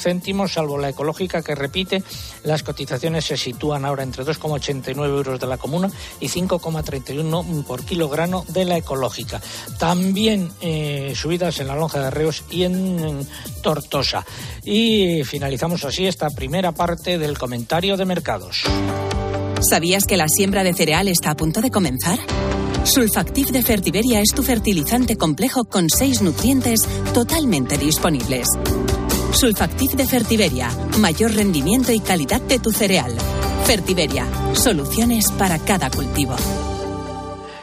salvo 0.47 0.79
la 0.79 0.91
ecológica 0.91 1.43
que 1.43 1.55
repite, 1.55 2.03
las 2.45 2.63
cotizaciones 2.63 3.25
se 3.25 3.37
sitúan 3.37 3.85
ahora 3.85 4.03
entre 4.03 4.25
2,89 4.25 5.07
euros 5.07 5.41
de 5.41 5.47
la 5.47 5.57
comuna 5.57 5.91
y 6.21 6.29
5,31 6.29 7.65
por 7.65 7.85
kilogramo 7.85 8.45
de 8.49 8.65
la 8.65 8.77
ecológica. 8.77 9.41
También 9.79 10.51
eh, 10.61 11.13
subidas 11.17 11.59
en 11.61 11.69
la 11.69 11.77
lonja 11.77 12.01
de 12.01 12.11
Reos 12.11 12.45
y 12.51 12.65
en, 12.65 12.99
en 12.99 13.29
Tortosa. 13.63 14.25
Y 14.65 15.25
finalizamos 15.25 15.85
así 15.85 16.07
esta 16.07 16.31
primera 16.31 16.73
parte 16.73 17.19
del 17.19 17.39
comentario 17.39 17.97
de 17.97 18.05
mercados. 18.05 18.63
¿Sabías 19.61 20.05
que 20.05 20.17
la 20.17 20.29
siembra 20.29 20.65
de 20.65 20.75
cereal 20.75 21.09
está 21.09 21.31
a 21.31 21.37
punto 21.37 21.61
de 21.61 21.71
comenzar? 21.71 22.19
Sulfactiv 22.87 23.49
de 23.49 23.63
Fertiberia 23.63 24.21
es 24.21 24.29
tu 24.35 24.43
fertilizante 24.43 25.17
complejo 25.17 25.65
con 25.65 25.91
seis 25.91 26.23
nutrientes 26.23 26.81
totalmente 27.13 27.79
disponibles. 27.79 28.47
Sulfactiv 29.37 29.91
de 29.91 30.07
Fertiberia, 30.07 30.71
mayor 30.99 31.35
rendimiento 31.35 31.93
y 31.93 32.01
calidad 32.01 32.41
de 32.41 32.59
tu 32.59 32.71
cereal. 32.71 33.15
Fertiberia, 33.67 34.27
soluciones 34.55 35.31
para 35.33 35.59
cada 35.59 35.91
cultivo. 35.91 36.35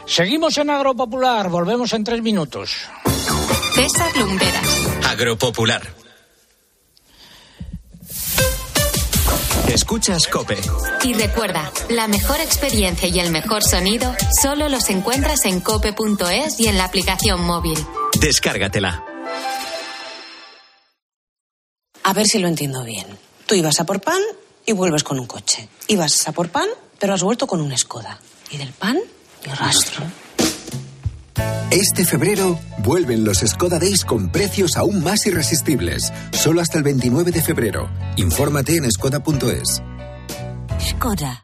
Seguimos 0.06 0.56
en 0.58 0.70
Agropopular, 0.70 1.48
volvemos 1.48 1.92
en 1.92 2.04
tres 2.04 2.22
minutos. 2.22 2.76
César 3.74 4.16
Lumberas. 4.16 4.88
Agropopular. 5.08 5.82
Escuchas 9.66 10.28
Cope. 10.28 10.58
Y 11.02 11.14
recuerda, 11.14 11.72
la 11.88 12.06
mejor 12.06 12.40
experiencia 12.40 13.08
y 13.08 13.18
el 13.18 13.32
mejor 13.32 13.64
sonido 13.64 14.14
solo 14.40 14.68
los 14.68 14.88
encuentras 14.90 15.44
en 15.44 15.60
cope.es 15.60 16.60
y 16.60 16.68
en 16.68 16.78
la 16.78 16.84
aplicación 16.84 17.42
móvil. 17.42 17.78
Descárgatela. 18.20 19.13
A 22.04 22.12
ver 22.12 22.26
si 22.26 22.38
lo 22.38 22.48
entiendo 22.48 22.84
bien. 22.84 23.06
Tú 23.46 23.54
ibas 23.54 23.80
a 23.80 23.84
por 23.84 24.00
pan 24.00 24.20
y 24.66 24.72
vuelves 24.72 25.02
con 25.02 25.18
un 25.18 25.26
coche. 25.26 25.68
Ibas 25.88 26.28
a 26.28 26.32
por 26.32 26.50
pan, 26.50 26.68
pero 26.98 27.14
has 27.14 27.22
vuelto 27.22 27.46
con 27.46 27.60
una 27.60 27.76
Skoda. 27.76 28.20
Y 28.50 28.58
del 28.58 28.72
pan, 28.72 28.98
ni 29.46 29.52
rastro. 29.52 30.04
Este 31.70 32.04
febrero 32.04 32.58
vuelven 32.78 33.24
los 33.24 33.38
Skoda 33.38 33.78
Days 33.78 34.04
con 34.04 34.30
precios 34.30 34.76
aún 34.76 35.02
más 35.02 35.26
irresistibles. 35.26 36.12
Solo 36.32 36.60
hasta 36.60 36.78
el 36.78 36.84
29 36.84 37.32
de 37.32 37.42
febrero. 37.42 37.90
Infórmate 38.16 38.76
en 38.76 38.90
skoda.es. 38.90 39.82
Skoda. 40.80 41.43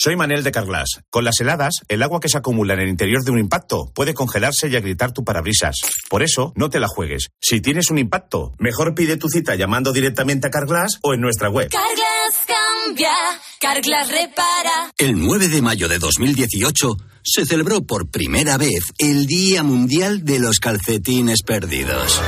Soy 0.00 0.14
Manel 0.14 0.44
de 0.44 0.52
Carglass. 0.52 1.00
Con 1.10 1.24
las 1.24 1.40
heladas, 1.40 1.80
el 1.88 2.04
agua 2.04 2.20
que 2.20 2.28
se 2.28 2.38
acumula 2.38 2.74
en 2.74 2.78
el 2.78 2.88
interior 2.88 3.24
de 3.24 3.32
un 3.32 3.40
impacto 3.40 3.90
puede 3.96 4.14
congelarse 4.14 4.68
y 4.68 4.76
agrietar 4.76 5.10
tu 5.10 5.24
parabrisas. 5.24 5.74
Por 6.08 6.22
eso, 6.22 6.52
no 6.54 6.70
te 6.70 6.78
la 6.78 6.86
juegues. 6.86 7.30
Si 7.40 7.60
tienes 7.60 7.90
un 7.90 7.98
impacto, 7.98 8.52
mejor 8.60 8.94
pide 8.94 9.16
tu 9.16 9.28
cita 9.28 9.56
llamando 9.56 9.92
directamente 9.92 10.46
a 10.46 10.50
Carglass 10.50 11.00
o 11.02 11.14
en 11.14 11.20
nuestra 11.20 11.50
web. 11.50 11.68
Carglass 11.70 12.46
cambia, 12.46 13.10
Carglass 13.58 14.08
repara. 14.12 14.92
El 14.96 15.18
9 15.18 15.48
de 15.48 15.62
mayo 15.62 15.88
de 15.88 15.98
2018 15.98 16.96
se 17.24 17.44
celebró 17.44 17.82
por 17.82 18.08
primera 18.08 18.56
vez 18.56 18.92
el 18.98 19.26
Día 19.26 19.64
Mundial 19.64 20.24
de 20.24 20.38
los 20.38 20.60
Calcetines 20.60 21.42
Perdidos. 21.42 22.22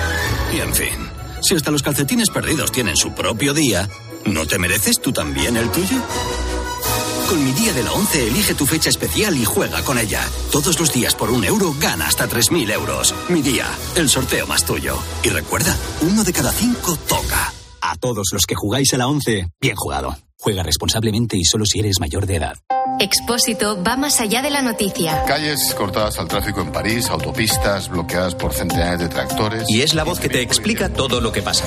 Y 0.53 0.59
en 0.59 0.75
fin, 0.75 1.09
si 1.41 1.55
hasta 1.55 1.71
los 1.71 1.85
calcetines 1.85 2.31
perdidos 2.31 2.73
tienen 2.73 2.97
su 2.97 3.15
propio 3.15 3.55
día, 3.55 3.89
¿no 4.27 4.45
te 4.45 4.59
mereces 4.59 5.01
tú 5.01 5.13
también 5.13 5.57
el 5.57 5.71
tuyo? 5.71 6.03
Con 7.31 7.45
mi 7.45 7.53
día 7.53 7.73
de 7.73 7.85
la 7.85 7.93
11 7.93 8.27
elige 8.27 8.55
tu 8.57 8.67
fecha 8.67 8.91
especial 8.91 9.37
y 9.37 9.45
juega 9.45 9.85
con 9.85 9.97
ella. 9.99 10.21
Todos 10.51 10.81
los 10.81 10.93
días 10.93 11.15
por 11.15 11.31
un 11.31 11.45
euro 11.45 11.73
gana 11.79 12.09
hasta 12.09 12.29
3.000 12.29 12.73
euros. 12.73 13.15
Mi 13.29 13.41
día, 13.41 13.67
el 13.95 14.09
sorteo 14.09 14.49
más 14.49 14.65
tuyo. 14.65 14.99
Y 15.23 15.29
recuerda, 15.29 15.77
uno 16.03 16.25
de 16.25 16.33
cada 16.33 16.51
cinco 16.51 16.97
toca. 17.09 17.53
A 17.83 17.95
todos 17.99 18.31
los 18.33 18.47
que 18.47 18.57
jugáis 18.57 18.93
a 18.95 18.97
la 18.99 19.07
11, 19.07 19.47
bien 19.61 19.77
jugado. 19.77 20.19
Juega 20.41 20.65
responsablemente 20.65 21.37
y 21.37 21.45
solo 21.45 21.67
si 21.67 21.79
eres 21.79 22.01
mayor 22.01 22.27
de 22.27 22.35
edad. 22.35 22.57
Expósito 22.99 23.81
va 23.81 23.97
más 23.97 24.21
allá 24.21 24.43
de 24.43 24.51
la 24.51 24.63
noticia. 24.63 25.23
Calles 25.25 25.73
cortadas 25.79 26.19
al 26.19 26.27
tráfico 26.27 26.63
en 26.63 26.73
París, 26.73 27.11
autopistas 27.11 27.91
bloqueadas 27.91 28.35
por 28.35 28.53
centenares 28.53 28.99
de 28.99 29.09
tractores. 29.09 29.65
Y 29.69 29.83
es 29.83 29.95
la 29.95 30.03
voz 30.03 30.19
que 30.19 30.29
te 30.29 30.43
explica 30.43 30.93
todo 30.93 31.21
lo 31.21 31.31
que 31.31 31.43
pasa. 31.43 31.65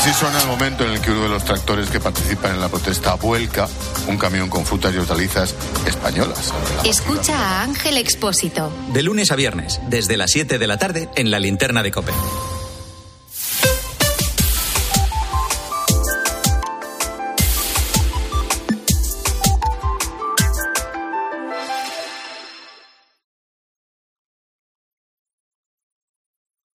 Así 0.00 0.14
suena 0.14 0.40
el 0.40 0.46
momento 0.46 0.82
en 0.82 0.92
el 0.92 1.00
que 1.02 1.10
uno 1.10 1.24
de 1.24 1.28
los 1.28 1.44
tractores 1.44 1.90
que 1.90 2.00
participan 2.00 2.54
en 2.54 2.60
la 2.62 2.70
protesta 2.70 3.16
vuelca 3.16 3.68
un 4.06 4.16
camión 4.16 4.48
con 4.48 4.64
frutas 4.64 4.94
y 4.94 4.96
hortalizas 4.96 5.54
españolas. 5.86 6.54
Escucha 6.86 7.36
a 7.36 7.62
Ángel 7.64 7.98
Expósito. 7.98 8.72
De 8.94 9.02
lunes 9.02 9.30
a 9.30 9.36
viernes, 9.36 9.78
desde 9.90 10.16
las 10.16 10.30
7 10.30 10.58
de 10.58 10.66
la 10.66 10.78
tarde, 10.78 11.10
en 11.16 11.30
la 11.30 11.38
linterna 11.38 11.82
de 11.82 11.90
Cope. 11.90 12.12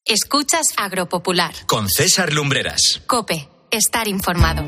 Escuchas 0.07 0.67
Agropopular. 0.77 1.51
Con 1.65 1.89
César 1.89 2.31
Lumbreras. 2.31 3.01
Cope. 3.07 3.49
Estar 3.71 4.07
informado. 4.07 4.61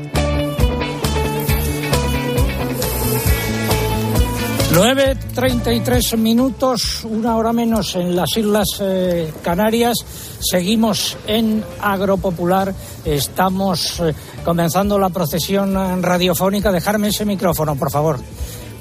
9.33 4.72 6.16
minutos, 6.16 7.04
una 7.04 7.36
hora 7.36 7.52
menos 7.52 7.94
en 7.94 8.16
las 8.16 8.36
Islas 8.36 8.78
eh, 8.80 9.32
Canarias. 9.40 9.98
Seguimos 10.40 11.16
en 11.28 11.62
Agropopular. 11.80 12.74
Estamos 13.04 14.00
eh, 14.00 14.12
comenzando 14.44 14.98
la 14.98 15.10
procesión 15.10 16.02
radiofónica. 16.02 16.72
Dejarme 16.72 17.08
ese 17.10 17.24
micrófono, 17.24 17.76
por 17.76 17.92
favor. 17.92 18.18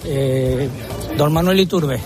Eh, 0.06 0.68
don 1.16 1.32
Manuel 1.32 1.60
Iturbe. 1.60 2.00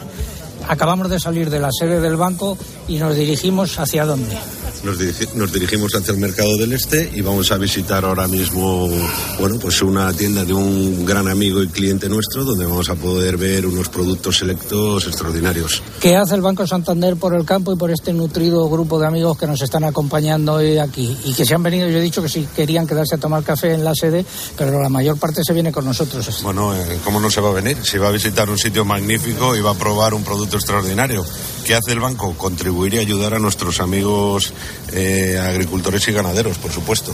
Acabamos 0.71 1.09
de 1.09 1.19
salir 1.19 1.49
de 1.49 1.59
la 1.59 1.67
sede 1.69 1.99
del 1.99 2.15
banco 2.15 2.57
y 2.87 2.97
nos 2.97 3.13
dirigimos 3.13 3.77
hacia 3.77 4.05
dónde. 4.05 4.37
Nos, 4.83 4.97
dirigi- 4.99 5.31
nos 5.35 5.53
dirigimos 5.53 5.93
hacia 5.93 6.11
el 6.11 6.17
mercado 6.19 6.57
del 6.57 6.73
este 6.73 7.11
y 7.13 7.21
vamos 7.21 7.51
a 7.51 7.57
visitar 7.57 8.03
ahora 8.03 8.27
mismo, 8.27 8.89
bueno, 9.39 9.57
pues 9.61 9.79
una 9.83 10.11
tienda 10.11 10.43
de 10.43 10.53
un 10.53 11.05
gran 11.05 11.27
amigo 11.27 11.61
y 11.61 11.67
cliente 11.67 12.09
nuestro 12.09 12.43
donde 12.43 12.65
vamos 12.65 12.89
a 12.89 12.95
poder 12.95 13.37
ver 13.37 13.67
unos 13.67 13.89
productos 13.89 14.39
selectos 14.39 15.05
extraordinarios. 15.05 15.83
¿Qué 15.99 16.15
hace 16.15 16.33
el 16.33 16.41
Banco 16.41 16.65
Santander 16.65 17.15
por 17.15 17.35
el 17.35 17.45
campo 17.45 17.71
y 17.71 17.75
por 17.75 17.91
este 17.91 18.11
nutrido 18.11 18.67
grupo 18.69 18.99
de 18.99 19.05
amigos 19.05 19.37
que 19.37 19.45
nos 19.45 19.61
están 19.61 19.83
acompañando 19.83 20.53
hoy 20.53 20.79
aquí? 20.79 21.15
Y 21.25 21.33
que 21.33 21.45
se 21.45 21.53
han 21.53 21.61
venido, 21.61 21.87
yo 21.87 21.97
he 21.97 22.01
dicho 22.01 22.23
que 22.23 22.29
si 22.29 22.45
querían 22.55 22.87
quedarse 22.87 23.15
a 23.15 23.17
tomar 23.19 23.43
café 23.43 23.73
en 23.75 23.83
la 23.83 23.93
sede, 23.93 24.25
pero 24.57 24.81
la 24.81 24.89
mayor 24.89 25.17
parte 25.19 25.41
se 25.45 25.53
viene 25.53 25.71
con 25.71 25.85
nosotros. 25.85 26.27
Bueno, 26.41 26.75
eh, 26.75 26.97
¿cómo 27.03 27.19
no 27.19 27.29
se 27.29 27.39
va 27.39 27.49
a 27.49 27.53
venir? 27.53 27.77
Si 27.83 27.99
va 27.99 28.07
a 28.07 28.11
visitar 28.11 28.49
un 28.49 28.57
sitio 28.57 28.83
magnífico 28.83 29.55
y 29.55 29.61
va 29.61 29.71
a 29.71 29.75
probar 29.75 30.15
un 30.15 30.23
producto 30.23 30.57
extraordinario. 30.57 31.23
¿Qué 31.65 31.75
hace 31.75 31.91
el 31.91 31.99
banco? 31.99 32.33
Contribuir 32.35 32.95
y 32.95 32.97
ayudar 32.97 33.35
a 33.35 33.39
nuestros 33.39 33.79
amigos 33.79 34.51
eh, 34.93 35.39
agricultores 35.41 36.07
y 36.07 36.11
ganaderos, 36.11 36.57
por 36.57 36.71
supuesto. 36.71 37.13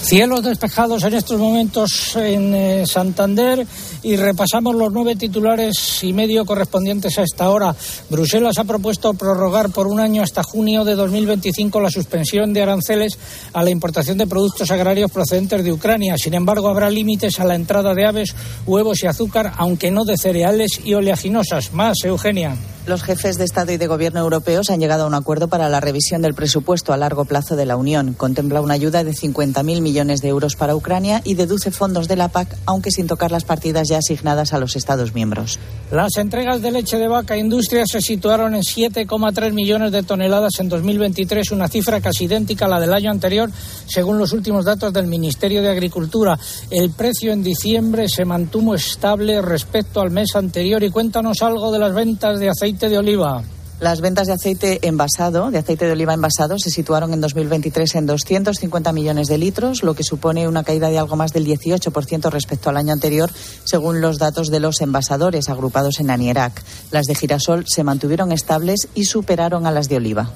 Cielos 0.00 0.42
despejados 0.42 1.02
en 1.04 1.14
estos 1.14 1.38
momentos 1.38 2.16
en 2.16 2.54
eh, 2.54 2.86
Santander 2.86 3.66
y 4.02 4.16
repasamos 4.16 4.74
los 4.74 4.92
nueve 4.92 5.16
titulares 5.16 6.02
y 6.02 6.12
medio 6.12 6.44
correspondientes 6.46 7.18
a 7.18 7.22
esta 7.22 7.50
hora. 7.50 7.74
Bruselas 8.08 8.58
ha 8.58 8.64
propuesto 8.64 9.12
prorrogar 9.14 9.70
por 9.70 9.86
un 9.86 10.00
año 10.00 10.22
hasta 10.22 10.42
junio 10.42 10.84
de 10.84 10.94
2025 10.94 11.80
la 11.80 11.90
suspensión 11.90 12.52
de 12.52 12.62
aranceles 12.62 13.18
a 13.52 13.62
la 13.62 13.70
importación 13.70 14.16
de 14.18 14.26
productos 14.26 14.70
agrarios 14.70 15.10
procedentes 15.10 15.64
de 15.64 15.72
Ucrania. 15.72 16.16
Sin 16.16 16.34
embargo, 16.34 16.68
habrá 16.68 16.90
límites 16.90 17.40
a 17.40 17.44
la 17.44 17.54
entrada 17.54 17.94
de 17.94 18.06
aves, 18.06 18.34
huevos 18.66 19.02
y 19.02 19.06
azúcar, 19.06 19.52
aunque 19.56 19.90
no 19.90 20.04
de 20.04 20.16
cereales 20.16 20.80
y 20.84 20.94
oleaginosas. 20.94 21.72
Más, 21.72 21.96
Eugenia. 22.04 22.56
Los 22.88 23.02
jefes 23.02 23.36
de 23.36 23.44
Estado 23.44 23.70
y 23.70 23.76
de 23.76 23.86
Gobierno 23.86 24.20
europeos 24.20 24.70
han 24.70 24.80
llegado 24.80 25.04
a 25.04 25.06
un 25.06 25.12
acuerdo 25.12 25.48
para 25.48 25.68
la 25.68 25.78
revisión 25.78 26.22
del 26.22 26.32
presupuesto 26.32 26.94
a 26.94 26.96
largo 26.96 27.26
plazo 27.26 27.54
de 27.54 27.66
la 27.66 27.76
Unión. 27.76 28.14
Contempla 28.14 28.62
una 28.62 28.72
ayuda 28.72 29.04
de 29.04 29.12
50.000 29.12 29.82
millones 29.82 30.22
de 30.22 30.28
euros 30.28 30.56
para 30.56 30.74
Ucrania 30.74 31.20
y 31.22 31.34
deduce 31.34 31.70
fondos 31.70 32.08
de 32.08 32.16
la 32.16 32.28
PAC, 32.28 32.56
aunque 32.64 32.90
sin 32.90 33.06
tocar 33.06 33.30
las 33.30 33.44
partidas 33.44 33.88
ya 33.90 33.98
asignadas 33.98 34.54
a 34.54 34.58
los 34.58 34.74
Estados 34.74 35.12
miembros. 35.12 35.58
Las 35.92 36.16
entregas 36.16 36.62
de 36.62 36.70
leche 36.70 36.96
de 36.96 37.08
vaca 37.08 37.34
a 37.34 37.36
industria 37.36 37.84
se 37.86 38.00
situaron 38.00 38.54
en 38.54 38.62
7,3 38.62 39.52
millones 39.52 39.92
de 39.92 40.02
toneladas 40.02 40.58
en 40.58 40.70
2023, 40.70 41.50
una 41.50 41.68
cifra 41.68 42.00
casi 42.00 42.24
idéntica 42.24 42.64
a 42.64 42.68
la 42.68 42.80
del 42.80 42.94
año 42.94 43.10
anterior, 43.10 43.50
según 43.86 44.16
los 44.16 44.32
últimos 44.32 44.64
datos 44.64 44.94
del 44.94 45.08
Ministerio 45.08 45.60
de 45.60 45.68
Agricultura. 45.68 46.38
El 46.70 46.90
precio 46.92 47.32
en 47.32 47.42
diciembre 47.42 48.08
se 48.08 48.24
mantuvo 48.24 48.74
estable 48.74 49.42
respecto 49.42 50.00
al 50.00 50.10
mes 50.10 50.34
anterior. 50.36 50.82
Y 50.82 50.90
cuéntanos 50.90 51.42
algo 51.42 51.70
de 51.70 51.80
las 51.80 51.92
ventas 51.92 52.40
de 52.40 52.48
aceite 52.48 52.77
de 52.86 52.98
oliva. 52.98 53.42
Las 53.80 54.00
ventas 54.00 54.28
de 54.28 54.34
aceite 54.34 54.86
envasado, 54.86 55.50
de 55.50 55.58
aceite 55.58 55.86
de 55.86 55.92
oliva 55.92 56.14
envasado, 56.14 56.58
se 56.58 56.70
situaron 56.70 57.12
en 57.12 57.20
2023 57.20 57.94
en 57.96 58.06
250 58.06 58.92
millones 58.92 59.26
de 59.26 59.38
litros, 59.38 59.82
lo 59.82 59.94
que 59.94 60.04
supone 60.04 60.46
una 60.46 60.62
caída 60.62 60.88
de 60.88 60.98
algo 60.98 61.16
más 61.16 61.32
del 61.32 61.46
18% 61.46 62.30
respecto 62.30 62.70
al 62.70 62.76
año 62.76 62.92
anterior, 62.92 63.30
según 63.64 64.00
los 64.00 64.18
datos 64.18 64.48
de 64.48 64.60
los 64.60 64.80
envasadores 64.80 65.48
agrupados 65.48 65.98
en 65.98 66.10
Anierac. 66.10 66.62
Las 66.92 67.06
de 67.06 67.14
girasol 67.14 67.64
se 67.66 67.84
mantuvieron 67.84 68.30
estables 68.30 68.88
y 68.94 69.04
superaron 69.04 69.66
a 69.66 69.72
las 69.72 69.88
de 69.88 69.96
oliva. 69.96 70.30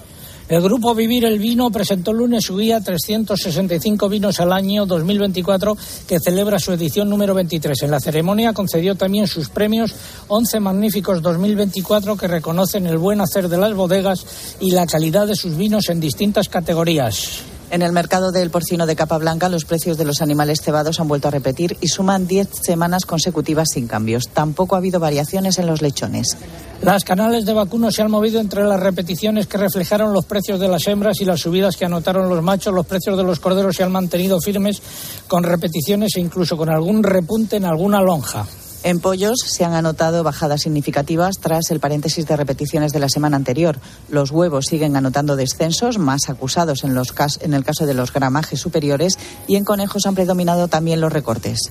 El 0.48 0.60
grupo 0.60 0.94
Vivir 0.94 1.24
el 1.24 1.38
Vino 1.38 1.70
presentó 1.70 2.10
el 2.10 2.18
lunes 2.18 2.44
su 2.44 2.56
guía 2.56 2.80
365 2.80 4.08
vinos 4.08 4.40
al 4.40 4.52
año 4.52 4.86
2024 4.86 5.76
que 6.06 6.18
celebra 6.18 6.58
su 6.58 6.72
edición 6.72 7.08
número 7.08 7.34
23. 7.34 7.82
En 7.82 7.90
la 7.90 8.00
ceremonia 8.00 8.52
concedió 8.52 8.94
también 8.94 9.26
sus 9.26 9.48
premios 9.48 9.94
11 10.28 10.60
magníficos 10.60 11.22
2024 11.22 12.16
que 12.16 12.28
reconocen 12.28 12.86
el 12.86 12.98
buen 12.98 13.20
hacer 13.20 13.48
de 13.48 13.58
las 13.58 13.74
bodegas 13.74 14.56
y 14.60 14.72
la 14.72 14.86
calidad 14.86 15.26
de 15.26 15.36
sus 15.36 15.56
vinos 15.56 15.88
en 15.88 16.00
distintas 16.00 16.48
categorías. 16.48 17.51
En 17.72 17.80
el 17.80 17.92
mercado 17.92 18.32
del 18.32 18.50
porcino 18.50 18.84
de 18.84 18.94
capa 18.94 19.16
blanca, 19.16 19.48
los 19.48 19.64
precios 19.64 19.96
de 19.96 20.04
los 20.04 20.20
animales 20.20 20.60
cebados 20.60 21.00
han 21.00 21.08
vuelto 21.08 21.28
a 21.28 21.30
repetir 21.30 21.78
y 21.80 21.88
suman 21.88 22.26
10 22.26 22.50
semanas 22.60 23.06
consecutivas 23.06 23.68
sin 23.72 23.88
cambios. 23.88 24.28
Tampoco 24.28 24.74
ha 24.74 24.78
habido 24.78 25.00
variaciones 25.00 25.58
en 25.58 25.66
los 25.66 25.80
lechones. 25.80 26.36
Las 26.82 27.02
canales 27.02 27.46
de 27.46 27.54
vacuno 27.54 27.90
se 27.90 28.02
han 28.02 28.10
movido 28.10 28.40
entre 28.40 28.64
las 28.64 28.78
repeticiones 28.78 29.46
que 29.46 29.56
reflejaron 29.56 30.12
los 30.12 30.26
precios 30.26 30.60
de 30.60 30.68
las 30.68 30.86
hembras 30.86 31.22
y 31.22 31.24
las 31.24 31.40
subidas 31.40 31.78
que 31.78 31.86
anotaron 31.86 32.28
los 32.28 32.42
machos. 32.42 32.74
Los 32.74 32.84
precios 32.84 33.16
de 33.16 33.24
los 33.24 33.40
corderos 33.40 33.74
se 33.74 33.82
han 33.82 33.90
mantenido 33.90 34.38
firmes 34.38 34.82
con 35.26 35.42
repeticiones 35.42 36.14
e 36.16 36.20
incluso 36.20 36.58
con 36.58 36.68
algún 36.68 37.02
repunte 37.02 37.56
en 37.56 37.64
alguna 37.64 38.02
lonja. 38.02 38.44
En 38.84 38.98
pollos 38.98 39.38
se 39.46 39.64
han 39.64 39.74
anotado 39.74 40.24
bajadas 40.24 40.62
significativas 40.62 41.38
tras 41.38 41.70
el 41.70 41.78
paréntesis 41.78 42.26
de 42.26 42.36
repeticiones 42.36 42.92
de 42.92 42.98
la 42.98 43.08
semana 43.08 43.36
anterior. 43.36 43.78
Los 44.08 44.32
huevos 44.32 44.64
siguen 44.68 44.96
anotando 44.96 45.36
descensos, 45.36 45.98
más 45.98 46.28
acusados 46.28 46.82
en, 46.82 46.94
los 46.94 47.14
en 47.40 47.54
el 47.54 47.64
caso 47.64 47.86
de 47.86 47.94
los 47.94 48.12
gramajes 48.12 48.60
superiores, 48.60 49.18
y 49.46 49.54
en 49.54 49.64
conejos 49.64 50.06
han 50.06 50.16
predominado 50.16 50.66
también 50.66 51.00
los 51.00 51.12
recortes. 51.12 51.70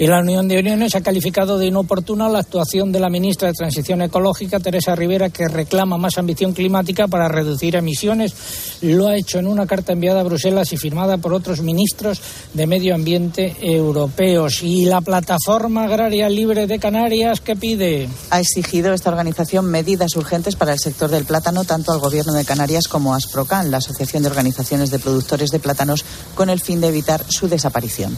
Y 0.00 0.06
la 0.06 0.20
Unión 0.20 0.48
de 0.48 0.58
Uniones 0.58 0.94
ha 0.94 1.02
calificado 1.02 1.58
de 1.58 1.66
inoportuna 1.66 2.26
la 2.30 2.38
actuación 2.38 2.90
de 2.90 3.00
la 3.00 3.10
ministra 3.10 3.48
de 3.48 3.54
Transición 3.54 4.00
Ecológica, 4.00 4.58
Teresa 4.58 4.96
Rivera, 4.96 5.28
que 5.28 5.46
reclama 5.46 5.98
más 5.98 6.16
ambición 6.16 6.54
climática 6.54 7.06
para 7.06 7.28
reducir 7.28 7.76
emisiones. 7.76 8.32
Lo 8.80 9.08
ha 9.08 9.16
hecho 9.18 9.40
en 9.40 9.46
una 9.46 9.66
carta 9.66 9.92
enviada 9.92 10.20
a 10.20 10.24
Bruselas 10.24 10.72
y 10.72 10.78
firmada 10.78 11.18
por 11.18 11.34
otros 11.34 11.60
ministros 11.60 12.18
de 12.54 12.66
Medio 12.66 12.94
Ambiente 12.94 13.54
europeos. 13.60 14.62
Y 14.62 14.86
la 14.86 15.02
Plataforma 15.02 15.84
Agraria 15.84 16.30
Libre 16.30 16.66
de 16.66 16.78
Canarias, 16.78 17.42
¿qué 17.42 17.54
pide? 17.54 18.08
Ha 18.30 18.40
exigido 18.40 18.94
esta 18.94 19.10
organización 19.10 19.66
medidas 19.66 20.16
urgentes 20.16 20.56
para 20.56 20.72
el 20.72 20.78
sector 20.78 21.10
del 21.10 21.26
plátano, 21.26 21.64
tanto 21.64 21.92
al 21.92 21.98
Gobierno 21.98 22.32
de 22.32 22.46
Canarias 22.46 22.88
como 22.88 23.12
a 23.12 23.18
Asprocan, 23.18 23.70
la 23.70 23.76
Asociación 23.76 24.22
de 24.22 24.30
Organizaciones 24.30 24.90
de 24.90 24.98
Productores 24.98 25.50
de 25.50 25.58
Plátanos, 25.58 26.06
con 26.34 26.48
el 26.48 26.60
fin 26.62 26.80
de 26.80 26.88
evitar 26.88 27.22
su 27.28 27.48
desaparición. 27.48 28.16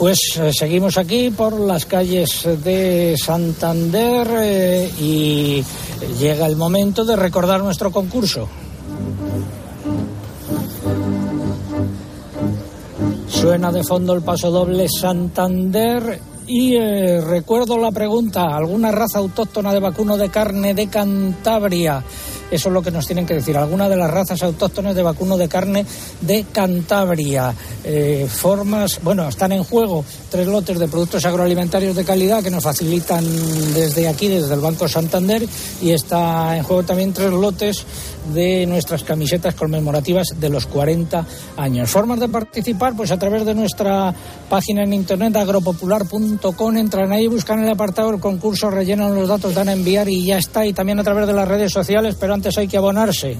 Pues 0.00 0.18
eh, 0.38 0.50
seguimos 0.54 0.96
aquí 0.96 1.28
por 1.28 1.60
las 1.60 1.84
calles 1.84 2.48
de 2.64 3.16
Santander 3.22 4.28
eh, 4.34 4.90
y 4.98 5.62
llega 6.18 6.46
el 6.46 6.56
momento 6.56 7.04
de 7.04 7.16
recordar 7.16 7.62
nuestro 7.62 7.92
concurso. 7.92 8.48
Suena 13.28 13.70
de 13.70 13.84
fondo 13.84 14.14
el 14.14 14.22
paso 14.22 14.50
doble 14.50 14.88
Santander 14.88 16.18
y 16.46 16.76
eh, 16.76 17.20
recuerdo 17.20 17.76
la 17.76 17.92
pregunta, 17.92 18.56
¿alguna 18.56 18.90
raza 18.90 19.18
autóctona 19.18 19.74
de 19.74 19.80
vacuno 19.80 20.16
de 20.16 20.30
carne 20.30 20.72
de 20.72 20.88
Cantabria? 20.88 22.02
Eso 22.50 22.68
es 22.68 22.72
lo 22.72 22.82
que 22.82 22.90
nos 22.90 23.06
tienen 23.06 23.26
que 23.26 23.34
decir. 23.34 23.56
Alguna 23.56 23.88
de 23.88 23.96
las 23.96 24.10
razas 24.10 24.42
autóctonas 24.42 24.94
de 24.94 25.02
vacuno 25.02 25.36
de 25.36 25.48
carne 25.48 25.86
de 26.20 26.44
Cantabria. 26.52 27.54
Eh, 27.84 28.28
formas, 28.30 29.00
bueno, 29.02 29.28
están 29.28 29.52
en 29.52 29.64
juego 29.64 30.04
tres 30.30 30.46
lotes 30.46 30.78
de 30.78 30.88
productos 30.88 31.24
agroalimentarios 31.24 31.94
de 31.96 32.04
calidad 32.04 32.42
que 32.42 32.50
nos 32.50 32.64
facilitan 32.64 33.24
desde 33.74 34.08
aquí, 34.08 34.28
desde 34.28 34.54
el 34.54 34.60
Banco 34.60 34.88
Santander, 34.88 35.46
y 35.80 35.90
está 35.90 36.56
en 36.56 36.62
juego 36.62 36.82
también 36.82 37.12
tres 37.12 37.30
lotes 37.30 37.84
de 38.32 38.66
nuestras 38.66 39.04
camisetas 39.04 39.54
conmemorativas 39.54 40.28
de 40.38 40.48
los 40.48 40.66
40 40.66 41.26
años. 41.56 41.90
Formas 41.90 42.20
de 42.20 42.28
participar, 42.28 42.96
pues 42.96 43.10
a 43.10 43.18
través 43.18 43.44
de 43.44 43.54
nuestra 43.54 44.14
página 44.48 44.84
en 44.84 44.92
internet 44.92 45.36
agropopular.com, 45.36 46.76
entran 46.76 47.12
ahí, 47.12 47.26
buscan 47.26 47.62
el 47.62 47.68
apartado 47.68 48.10
del 48.10 48.20
concurso, 48.20 48.70
rellenan 48.70 49.14
los 49.14 49.28
datos, 49.28 49.54
dan 49.54 49.68
a 49.68 49.72
enviar 49.72 50.08
y 50.08 50.24
ya 50.24 50.38
está. 50.38 50.66
Y 50.66 50.72
también 50.72 50.98
a 50.98 51.04
través 51.04 51.26
de 51.26 51.32
las 51.32 51.48
redes 51.48 51.72
sociales, 51.72 52.16
pero 52.18 52.34
antes 52.34 52.56
hay 52.58 52.68
que 52.68 52.76
abonarse. 52.76 53.36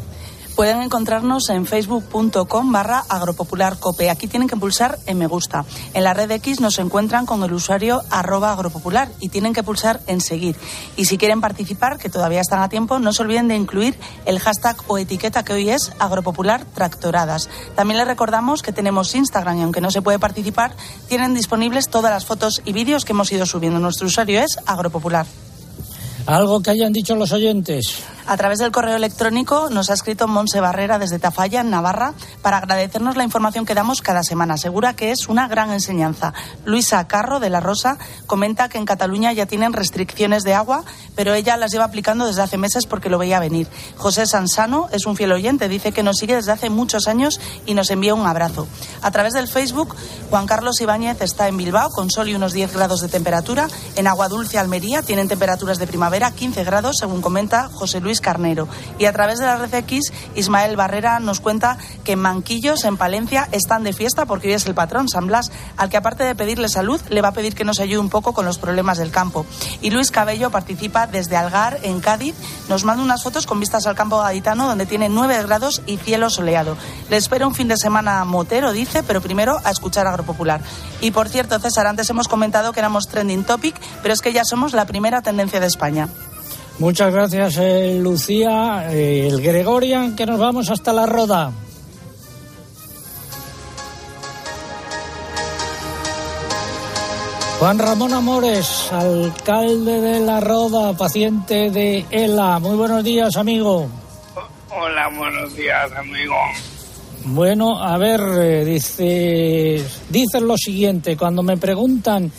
Pueden 0.57 0.83
encontrarnos 0.83 1.49
en 1.49 1.65
facebook.com 1.65 2.73
barra 2.73 3.05
agropopularcope. 3.09 4.11
Aquí 4.11 4.27
tienen 4.27 4.49
que 4.49 4.57
pulsar 4.57 4.99
en 5.07 5.19
me 5.19 5.27
gusta. 5.27 5.65
En 5.95 6.05
la 6.05 6.13
red 6.13 6.31
X 6.31 6.61
nos 6.61 6.79
encuentran 6.79 7.25
con 7.25 7.43
el 7.43 7.53
usuario 7.53 8.03
arroba 8.11 8.53
agropopular 8.53 9.09
y 9.21 9.31
tienen 9.31 9.55
que 9.55 9.63
pulsar 9.63 10.01
en 10.07 10.21
seguir. 10.21 10.57
Y 10.97 11.07
si 11.07 11.19
quieren 11.19 11.41
participar, 11.41 11.99
que 11.99 12.11
todavía 12.11 12.41
están 12.41 12.61
a 12.61 12.69
tiempo, 12.69 12.99
no 12.99 13.13
se 13.13 13.23
olviden 13.23 13.49
de 13.49 13.57
incluir 13.57 13.99
el 14.27 14.39
hashtag 14.39 14.77
o 14.87 14.99
etiqueta 14.99 15.45
que 15.45 15.55
hoy 15.55 15.71
es 15.71 15.93
agropopular 15.99 16.65
tractoradas. 16.75 17.49
También 17.75 17.99
les 17.99 18.07
recordamos 18.07 18.63
que 18.63 18.73
tenemos 18.73 19.15
Instagram 19.15 19.59
y 19.59 19.63
aunque 19.63 19.81
no 19.81 19.91
se 19.91 20.03
puede 20.03 20.19
participar, 20.19 20.75
tienen 21.09 21.35
disponibles 21.35 21.89
todas 21.89 22.13
las 22.13 22.27
fotos 22.27 22.61
y 22.65 22.73
vídeos 22.73 23.05
que 23.05 23.13
hemos 23.13 23.33
ido 23.33 23.47
subiendo. 23.47 23.79
Nuestro 23.79 24.07
usuario 24.07 24.41
es 24.43 24.59
agropopular. 24.67 25.27
Algo 26.27 26.61
que 26.61 26.71
hayan 26.71 26.93
dicho 26.93 27.17
los 27.17 27.33
oyentes. 27.33 28.03
A 28.31 28.37
través 28.37 28.61
del 28.61 28.71
correo 28.71 28.95
electrónico 28.95 29.71
nos 29.71 29.91
ha 29.91 29.95
escrito 29.95 30.29
Monse 30.29 30.61
Barrera 30.61 31.01
desde 31.01 31.19
Tafalla, 31.19 31.63
en 31.63 31.71
Navarra, 31.71 32.15
para 32.43 32.59
agradecernos 32.59 33.17
la 33.17 33.25
información 33.25 33.67
que 33.67 33.75
damos 33.75 34.03
cada 34.03 34.23
semana. 34.23 34.55
Asegura 34.55 34.95
que 34.95 35.11
es 35.11 35.29
una 35.29 35.49
gran 35.49 35.73
enseñanza. 35.73 36.33
Luisa 36.65 37.09
Carro, 37.09 37.41
de 37.41 37.51
La 37.51 37.59
Rosa, 37.59 37.99
comenta 38.29 38.69
que 38.69 38.79
en 38.79 38.85
Cataluña 38.85 39.33
ya 39.33 39.47
tienen 39.47 39.73
restricciones 39.73 40.45
de 40.45 40.55
agua, 40.55 40.85
pero 41.17 41.35
ella 41.35 41.57
las 41.57 41.73
lleva 41.73 41.87
aplicando 41.87 42.25
desde 42.25 42.43
hace 42.43 42.57
meses 42.57 42.87
porque 42.87 43.11
lo 43.11 43.19
veía 43.19 43.41
venir. 43.41 43.67
José 43.97 44.25
Sansano 44.27 44.89
es 44.93 45.07
un 45.07 45.17
fiel 45.17 45.33
oyente, 45.33 45.69
dice 45.69 45.91
que 45.91 46.05
nos 46.05 46.19
sigue 46.19 46.37
desde 46.37 46.53
hace 46.53 46.71
muchos 46.71 47.09
años 47.09 47.41
y 47.67 47.75
nos 47.75 47.91
envía 47.91 48.15
un 48.15 48.29
abrazo. 48.29 48.69
A 49.03 49.11
través 49.11 49.33
del 49.33 49.49
Facebook, 49.49 49.97
Juan 50.31 50.47
Carlos 50.47 50.81
Ibáñez 50.81 51.21
está 51.21 51.49
en 51.49 51.57
Bilbao 51.57 51.91
con 51.91 52.13
sol 52.13 52.29
y 52.29 52.37
unos 52.37 52.53
10 52.53 52.75
grados 52.75 53.01
de 53.01 53.09
temperatura. 53.09 53.67
En 53.97 54.07
Agua 54.07 54.29
Dulce, 54.29 54.57
Almería, 54.57 55.03
tienen 55.03 55.27
temperaturas 55.27 55.79
de 55.79 55.89
primavera 55.89 56.31
15 56.31 56.63
grados, 56.63 56.99
según 57.01 57.23
comenta 57.23 57.69
José 57.73 58.01
Luis 58.01 58.20
Carnero. 58.21 58.69
Y 58.99 59.07
a 59.07 59.13
través 59.13 59.39
de 59.39 59.47
la 59.47 59.57
red 59.57 59.73
X, 59.73 60.13
Ismael 60.35 60.77
Barrera 60.77 61.21
nos 61.21 61.41
cuenta 61.41 61.79
que 62.05 62.17
Manquillos, 62.17 62.85
en 62.85 62.97
Palencia, 62.97 63.49
están 63.53 63.85
de 63.85 63.93
fiesta 63.93 64.27
porque 64.27 64.49
hoy 64.49 64.55
es 64.55 64.67
el 64.67 64.75
patrón 64.75 65.09
San 65.09 65.27
Blas, 65.27 65.51
al 65.77 65.89
que 65.89 65.97
aparte 65.97 66.25
de 66.25 66.35
pedirle 66.35 66.69
salud, 66.69 67.01
le 67.09 67.23
va 67.23 67.29
a 67.29 67.33
pedir 67.33 67.55
que 67.55 67.65
nos 67.65 67.81
ayude 67.81 67.99
un 67.99 68.11
poco 68.11 68.33
con 68.33 68.45
los 68.45 68.59
problemas 68.59 68.99
del 68.99 69.11
campo. 69.11 69.47
Y 69.81 69.91
Luis 69.91 70.11
Cabello 70.11 70.51
participa 70.51 71.07
desde 71.07 71.37
Algar, 71.37 71.79
en 71.83 72.01
Cádiz. 72.01 72.35
Nos 72.69 72.85
manda 72.85 73.03
unas 73.03 73.23
fotos 73.23 73.47
con 73.47 73.61
vistas 73.61 73.87
al 73.87 73.95
campo 73.95 74.19
gaditano, 74.19 74.67
donde 74.67 74.87
tiene 74.87 75.09
9 75.09 75.43
grados 75.45 75.83
y 75.87 75.97
cielo 75.97 76.31
soleado. 76.31 76.77
Le 77.09 77.17
espero 77.17 77.47
un 77.47 77.55
fin 77.55 77.69
de 77.69 77.77
semana 77.77 78.25
motero, 78.25 78.73
dice, 78.73 79.03
pero 79.03 79.21
primero 79.21 79.59
a 79.65 79.71
escuchar 79.71 80.07
Agropopular. 80.07 80.61
Y 81.01 81.11
por 81.11 81.29
cierto, 81.29 81.59
César, 81.59 81.87
antes 81.87 82.11
hemos 82.11 82.29
comentado 82.29 82.73
que 82.73 82.81
éramos 82.81 83.09
trending 83.09 83.45
topic, 83.45 83.75
pero 84.03 84.15
es 84.15 84.21
que 84.21 84.33
ya 84.33 84.45
somos 84.45 84.73
la 84.73 84.87
primera 84.87 85.23
tendencia 85.23 85.61
de 85.61 85.67
España. 85.67 86.09
Muchas 86.81 87.13
gracias, 87.13 87.59
eh, 87.59 87.99
Lucía. 88.01 88.91
Eh, 88.91 89.29
el 89.29 89.43
Gregorian, 89.43 90.17
que 90.17 90.25
nos 90.25 90.39
vamos 90.39 90.71
hasta 90.71 90.95
la 90.95 91.05
roda. 91.05 91.53
Juan 97.59 97.79
Ramón 97.79 98.15
Amores, 98.15 98.91
alcalde 98.91 100.01
de 100.01 100.21
La 100.21 100.41
Roda, 100.41 100.97
paciente 100.97 101.71
de 101.71 102.07
ELA. 102.11 102.59
Muy 102.59 102.77
buenos 102.77 103.05
días, 103.05 103.37
amigo. 103.37 103.87
Hola, 104.71 105.09
buenos 105.15 105.55
días, 105.55 105.93
amigo. 105.93 106.35
Bueno, 107.27 107.79
a 107.79 107.99
ver, 107.99 108.21
eh, 108.41 108.65
dice, 108.65 109.85
dicen 110.09 110.49
lo 110.49 110.57
siguiente, 110.57 111.19
cuando 111.19 111.43
me 111.43 111.59
preguntan 111.59 112.33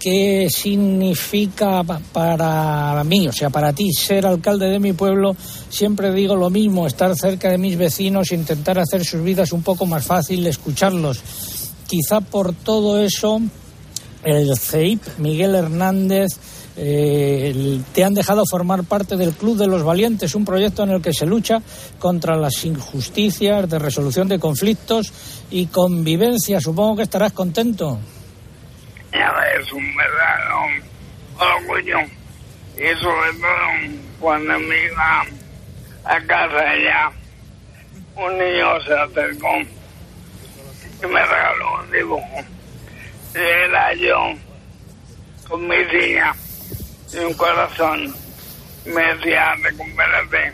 qué 0.00 0.48
significa 0.50 1.82
pa- 1.82 2.00
para 2.12 3.02
mí, 3.04 3.26
o 3.28 3.32
sea, 3.32 3.50
para 3.50 3.72
ti 3.72 3.92
ser 3.92 4.26
alcalde 4.26 4.66
de 4.68 4.78
mi 4.78 4.92
pueblo, 4.92 5.34
siempre 5.68 6.12
digo 6.12 6.36
lo 6.36 6.50
mismo, 6.50 6.86
estar 6.86 7.14
cerca 7.16 7.50
de 7.50 7.58
mis 7.58 7.76
vecinos, 7.76 8.32
intentar 8.32 8.78
hacer 8.78 9.04
sus 9.04 9.22
vidas 9.22 9.52
un 9.52 9.62
poco 9.62 9.86
más 9.86 10.04
fácil, 10.06 10.46
escucharlos. 10.46 11.20
Quizá 11.86 12.20
por 12.20 12.52
todo 12.54 13.00
eso 13.02 13.40
el 14.24 14.56
CEIP, 14.58 15.00
Miguel 15.18 15.54
Hernández, 15.54 16.28
eh, 16.76 17.80
te 17.92 18.04
han 18.04 18.14
dejado 18.14 18.44
formar 18.48 18.84
parte 18.84 19.16
del 19.16 19.32
Club 19.32 19.56
de 19.56 19.66
los 19.66 19.82
Valientes, 19.82 20.34
un 20.36 20.44
proyecto 20.44 20.84
en 20.84 20.90
el 20.90 21.02
que 21.02 21.12
se 21.12 21.26
lucha 21.26 21.60
contra 21.98 22.36
las 22.36 22.64
injusticias 22.64 23.68
de 23.68 23.78
resolución 23.80 24.28
de 24.28 24.38
conflictos 24.38 25.12
y 25.50 25.66
convivencia. 25.66 26.60
Supongo 26.60 26.96
que 26.96 27.02
estarás 27.02 27.32
contento. 27.32 27.98
Es 29.12 29.72
un 29.72 29.96
verdadero 29.96 30.84
orgullo. 31.38 31.98
Y 32.76 32.94
sobre 33.00 33.32
todo 33.32 34.02
cuando 34.20 34.58
me 34.60 34.84
iba 34.84 35.26
a 36.04 36.20
casa 36.22 36.74
ella, 36.74 37.10
un 38.16 38.38
niño 38.38 38.80
se 38.82 38.94
acercó 38.94 39.58
y 41.02 41.06
me 41.06 41.26
regaló 41.26 41.82
un 41.82 41.90
dibujo. 41.90 42.44
Y 43.34 43.38
era 43.38 43.94
yo 43.94 44.34
con 45.48 45.66
mi 45.66 45.76
hija 45.76 46.34
y 47.12 47.18
un 47.18 47.34
corazón. 47.34 48.14
Me 48.84 49.14
decía, 49.14 49.54
recupérate. 49.62 50.52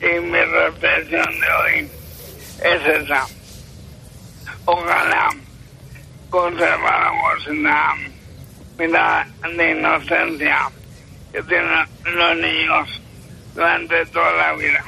Y 0.00 0.20
mi 0.20 0.40
reflexión 0.40 1.40
de 1.40 1.52
hoy 1.52 1.90
es 2.62 3.02
esa. 3.02 3.26
Ojalá 4.64 5.30
conserváramos 6.30 7.46
la 7.62 7.94
vida 8.78 9.26
de 9.56 9.70
inocencia 9.70 10.70
que 11.32 11.42
tienen 11.42 11.86
los 12.04 12.36
niños 12.36 13.00
durante 13.54 14.06
toda 14.06 14.32
la 14.32 14.52
vida. 14.54 14.84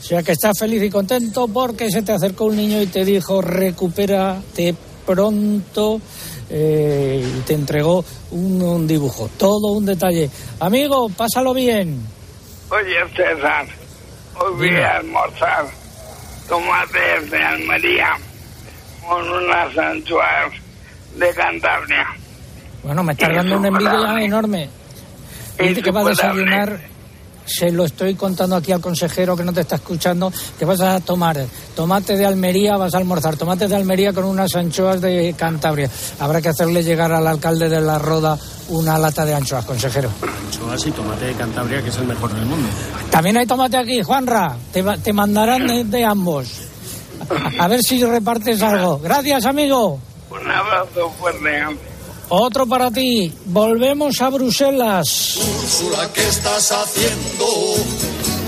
O 0.00 0.02
sea 0.02 0.22
que 0.22 0.32
estás 0.32 0.58
feliz 0.58 0.82
y 0.82 0.90
contento 0.90 1.48
porque 1.48 1.90
se 1.90 2.02
te 2.02 2.12
acercó 2.12 2.44
un 2.44 2.56
niño 2.56 2.80
y 2.82 2.86
te 2.86 3.04
dijo 3.04 3.40
recupérate 3.40 4.74
pronto 5.06 6.00
eh, 6.50 7.24
y 7.26 7.40
te 7.40 7.54
entregó 7.54 8.04
un, 8.30 8.62
un 8.62 8.86
dibujo. 8.86 9.30
Todo 9.38 9.72
un 9.72 9.86
detalle. 9.86 10.30
Amigo, 10.60 11.08
pásalo 11.08 11.54
bien. 11.54 12.00
Oye, 12.70 12.96
César, 13.16 13.66
hoy 14.38 14.52
voy 14.56 14.76
a 14.76 14.96
almorzar 14.96 15.66
tomates 16.48 17.30
de 17.30 17.42
Almería 17.42 18.18
con 19.08 19.28
unas 19.28 19.76
anchoas 19.78 20.52
de 21.18 21.30
Cantabria. 21.34 22.06
Bueno, 22.82 23.02
me 23.02 23.12
estás 23.12 23.28
dando 23.34 23.58
una 23.58 23.68
envidia 23.68 24.22
enorme. 24.24 24.68
Dice 25.58 25.82
que 25.82 25.90
va 25.90 26.00
a 26.00 26.04
desayunar, 26.04 26.80
se 27.46 27.70
lo 27.70 27.84
estoy 27.84 28.14
contando 28.14 28.56
aquí 28.56 28.72
al 28.72 28.80
consejero 28.80 29.36
que 29.36 29.44
no 29.44 29.52
te 29.52 29.60
está 29.60 29.76
escuchando, 29.76 30.32
que 30.58 30.64
vas 30.64 30.80
a 30.80 30.98
tomar 31.00 31.38
tomate 31.76 32.16
de 32.16 32.26
Almería, 32.26 32.76
vas 32.76 32.94
a 32.94 32.98
almorzar 32.98 33.36
tomate 33.36 33.68
de 33.68 33.76
Almería 33.76 34.12
con 34.12 34.24
unas 34.24 34.54
anchoas 34.56 35.00
de 35.00 35.34
Cantabria. 35.38 35.88
Habrá 36.18 36.40
que 36.42 36.48
hacerle 36.48 36.82
llegar 36.82 37.12
al 37.12 37.26
alcalde 37.26 37.68
de 37.68 37.80
la 37.80 37.98
Roda 37.98 38.36
una 38.68 38.98
lata 38.98 39.24
de 39.24 39.34
anchoas, 39.34 39.64
consejero. 39.64 40.10
Anchoas 40.46 40.86
y 40.86 40.90
tomate 40.90 41.26
de 41.26 41.34
Cantabria, 41.34 41.82
que 41.82 41.88
es 41.90 41.96
el 41.96 42.06
mejor 42.06 42.34
del 42.34 42.46
mundo. 42.46 42.68
También 43.10 43.36
hay 43.36 43.46
tomate 43.46 43.76
aquí, 43.76 44.02
Juanra. 44.02 44.56
Te, 44.72 44.82
va- 44.82 44.96
te 44.96 45.12
mandarán 45.12 45.66
de, 45.66 45.84
de 45.84 46.04
ambos. 46.04 46.48
A, 47.58 47.68
ver 47.68 47.82
si 47.82 48.02
repartes 48.04 48.62
algo. 48.62 48.98
Gracias, 48.98 49.44
amigo. 49.44 49.98
Un 50.30 50.50
abrazo 50.50 51.10
fuerte. 51.18 51.64
Otro 52.28 52.66
para 52.66 52.90
ti. 52.90 53.32
Volvemos 53.46 54.20
a 54.20 54.30
Bruselas. 54.30 55.36
Úrsula, 55.36 56.10
¿qué 56.12 56.26
estás 56.26 56.72
haciendo? 56.72 57.46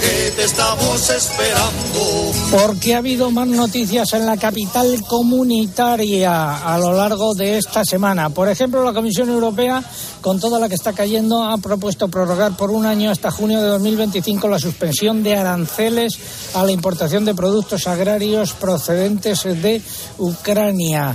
Que 0.00 0.30
te 0.36 0.44
estamos 0.44 1.10
esperando. 1.10 2.32
Porque 2.50 2.94
ha 2.94 2.98
habido 2.98 3.30
más 3.30 3.46
noticias 3.46 4.12
en 4.14 4.26
la 4.26 4.36
capital 4.36 5.02
comunitaria 5.06 6.66
a 6.66 6.78
lo 6.78 6.92
largo 6.92 7.34
de 7.34 7.58
esta 7.58 7.84
semana. 7.84 8.30
Por 8.30 8.48
ejemplo, 8.48 8.82
la 8.82 8.92
Comisión 8.92 9.28
Europea, 9.28 9.82
con 10.26 10.40
toda 10.40 10.58
la 10.58 10.68
que 10.68 10.74
está 10.74 10.92
cayendo, 10.92 11.44
ha 11.44 11.56
propuesto 11.58 12.08
prorrogar 12.08 12.56
por 12.56 12.72
un 12.72 12.84
año 12.84 13.12
hasta 13.12 13.30
junio 13.30 13.62
de 13.62 13.68
2025 13.68 14.48
la 14.48 14.58
suspensión 14.58 15.22
de 15.22 15.36
aranceles 15.36 16.18
a 16.52 16.64
la 16.64 16.72
importación 16.72 17.24
de 17.24 17.32
productos 17.32 17.86
agrarios 17.86 18.52
procedentes 18.52 19.44
de 19.44 19.80
Ucrania. 20.18 21.14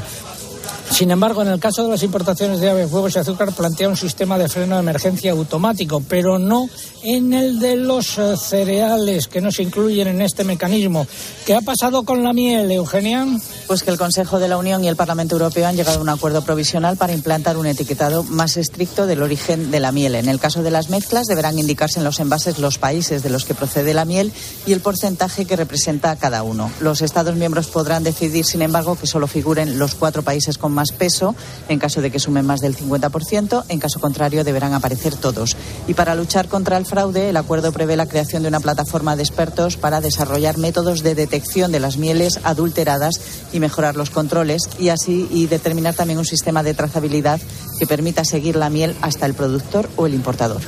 Sin 0.92 1.10
embargo, 1.10 1.42
en 1.42 1.48
el 1.48 1.60
caso 1.60 1.84
de 1.84 1.90
las 1.90 2.04
importaciones 2.04 2.60
de 2.60 2.70
aves, 2.70 2.92
huevos 2.92 3.16
y 3.16 3.20
azúcar 3.20 3.54
plantea 3.54 3.88
un 3.88 3.96
sistema 3.96 4.38
de 4.38 4.50
freno 4.50 4.76
de 4.76 4.82
emergencia 4.82 5.32
automático, 5.32 6.04
pero 6.08 6.38
no 6.38 6.70
en 7.02 7.32
el 7.32 7.60
de 7.60 7.78
los 7.78 8.18
eh, 8.18 8.36
cereales 8.38 9.28
que 9.28 9.40
no 9.40 9.52
se 9.52 9.64
incluyen 9.64 10.10
en 10.10 10.22
este 10.22 10.44
mecanismo. 10.44 11.08
¿Qué 11.46 11.56
ha 11.56 11.62
pasado 11.62 12.04
con 12.04 12.24
la 12.24 12.34
miel, 12.34 12.70
Eugenia? 12.72 13.26
Pues 13.68 13.84
que 13.84 13.90
el 13.90 13.98
Consejo 13.98 14.38
de 14.38 14.50
la 14.50 14.58
Unión 14.58 14.84
y 14.84 14.90
el 14.90 14.98
Parlamento 14.98 15.36
Europeo 15.36 15.66
han 15.66 15.78
llegado 15.78 16.00
a 16.00 16.02
un 16.02 16.10
acuerdo 16.10 16.44
provisional 16.44 16.98
para 16.98 17.14
implantar 17.14 17.56
un 17.56 17.68
etiquetado 17.68 18.24
más 18.24 18.58
estricto 18.58 19.08
del 19.08 19.24
origen 19.24 19.72
de 19.72 19.80
la 19.80 19.94
miel. 19.94 20.16
En 20.16 20.28
el 20.28 20.40
caso 20.40 20.62
de 20.62 20.72
las 20.72 20.90
mezclas 20.90 21.26
deberán 21.26 21.58
indicarse 21.58 22.00
en 22.00 22.06
los 22.06 22.20
envases 22.20 22.60
los 22.60 22.78
países 22.78 23.24
de 23.24 23.30
los 23.30 23.46
que 23.46 23.56
procede 23.56 23.94
la 23.94 24.06
miel 24.06 24.34
y 24.68 24.74
el 24.74 24.82
porcentaje 24.82 25.46
que 25.46 25.56
representa 25.56 26.18
cada 26.18 26.44
uno. 26.44 26.70
Los 26.82 27.02
Estados 27.02 27.36
miembros 27.36 27.68
podrán 27.68 28.04
decidir, 28.04 28.46
sin 28.46 28.62
embargo, 28.62 28.98
que 29.00 29.08
solo 29.08 29.26
figuren 29.28 29.80
los 29.80 29.96
cuatro 29.96 30.22
países 30.22 30.58
con 30.58 30.74
más 30.74 30.81
peso 30.90 31.36
en 31.70 31.80
caso 31.80 32.02
de 32.02 32.12
que 32.12 32.20
sumen 32.20 32.46
más 32.46 32.60
del 32.62 32.76
50%. 32.76 33.66
En 33.70 33.80
caso 33.80 34.00
contrario, 34.00 34.44
deberán 34.44 34.74
aparecer 34.74 35.16
todos. 35.16 35.56
Y 35.88 35.94
para 35.94 36.16
luchar 36.16 36.48
contra 36.48 36.78
el 36.78 36.86
fraude, 36.86 37.30
el 37.30 37.38
acuerdo 37.38 37.72
prevé 37.72 37.96
la 37.96 38.08
creación 38.08 38.44
de 38.44 38.50
una 38.50 38.60
plataforma 38.60 39.16
de 39.16 39.24
expertos 39.24 39.78
para 39.78 40.02
desarrollar 40.02 40.58
métodos 40.58 41.04
de 41.04 41.16
detección 41.16 41.72
de 41.72 41.80
las 41.80 41.98
mieles 41.98 42.40
adulteradas 42.44 43.16
y 43.54 43.60
mejorar 43.60 43.96
los 43.96 44.10
controles 44.10 44.64
y 44.80 44.90
así 44.90 45.28
y 45.32 45.48
determinar 45.48 45.94
también 45.94 46.20
un 46.20 46.26
sistema 46.26 46.64
de 46.64 46.74
trazabilidad 46.74 47.40
que 47.80 47.88
permita 47.88 48.26
seguir 48.26 48.56
la 48.56 48.70
miel 48.70 48.96
hasta 49.02 49.26
el 49.26 49.34
productor 49.34 49.90
o 49.96 50.06
el 50.08 50.14
importador. 50.14 50.62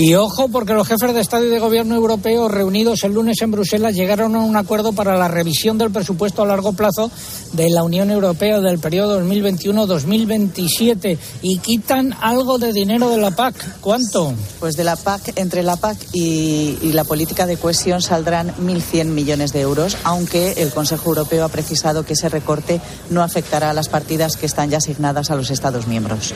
Y 0.00 0.14
ojo, 0.14 0.46
porque 0.46 0.74
los 0.74 0.86
jefes 0.86 1.12
de 1.12 1.20
Estado 1.20 1.44
y 1.44 1.48
de 1.48 1.58
Gobierno 1.58 1.96
europeos 1.96 2.52
reunidos 2.52 3.02
el 3.02 3.14
lunes 3.14 3.42
en 3.42 3.50
Bruselas 3.50 3.96
llegaron 3.96 4.36
a 4.36 4.38
un 4.44 4.54
acuerdo 4.54 4.92
para 4.92 5.18
la 5.18 5.26
revisión 5.26 5.76
del 5.76 5.90
presupuesto 5.90 6.40
a 6.40 6.46
largo 6.46 6.72
plazo 6.72 7.10
de 7.52 7.68
la 7.68 7.82
Unión 7.82 8.12
Europea 8.12 8.60
del 8.60 8.78
periodo 8.78 9.20
2021-2027 9.20 11.18
y 11.42 11.58
quitan 11.58 12.14
algo 12.20 12.58
de 12.58 12.72
dinero 12.72 13.10
de 13.10 13.16
la 13.16 13.32
PAC. 13.32 13.80
¿Cuánto? 13.80 14.34
Pues 14.60 14.76
de 14.76 14.84
la 14.84 14.94
PAC, 14.94 15.32
entre 15.34 15.64
la 15.64 15.74
PAC 15.74 15.98
y, 16.12 16.92
la 16.92 17.02
política 17.02 17.46
de 17.46 17.56
cohesión 17.56 18.00
saldrán 18.00 18.54
1.100 18.54 19.06
millones 19.06 19.52
de 19.52 19.62
euros, 19.62 19.98
aunque 20.04 20.52
el 20.58 20.70
Consejo 20.70 21.08
Europeo 21.08 21.44
ha 21.44 21.48
precisado 21.48 22.04
que 22.04 22.12
ese 22.12 22.28
recorte 22.28 22.80
no 23.10 23.24
afectará 23.24 23.70
a 23.70 23.74
las 23.74 23.88
partidas 23.88 24.36
que 24.36 24.46
están 24.46 24.70
ya 24.70 24.78
asignadas 24.78 25.32
a 25.32 25.34
los 25.34 25.50
Estados 25.50 25.88
miembros. 25.88 26.34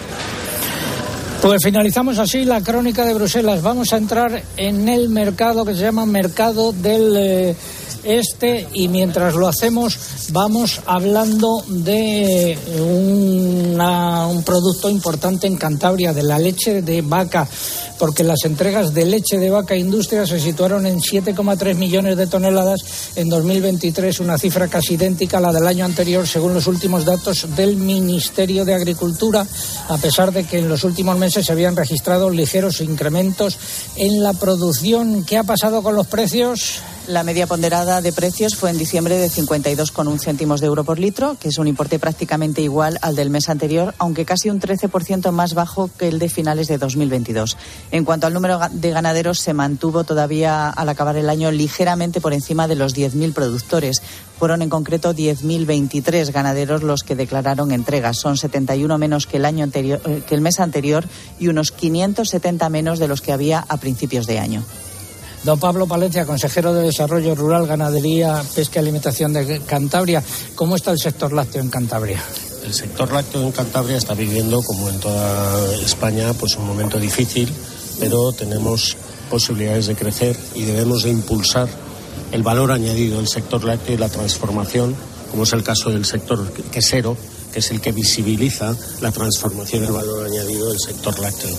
Pues 1.43 1.59
finalizamos 1.65 2.21
así 2.21 2.45
la 2.45 2.61
crónica 2.61 3.05
de 3.05 3.15
Bruselas. 3.15 3.63
Vamos 3.63 3.93
a 3.93 3.97
entrar 3.97 4.45
en 4.57 4.89
el 4.89 5.09
mercado 5.09 5.65
que 5.65 5.75
se 5.75 5.83
llama 5.83 6.07
Mercado 6.07 6.73
del 6.73 7.17
eh, 7.17 7.57
Este 8.05 8.67
y 8.73 8.89
mientras 8.89 9.35
lo 9.35 9.47
hacemos 9.47 9.97
vamos 10.33 10.81
hablando 10.87 11.63
de 11.69 12.59
una- 12.81 14.27
un 14.27 14.43
producto 14.43 14.91
importante 14.91 15.47
en 15.47 15.57
Cantabria, 15.57 16.13
de 16.13 16.23
la 16.25 16.39
leche 16.39 16.83
de 16.83 17.03
vaca, 17.03 17.49
porque 17.99 18.25
las 18.25 18.45
entregas 18.45 18.93
de 18.93 19.07
leche 19.07 19.39
de 19.39 19.51
vaca 19.51 19.77
industria 19.77 20.27
se 20.27 20.41
situaron 20.41 20.87
en 20.87 21.01
7,3 21.01 21.77
millones 21.77 22.17
de 22.17 22.27
toneladas 22.27 22.81
en 23.15 23.29
2023, 23.29 24.19
una 24.21 24.37
cifra 24.39 24.67
casi 24.69 24.95
idéntica 24.95 25.39
a 25.39 25.41
la 25.41 25.53
del 25.53 25.67
año 25.69 25.85
anterior, 25.85 26.27
según 26.27 26.55
los 26.55 26.67
últimos 26.67 27.05
datos 27.05 27.47
del 27.55 27.77
Ministerio 27.77 28.65
de 28.65 28.75
Agricultura, 28.75 29.47
a 29.89 29.97
pesar 29.99 30.33
de 30.33 30.45
que 30.45 30.59
en 30.59 30.69
los 30.69 30.83
últimos 30.85 31.17
meses 31.19 31.47
se 31.47 31.53
habían 31.53 31.77
registrado 31.77 32.31
ligeros 32.31 32.81
incrementos 32.81 33.57
en 33.97 34.23
la 34.23 34.33
producción. 34.33 35.25
¿Qué 35.25 35.39
ha 35.39 35.45
pasado 35.45 35.83
con 35.83 35.95
los 35.95 36.07
precios? 36.09 36.81
La 37.09 37.25
media 37.25 37.49
ponderada 37.49 38.01
de 38.01 38.13
precios 38.13 38.55
fue 38.55 38.71
en 38.71 38.79
diciembre 38.79 39.19
de 39.19 39.29
52,1 39.29 40.21
céntimos 40.21 40.61
de 40.61 40.69
euro 40.69 40.85
por 40.85 41.01
litro, 41.01 41.37
que 41.39 41.49
es 41.49 41.59
un 41.59 41.67
importe 41.67 41.99
prácticamente 41.99 42.63
igual 42.63 42.97
al 43.03 43.17
del 43.17 43.29
mes 43.29 43.49
anterior, 43.49 43.93
aunque 43.99 44.25
casi 44.25 44.51
un 44.51 44.61
13% 44.61 45.33
más 45.33 45.55
bajo 45.55 45.91
que 45.99 46.07
el 46.07 46.21
de 46.21 46.29
finales 46.29 46.69
de 46.69 46.79
2022. 46.79 47.57
En 47.91 48.05
cuanto 48.05 48.29
al 48.29 48.33
número 48.33 48.61
de 48.71 48.91
ganaderos, 48.91 49.41
se 49.41 49.53
mantuvo 49.53 50.05
todavía 50.05 50.71
al 50.71 50.89
acabar 50.89 51.17
el 51.17 51.29
año 51.29 51.51
ligeramente 51.51 52.21
por 52.21 52.35
encima 52.35 52.69
de 52.69 52.77
los 52.77 52.95
10.000 52.95 53.35
productores. 53.35 54.01
Fueron 54.39 54.63
en 54.63 54.71
concreto 54.71 55.13
10.023 55.13 56.31
ganaderos 56.31 56.85
los 56.85 57.03
que 57.03 57.17
declararon 57.17 57.73
entregas. 57.73 58.19
Son 58.19 58.37
71 58.37 58.97
menos 58.99 59.27
que 59.27 59.39
el, 59.39 59.45
año 59.45 59.65
anterior, 59.65 60.01
eh, 60.07 60.23
que 60.25 60.37
el 60.37 60.41
mes 60.41 60.61
anterior 60.61 61.05
y 61.41 61.49
unos 61.49 61.73
570 61.73 62.69
menos 62.69 63.01
de 63.01 63.09
los 63.09 63.21
que 63.21 63.33
había 63.33 63.67
a 63.69 63.77
principios 63.79 64.29
de 64.29 64.39
año. 64.39 64.65
Don 65.45 65.59
Pablo 65.59 65.89
Palencia, 65.89 66.25
consejero 66.25 66.73
de 66.73 66.83
Desarrollo 66.83 67.35
Rural, 67.35 67.67
Ganadería, 67.67 68.45
Pesca 68.55 68.79
y 68.79 68.83
Alimentación 68.83 69.33
de 69.33 69.61
Cantabria. 69.63 70.23
¿Cómo 70.55 70.77
está 70.77 70.93
el 70.93 71.01
sector 71.01 71.33
lácteo 71.33 71.61
en 71.61 71.69
Cantabria? 71.69 72.23
El 72.65 72.73
sector 72.73 73.11
lácteo 73.11 73.43
en 73.43 73.51
Cantabria 73.51 73.97
está 73.97 74.15
viviendo, 74.15 74.63
como 74.63 74.89
en 74.89 75.01
toda 75.01 75.75
España, 75.85 76.33
pues 76.35 76.55
un 76.55 76.67
momento 76.67 77.01
difícil, 77.01 77.53
pero 77.99 78.31
tenemos 78.33 78.97
posibilidades 79.29 79.89
de 79.89 79.97
crecer 79.97 80.37
y 80.55 80.63
debemos 80.63 81.03
de 81.03 81.11
impulsar 81.11 81.69
el 82.31 82.45
valor 82.45 82.71
añadido 82.71 83.17
del 83.17 83.27
sector 83.27 83.65
lácteo 83.65 83.97
y 83.97 83.99
la 83.99 84.09
transformación, 84.09 84.95
como 85.33 85.43
es 85.43 85.53
el 85.53 85.65
caso 85.65 85.91
del 85.91 86.05
sector 86.05 86.53
quesero, 86.71 87.17
que 87.53 87.59
es 87.59 87.71
el 87.73 87.81
que 87.81 87.91
visibiliza 87.91 88.77
la 89.01 89.11
transformación 89.11 89.83
y 89.83 89.87
el 89.87 89.93
valor 89.93 90.25
añadido 90.25 90.69
del 90.69 90.79
sector 90.79 91.19
lácteo. 91.19 91.59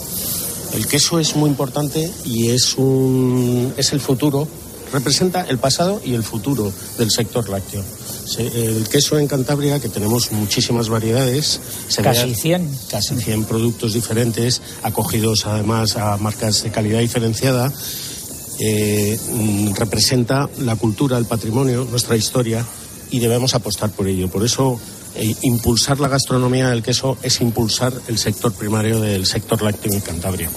El 0.74 0.88
queso 0.88 1.20
es 1.20 1.36
muy 1.36 1.50
importante 1.50 2.10
y 2.26 2.50
es, 2.50 2.76
un, 2.78 3.74
es 3.78 3.94
el 3.94 4.00
futuro, 4.00 4.48
representa 4.92 5.46
el 5.48 5.58
pasado 5.60 6.02
y 6.04 6.14
el 6.16 6.24
futuro 6.24 6.72
del 6.98 7.12
sector 7.12 7.48
lácteo. 7.50 7.84
El 8.40 8.88
queso 8.90 9.20
en 9.20 9.28
Cantabria, 9.28 9.80
que 9.80 9.90
tenemos 9.90 10.32
muchísimas 10.32 10.90
variedades, 10.90 11.60
se 11.90 12.02
Casi 12.02 12.26
vea- 12.28 12.36
100. 12.36 12.70
casi 12.90 13.16
100 13.16 13.44
productos 13.46 13.94
diferentes, 13.94 14.62
acogidos 14.82 15.46
además 15.46 15.96
a 15.98 16.18
marcas 16.18 16.64
de 16.64 16.72
calidad 16.72 17.00
diferenciada, 17.02 17.72
eh, 18.60 19.20
mm, 19.32 19.74
representa 19.76 20.50
la 20.60 20.76
cultura, 20.76 21.18
el 21.18 21.26
patrimonio, 21.26 21.86
nuestra 21.90 22.16
historia 22.16 22.66
y 23.12 23.20
debemos 23.20 23.54
apostar 23.54 23.92
por 23.92 24.08
ello. 24.08 24.30
Por 24.30 24.44
eso, 24.46 24.80
eh, 25.16 25.36
impulsar 25.42 26.00
la 26.00 26.08
gastronomía 26.08 26.70
del 26.70 26.84
queso 26.84 27.18
es 27.22 27.42
impulsar 27.42 27.94
el 28.08 28.18
sector 28.18 28.54
primario 28.54 29.00
del 29.00 29.26
sector 29.26 29.62
lácteo 29.62 29.94
en 29.94 30.02
Cantabria. 30.02 30.50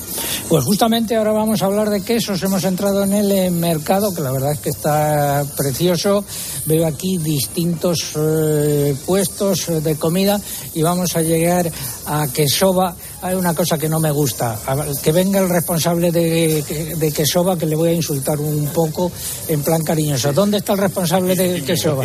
Pues 0.48 0.64
justamente 0.64 1.16
ahora 1.16 1.32
vamos 1.32 1.62
a 1.62 1.66
hablar 1.66 1.90
de 1.90 2.02
quesos. 2.02 2.42
Hemos 2.42 2.64
entrado 2.64 3.02
en 3.04 3.12
el 3.12 3.32
eh, 3.32 3.50
mercado, 3.50 4.14
que 4.14 4.22
la 4.22 4.30
verdad 4.30 4.52
es 4.52 4.60
que 4.60 4.70
está 4.70 5.44
precioso. 5.56 6.24
Veo 6.66 6.86
aquí 6.86 7.18
distintos 7.18 8.12
eh, 8.16 8.94
puestos 9.04 9.68
eh, 9.68 9.80
de 9.80 9.96
comida 9.96 10.40
y 10.74 10.82
vamos 10.82 11.16
a 11.16 11.22
llegar 11.22 11.70
a 12.06 12.28
Quesoba. 12.28 12.94
Hay 13.22 13.34
una 13.34 13.54
cosa 13.54 13.78
que 13.78 13.88
no 13.88 13.98
me 13.98 14.10
gusta. 14.10 14.58
Que 15.02 15.10
venga 15.10 15.40
el 15.40 15.48
responsable 15.48 16.12
de, 16.12 16.94
de 16.96 17.12
Quesoba, 17.12 17.56
que 17.56 17.66
le 17.66 17.74
voy 17.74 17.88
a 17.90 17.92
insultar 17.92 18.38
un 18.38 18.66
poco 18.68 19.10
en 19.48 19.62
plan 19.62 19.82
cariñoso. 19.82 20.32
¿Dónde 20.32 20.58
está 20.58 20.72
el 20.74 20.78
responsable 20.78 21.34
de 21.34 21.62
Quesoba? 21.64 22.04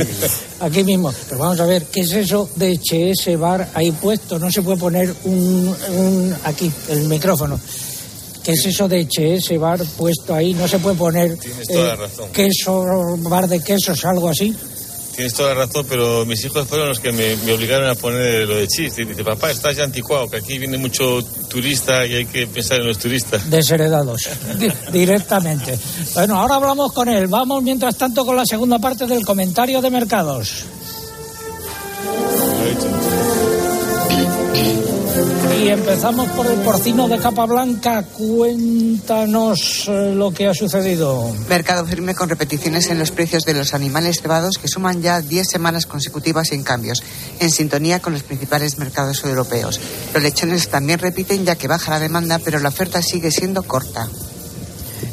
Aquí 0.62 0.84
mismo. 0.84 1.14
Pero 1.28 1.40
vamos 1.42 1.60
a 1.60 1.66
ver, 1.66 1.86
¿qué 1.86 2.02
es 2.02 2.14
eso 2.14 2.50
de 2.56 2.78
HS 2.80 3.38
Bar 3.38 3.70
ahí 3.74 3.92
puesto? 3.92 4.40
No 4.40 4.50
se 4.52 4.62
puede 4.62 4.78
poner 4.78 5.14
un, 5.26 5.76
un- 5.96 6.36
aquí, 6.46 6.72
el 6.90 7.02
micrófono. 7.08 7.60
¿Qué 8.44 8.54
es 8.54 8.66
eso 8.66 8.88
de 8.88 9.06
HS 9.06 9.60
bar 9.60 9.80
puesto 9.98 10.34
ahí? 10.34 10.56
No 10.56 10.68
se 10.68 10.80
puede 10.80 10.96
poner 10.96 11.38
Tienes 11.38 11.68
toda 11.68 11.84
la 11.90 11.94
eh, 11.94 11.96
razón. 11.98 12.30
queso, 12.32 12.84
bar 13.20 13.48
de 13.48 13.60
quesos, 13.60 14.04
algo 14.04 14.30
así. 14.30 14.56
Tienes 15.16 15.34
toda 15.34 15.50
la 15.54 15.66
razón, 15.66 15.86
pero 15.90 16.26
mis 16.26 16.44
hijos 16.46 16.68
fueron 16.68 16.88
los 16.88 17.00
que 17.00 17.12
me, 17.12 17.36
me 17.38 17.54
obligaron 17.54 17.90
a 17.90 17.96
poner 17.96 18.48
lo 18.48 18.56
de 18.56 18.68
chis. 18.68 18.98
Y 18.98 19.04
dice, 19.06 19.24
papá, 19.24 19.52
estás 19.52 19.76
ya 19.76 19.84
anticuado, 19.84 20.30
que 20.30 20.38
aquí 20.38 20.58
viene 20.58 20.78
mucho 20.78 21.22
turista 21.50 22.06
y 22.06 22.16
hay 22.16 22.26
que 22.26 22.48
pensar 22.48 22.80
en 22.80 22.88
los 22.88 22.98
turistas. 22.98 23.50
Desheredados, 23.50 24.30
di- 24.58 24.72
directamente. 24.92 25.78
Bueno, 26.14 26.40
ahora 26.40 26.56
hablamos 26.56 26.94
con 26.94 27.10
él. 27.10 27.28
Vamos, 27.28 27.62
mientras 27.62 27.96
tanto, 27.98 28.26
con 28.26 28.36
la 28.36 28.46
segunda 28.46 28.80
parte 28.80 29.06
del 29.06 29.26
comentario 29.26 29.82
de 29.82 29.90
mercados. 29.90 30.64
Y 35.60 35.68
empezamos 35.68 36.30
por 36.30 36.48
el 36.48 36.60
porcino 36.62 37.08
de 37.08 37.20
capa 37.20 37.46
blanca. 37.46 38.04
Cuéntanos 38.04 39.86
eh, 39.88 40.14
lo 40.16 40.32
que 40.32 40.48
ha 40.48 40.54
sucedido. 40.54 41.32
Mercado 41.50 41.86
firme 41.86 42.16
con 42.16 42.30
repeticiones 42.30 42.88
en 42.90 42.98
los 42.98 43.12
precios 43.12 43.44
de 43.44 43.54
los 43.54 43.74
animales 43.74 44.22
cebados 44.22 44.58
que 44.60 44.68
suman 44.68 45.02
ya 45.02 45.22
10 45.22 45.48
semanas 45.48 45.86
consecutivas 45.86 46.48
sin 46.48 46.64
cambios, 46.64 47.04
en 47.40 47.52
sintonía 47.52 48.00
con 48.00 48.14
los 48.14 48.24
principales 48.24 48.78
mercados 48.78 49.24
europeos. 49.24 49.80
Los 50.14 50.24
lechones 50.24 50.70
también 50.70 51.00
repiten 51.00 51.46
ya 51.46 51.56
que 51.56 51.68
baja 51.68 51.92
la 51.92 52.00
demanda, 52.00 52.40
pero 52.40 52.60
la 52.60 52.70
oferta 52.70 53.02
sigue 53.02 53.30
siendo 53.30 53.64
corta. 53.64 54.08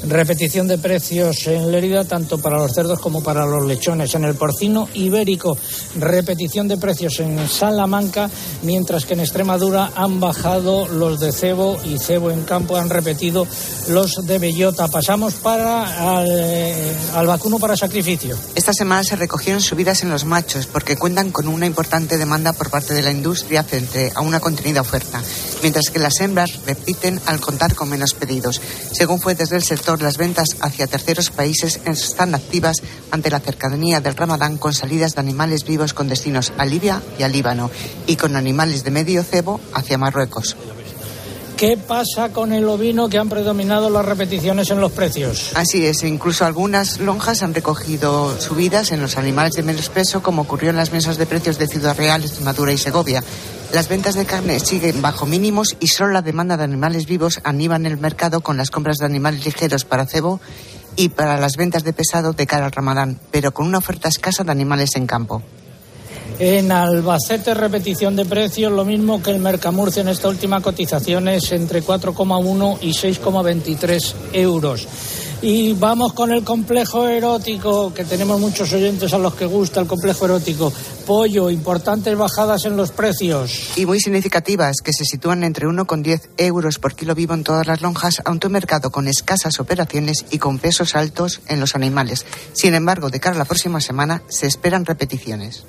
Repetición 0.07 0.69
de 0.69 0.79
precios 0.79 1.47
en 1.49 1.71
Lérida, 1.71 2.05
tanto 2.05 2.39
para 2.39 2.57
los 2.57 2.73
cerdos 2.73 3.01
como 3.01 3.23
para 3.23 3.45
los 3.45 3.67
lechones. 3.67 4.15
En 4.15 4.25
el 4.25 4.35
porcino 4.35 4.89
ibérico, 4.95 5.57
repetición 5.99 6.69
de 6.69 6.77
precios 6.77 7.19
en 7.21 7.49
Salamanca, 7.49 8.31
mientras 8.63 9.05
que 9.05 9.15
en 9.15 9.21
Extremadura 9.21 9.93
han 9.95 10.21
bajado 10.21 10.87
los 10.87 11.19
de 11.21 11.33
cebo 11.33 11.79
y 11.85 11.99
cebo 11.99 12.31
en 12.31 12.45
campo 12.45 12.77
han 12.77 12.91
repetido 12.91 13.47
los 13.89 14.27
de 14.27 14.39
bellota. 14.39 14.89
Pasamos 14.89 15.35
para 15.35 16.17
al, 16.17 16.97
al 17.15 17.27
vacuno 17.27 17.59
para 17.59 17.77
sacrificio. 17.77 18.37
Esta 18.55 18.73
semana 18.73 19.03
se 19.05 19.17
recogieron 19.17 19.61
subidas 19.61 20.03
en 20.03 20.11
los 20.11 20.25
machos 20.25 20.67
porque 20.67 20.97
cuentan 20.97 21.31
con 21.33 21.49
una 21.49 21.67
importante 21.67 22.19
demanda 22.19 22.53
por 22.53 22.71
parte 22.71 22.95
de 22.95 23.03
la 23.03 23.11
industria 23.11 23.65
frente 23.65 24.13
a 24.15 24.21
una 24.21 24.41
contenida 24.41 24.81
oferta, 24.81 25.23
mientras 25.63 25.91
que 25.91 25.99
las 25.99 26.21
hembras 26.21 26.61
repiten 26.67 27.21
al 27.27 27.41
contar 27.41 27.75
con 27.75 27.89
menos 27.89 28.15
pedidos. 28.15 28.61
Según 28.93 29.21
fue 29.21 29.35
desde 29.35 29.57
el 29.57 29.63
sector, 29.63 29.88
las 29.97 30.19
ventas 30.19 30.57
hacia 30.61 30.87
terceros 30.87 31.31
países 31.31 31.81
están 31.87 32.35
activas 32.35 32.77
ante 33.11 33.31
la 33.31 33.41
cercanía 33.41 34.01
del 34.01 34.17
Ramadán 34.17 34.59
con 34.59 34.75
salidas 34.75 35.15
de 35.15 35.21
animales 35.21 35.65
vivos 35.65 35.95
con 35.95 36.09
destinos 36.09 36.53
a 36.59 36.67
Libia 36.67 37.03
y 37.19 37.23
a 37.23 37.29
Líbano 37.29 37.71
y 38.07 38.17
con 38.17 38.37
animales 38.37 38.85
de 38.85 38.91
medio 38.91 39.23
cebo 39.23 39.61
hacia 39.73 39.97
Marruecos. 39.97 40.57
¿Qué 41.57 41.77
pasa 41.77 42.29
con 42.33 42.53
el 42.53 42.69
ovino 42.69 43.09
que 43.09 43.19
han 43.19 43.29
predominado 43.29 43.91
las 43.91 44.05
repeticiones 44.05 44.71
en 44.71 44.81
los 44.81 44.93
precios? 44.93 45.51
Así 45.55 45.85
es, 45.87 46.05
incluso 46.05 46.45
algunas 46.45 47.01
lonjas 47.01 47.43
han 47.43 47.53
recogido 47.53 48.41
subidas 48.41 48.93
en 48.93 49.01
los 49.01 49.17
animales 49.17 49.55
de 49.55 49.65
menos 49.65 49.89
peso, 49.89 50.23
como 50.23 50.43
ocurrió 50.43 50.71
en 50.71 50.77
las 50.77 50.93
mesas 50.93 51.19
de 51.19 51.27
precios 51.27 51.59
de 51.59 51.67
Ciudad 51.67 51.97
Real, 51.97 52.23
Extremadura 52.23 52.73
y 52.73 52.79
Segovia. 52.79 53.25
Las 53.73 53.89
ventas 53.89 54.15
de 54.15 54.25
carne 54.25 54.61
siguen 54.61 55.03
bajo 55.03 55.27
mínimos 55.27 55.77
y 55.79 55.89
solo 55.89 56.13
la 56.13 56.23
demanda 56.23 56.57
de 56.57 56.65
animales 56.65 57.07
vivos 57.07 57.41
animan 57.45 57.85
el 57.85 57.99
mercado 57.99 58.41
con 58.41 58.57
las 58.57 58.71
compras 58.71 58.97
de 58.97 59.05
animales 59.05 59.45
ligeros 59.45 59.85
para 59.85 60.07
cebo 60.07 60.41
y 60.97 61.11
para 61.11 61.39
las 61.39 61.57
ventas 61.57 61.85
de 61.85 61.93
pesado 61.93 62.33
de 62.33 62.47
cara 62.47 62.65
al 62.65 62.73
ramadán, 62.73 63.21
pero 63.31 63.53
con 63.53 63.67
una 63.67 63.79
oferta 63.79 64.09
escasa 64.09 64.43
de 64.43 64.53
animales 64.53 64.97
en 64.97 65.07
campo. 65.07 65.43
En 66.39 66.73
Albacete, 66.73 67.53
repetición 67.53 68.17
de 68.17 68.25
precios, 68.25 68.73
lo 68.73 68.85
mismo 68.85 69.23
que 69.23 69.33
el 69.33 69.41
Mercamurcia 69.41 70.01
en 70.01 70.09
esta 70.09 70.29
última 70.29 70.61
cotización 70.63 71.29
es 71.29 71.53
entre 71.53 71.83
4,1 71.83 72.79
y 72.81 72.93
6,23 72.93 74.15
euros. 74.33 74.89
Y 75.41 75.73
vamos 75.75 76.15
con 76.15 76.33
el 76.33 76.43
complejo 76.43 77.07
erótico, 77.07 77.95
que 77.95 78.05
tenemos 78.05 78.41
muchos 78.41 78.73
oyentes 78.73 79.13
a 79.13 79.19
los 79.19 79.35
que 79.35 79.47
gusta 79.47 79.81
el 79.81 79.87
complejo 79.87 80.25
erótico. 80.25 80.73
Pollo, 81.07 81.49
importantes 81.49 82.19
bajadas 82.19 82.65
en 82.65 82.77
los 82.77 82.91
precios. 82.91 83.71
Y 83.77 83.87
muy 83.87 84.01
significativas, 84.01 84.79
que 84.83 84.93
se 84.93 85.05
sitúan 85.05 85.45
entre 85.45 85.69
1,10 85.69 86.23
euros 86.39 86.81
por 86.81 86.97
kilo 86.97 87.15
vivo 87.15 87.35
en 87.35 87.45
todas 87.45 87.69
las 87.69 87.83
lonjas, 87.83 88.21
aunque 88.25 88.49
un 88.49 88.55
mercado 88.55 88.91
con 88.91 89.07
escasas 89.07 89.61
operaciones 89.61 90.25
y 90.33 90.39
con 90.39 90.59
pesos 90.59 90.97
altos 90.97 91.41
en 91.47 91.61
los 91.61 91.77
animales. 91.77 92.27
Sin 92.53 92.75
embargo, 92.75 93.09
de 93.09 93.21
cara 93.21 93.37
a 93.37 93.39
la 93.39 93.45
próxima 93.45 93.81
semana 93.81 94.23
se 94.29 94.49
esperan 94.49 94.85
repeticiones. 94.85 95.63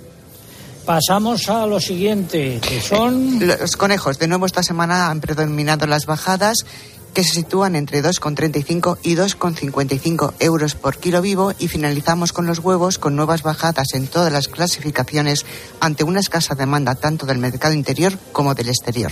Pasamos 0.84 1.48
a 1.50 1.68
lo 1.68 1.80
siguiente, 1.80 2.60
que 2.68 2.82
son... 2.82 3.46
Los 3.46 3.76
conejos, 3.76 4.18
de 4.18 4.28
nuevo 4.28 4.48
esta 4.48 4.64
semana 4.64 5.12
han 5.12 5.22
predominado 5.22 5.86
las 5.86 6.08
bajadas 6.08 6.66
que 7.14 7.24
se 7.24 7.32
sitúan 7.32 7.76
entre 7.76 8.04
2,35 8.04 8.98
y 9.04 9.16
2,55 9.16 10.34
euros 10.40 10.76
por 10.76 10.98
kilo 10.98 11.22
vivo 11.22 11.54
y 11.60 11.68
finalizamos 11.68 12.34
con 12.34 12.46
los 12.46 12.60
huevos 12.60 12.98
con 12.98 13.16
nuevas 13.16 13.44
bajadas 13.44 13.94
en 13.94 14.08
todas 14.08 14.32
las 14.32 14.48
clasificaciones 14.48 15.46
ante 15.80 16.04
una 16.04 16.20
escasa 16.20 16.56
demanda 16.56 16.96
tanto 16.96 17.26
del 17.26 17.38
mercado 17.38 17.74
interior 17.74 18.14
como 18.32 18.56
del 18.56 18.70
exterior. 18.70 19.12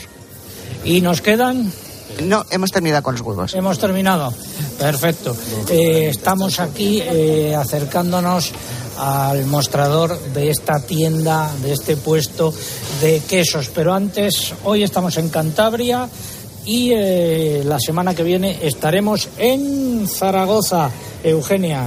¿Y 0.83 1.01
nos 1.01 1.21
quedan? 1.21 1.71
No, 2.23 2.45
hemos 2.49 2.71
terminado 2.71 3.03
con 3.03 3.15
los 3.15 3.21
huevos. 3.21 3.53
Hemos 3.53 3.79
terminado. 3.79 4.33
Perfecto. 4.79 5.35
Eh, 5.69 6.07
estamos 6.09 6.59
aquí 6.59 7.01
eh, 7.01 7.55
acercándonos 7.55 8.51
al 8.97 9.45
mostrador 9.45 10.19
de 10.33 10.49
esta 10.49 10.79
tienda, 10.79 11.51
de 11.61 11.73
este 11.73 11.97
puesto 11.97 12.53
de 13.01 13.19
quesos. 13.19 13.69
Pero 13.73 13.93
antes, 13.93 14.53
hoy 14.63 14.83
estamos 14.83 15.17
en 15.17 15.29
Cantabria 15.29 16.09
y 16.67 16.91
eh, 16.93 17.63
la 17.65 17.79
semana 17.79 18.13
que 18.13 18.23
viene 18.23 18.59
estaremos 18.61 19.29
en 19.37 20.05
Zaragoza. 20.07 20.91
Eugenia. 21.23 21.85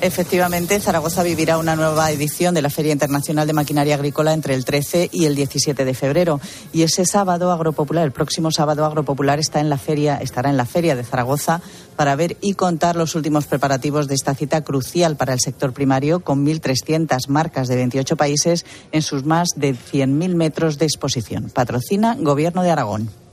Efectivamente, 0.00 0.80
Zaragoza 0.80 1.22
vivirá 1.22 1.56
una 1.56 1.76
nueva 1.76 2.10
edición 2.10 2.54
de 2.54 2.62
la 2.62 2.68
Feria 2.68 2.92
Internacional 2.92 3.46
de 3.46 3.52
Maquinaria 3.52 3.94
Agrícola 3.94 4.32
entre 4.32 4.54
el 4.54 4.64
13 4.64 5.10
y 5.12 5.26
el 5.26 5.34
17 5.34 5.84
de 5.84 5.94
febrero. 5.94 6.40
Y 6.72 6.82
ese 6.82 7.06
sábado 7.06 7.52
Agropopular, 7.52 8.04
el 8.04 8.12
próximo 8.12 8.50
sábado 8.50 8.84
Agropopular 8.84 9.38
está 9.38 9.60
en 9.60 9.70
la 9.70 9.78
feria, 9.78 10.16
estará 10.16 10.50
en 10.50 10.56
la 10.56 10.66
Feria 10.66 10.96
de 10.96 11.04
Zaragoza 11.04 11.62
para 11.96 12.16
ver 12.16 12.36
y 12.40 12.54
contar 12.54 12.96
los 12.96 13.14
últimos 13.14 13.46
preparativos 13.46 14.08
de 14.08 14.14
esta 14.14 14.34
cita 14.34 14.62
crucial 14.62 15.16
para 15.16 15.32
el 15.32 15.40
sector 15.40 15.72
primario 15.72 16.20
con 16.20 16.44
1.300 16.44 17.28
marcas 17.28 17.68
de 17.68 17.76
28 17.76 18.16
países 18.16 18.66
en 18.92 19.02
sus 19.02 19.24
más 19.24 19.50
de 19.56 19.74
100.000 19.74 20.34
metros 20.34 20.76
de 20.78 20.86
exposición. 20.86 21.50
Patrocina 21.50 22.16
Gobierno 22.18 22.62
de 22.62 22.70
Aragón. 22.70 23.23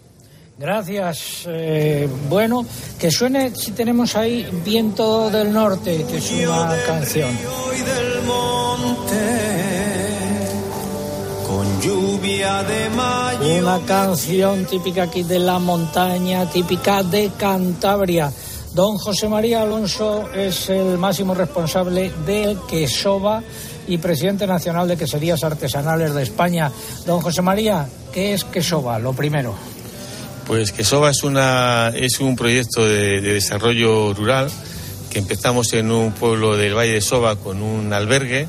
Gracias. 0.61 1.45
Eh, 1.47 2.07
bueno, 2.29 2.63
que 2.99 3.09
suene 3.09 3.55
si 3.55 3.71
tenemos 3.71 4.15
ahí 4.15 4.47
Viento 4.63 5.31
del 5.31 5.51
Norte, 5.51 6.05
que 6.07 6.17
es 6.17 6.31
una 6.47 6.77
canción. 6.85 7.35
Con 11.47 11.81
lluvia 11.81 12.61
de 12.61 12.89
mayo. 12.91 13.57
Una 13.59 13.79
canción 13.87 14.65
típica 14.65 15.03
aquí 15.03 15.23
de 15.23 15.39
la 15.39 15.57
montaña, 15.57 16.47
típica 16.47 17.01
de 17.01 17.31
Cantabria. 17.35 18.31
Don 18.75 18.99
José 18.99 19.27
María 19.27 19.63
Alonso 19.63 20.31
es 20.31 20.69
el 20.69 20.99
máximo 20.99 21.33
responsable 21.33 22.11
del 22.23 22.59
Quesova 22.69 23.41
y 23.87 23.97
presidente 23.97 24.45
nacional 24.45 24.87
de 24.87 24.95
Queserías 24.95 25.43
Artesanales 25.43 26.13
de 26.13 26.21
España. 26.21 26.71
Don 27.07 27.19
José 27.19 27.41
María, 27.41 27.89
¿qué 28.13 28.35
es 28.35 28.43
Quesova? 28.43 28.99
Lo 28.99 29.13
primero. 29.13 29.80
Pues 30.51 30.73
Quesova 30.73 31.11
es, 31.11 31.23
una, 31.23 31.93
es 31.95 32.19
un 32.19 32.35
proyecto 32.35 32.85
de, 32.85 33.21
de 33.21 33.35
desarrollo 33.35 34.13
rural 34.13 34.49
que 35.09 35.19
empezamos 35.19 35.71
en 35.71 35.89
un 35.91 36.11
pueblo 36.11 36.57
del 36.57 36.75
Valle 36.75 36.91
de 36.91 36.99
Soba 36.99 37.37
con 37.37 37.61
un 37.61 37.93
albergue, 37.93 38.47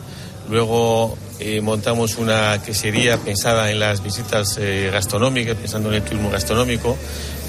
luego 0.50 1.16
eh, 1.38 1.60
montamos 1.60 2.16
una 2.18 2.60
quesería 2.60 3.18
pensada 3.18 3.70
en 3.70 3.78
las 3.78 4.02
visitas 4.02 4.58
eh, 4.60 4.90
gastronómicas, 4.92 5.54
pensando 5.54 5.90
en 5.90 5.94
el 5.94 6.02
turismo 6.02 6.28
gastronómico, 6.28 6.98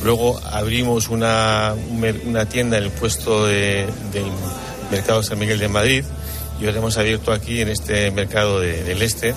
luego 0.03 0.39
abrimos 0.51 1.09
una, 1.09 1.73
una 2.27 2.45
tienda 2.47 2.77
en 2.77 2.83
el 2.83 2.91
puesto 2.91 3.47
de- 3.47 3.87
del 4.11 4.25
Mercado 4.91 5.23
San 5.23 5.39
Miguel 5.39 5.57
de 5.57 5.67
Madrid 5.67 6.05
y 6.61 6.65
ahora 6.67 6.77
hemos 6.77 6.95
abierto 6.99 7.31
aquí 7.31 7.61
en 7.61 7.69
este 7.69 8.11
mercado 8.11 8.59
de- 8.59 8.83
del 8.83 9.01
Este 9.01 9.33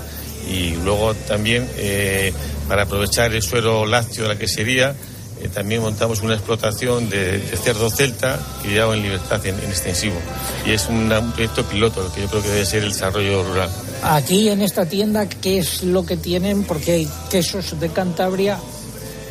y 0.46 0.76
luego 0.76 1.14
también 1.14 1.68
eh, 1.76 2.32
para 2.68 2.82
aprovechar 2.82 3.34
el 3.34 3.42
suero 3.42 3.86
lácteo 3.86 4.24
de 4.24 4.34
la 4.34 4.38
quesería 4.38 4.94
eh, 5.42 5.48
también 5.52 5.82
montamos 5.82 6.22
una 6.22 6.34
explotación 6.34 7.10
de, 7.10 7.40
cerdo 7.62 7.90
celta 7.90 8.38
lleva 8.64 8.94
en 8.94 9.02
libertad 9.02 9.44
en, 9.44 9.58
en 9.58 9.70
extensivo 9.70 10.16
y 10.64 10.70
es 10.70 10.88
un 10.88 11.12
proyecto 11.34 11.64
piloto 11.64 12.02
lo 12.02 12.12
que 12.12 12.22
yo 12.22 12.28
creo 12.28 12.42
que 12.42 12.48
debe 12.48 12.66
ser 12.66 12.82
el 12.82 12.92
desarrollo 12.92 13.42
rural. 13.44 13.70
Aquí 14.02 14.48
en 14.48 14.62
esta 14.62 14.86
tienda, 14.86 15.28
¿qué 15.28 15.58
es 15.58 15.82
lo 15.82 16.04
que 16.04 16.16
tienen? 16.16 16.64
Porque 16.64 16.92
hay 16.92 17.08
quesos 17.30 17.78
de 17.78 17.88
Cantabria, 17.88 18.58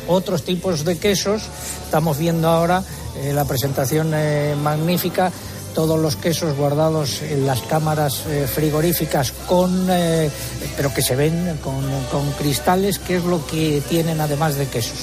otros 0.06 0.42
tipos 0.42 0.84
de 0.84 0.98
quesos. 0.98 1.42
Estamos 1.84 2.18
viendo 2.18 2.48
ahora 2.48 2.82
eh, 3.22 3.32
la 3.32 3.44
presentación 3.44 4.12
eh, 4.14 4.54
magnífica, 4.60 5.32
todos 5.76 6.00
los 6.00 6.16
quesos 6.16 6.56
guardados 6.56 7.20
en 7.20 7.44
las 7.44 7.60
cámaras 7.60 8.24
eh, 8.30 8.46
frigoríficas 8.50 9.30
con, 9.46 9.86
eh, 9.90 10.30
pero 10.74 10.92
que 10.94 11.02
se 11.02 11.14
ven 11.14 11.58
con, 11.62 12.32
cristales. 12.38 12.98
¿Qué 12.98 13.16
es 13.18 13.24
lo 13.24 13.46
que 13.46 13.82
tienen 13.86 14.18
además 14.22 14.56
de 14.56 14.66
quesos? 14.68 14.96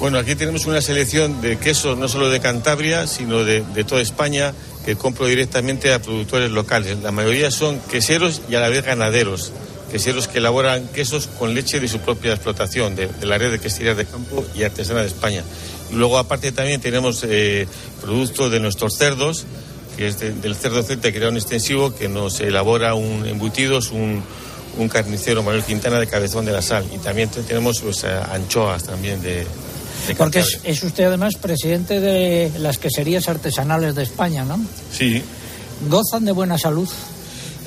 Bueno, 0.00 0.18
aquí 0.18 0.34
tenemos 0.34 0.66
una 0.66 0.82
selección 0.82 1.40
de 1.40 1.58
quesos 1.58 1.96
no 1.96 2.08
solo 2.08 2.30
de 2.30 2.40
Cantabria, 2.40 3.06
sino 3.06 3.44
de, 3.44 3.62
toda 3.84 4.00
España, 4.00 4.52
que 4.84 4.96
compro 4.96 5.26
directamente 5.26 5.94
a 5.94 6.02
productores 6.02 6.50
locales. 6.50 6.98
La 7.04 7.12
mayoría 7.12 7.52
son 7.52 7.78
queseros 7.88 8.42
y 8.50 8.56
a 8.56 8.60
la 8.60 8.68
vez 8.68 8.84
ganaderos. 8.84 9.52
Queseros 9.92 10.26
que 10.26 10.38
elaboran 10.38 10.88
quesos 10.88 11.28
con 11.28 11.54
leche 11.54 11.78
de 11.78 11.86
su 11.86 12.00
propia 12.00 12.32
explotación, 12.32 12.96
de, 12.96 13.08
la 13.22 13.38
red 13.38 13.52
de 13.52 13.60
queserías 13.60 13.96
de 13.96 14.04
campo 14.04 14.44
y 14.52 14.64
artesana 14.64 15.02
de 15.02 15.06
España. 15.06 15.44
Luego, 15.92 16.18
aparte, 16.18 16.50
también 16.50 16.80
tenemos 16.80 17.22
eh, 17.22 17.68
productos 18.02 18.50
de 18.50 18.58
nuestros 18.58 18.96
cerdos, 18.96 19.46
que 19.96 20.08
es 20.08 20.18
de- 20.18 20.32
del 20.32 20.54
cerdo 20.56 20.82
celta 20.82 21.08
un 21.28 21.36
extensivo, 21.36 21.94
que 21.94 22.08
nos 22.08 22.40
elabora 22.40 22.94
un 22.94 23.26
embutidos, 23.26 23.90
un, 23.90 24.22
un 24.78 24.88
carnicero, 24.88 25.42
Manuel 25.42 25.64
Quintana, 25.64 25.98
de 25.98 26.06
Cabezón 26.06 26.44
de 26.44 26.52
la 26.52 26.62
Sal. 26.62 26.84
Y 26.94 26.98
también 26.98 27.28
te- 27.30 27.42
tenemos 27.42 27.80
pues, 27.80 28.04
eh, 28.04 28.08
anchoas 28.32 28.84
también 28.84 29.22
de, 29.22 29.46
Porque 30.16 30.40
es, 30.40 30.60
es 30.64 30.82
usted 30.82 31.04
además 31.04 31.34
presidente 31.40 31.98
de 32.00 32.52
las 32.58 32.78
queserías 32.78 33.28
artesanales 33.28 33.94
de 33.94 34.02
España, 34.02 34.44
¿no? 34.44 34.60
Sí, 34.92 35.22
¿Gozan 35.88 36.24
de 36.24 36.32
buena 36.32 36.56
salud? 36.58 36.88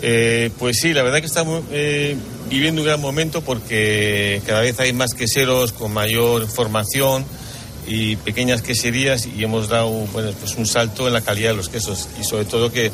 Eh, 0.01 0.49
pues 0.57 0.77
sí, 0.81 0.93
la 0.93 1.03
verdad 1.03 1.19
que 1.19 1.25
estamos 1.25 1.61
eh, 1.71 2.15
viviendo 2.49 2.81
un 2.81 2.87
gran 2.87 3.01
momento 3.01 3.41
porque 3.41 4.41
cada 4.47 4.61
vez 4.61 4.79
hay 4.79 4.93
más 4.93 5.13
queseros 5.13 5.73
con 5.73 5.91
mayor 5.91 6.47
formación 6.47 7.25
y 7.89 8.15
pequeñas 8.17 8.61
queserías 8.61 9.25
y 9.25 9.43
hemos 9.43 9.67
dado 9.67 9.89
bueno, 9.89 10.31
pues 10.39 10.55
un 10.55 10.67
salto 10.67 11.07
en 11.07 11.13
la 11.13 11.21
calidad 11.21 11.49
de 11.49 11.57
los 11.57 11.69
quesos 11.69 12.07
y 12.19 12.23
sobre 12.23 12.45
todo 12.45 12.71
que, 12.71 12.91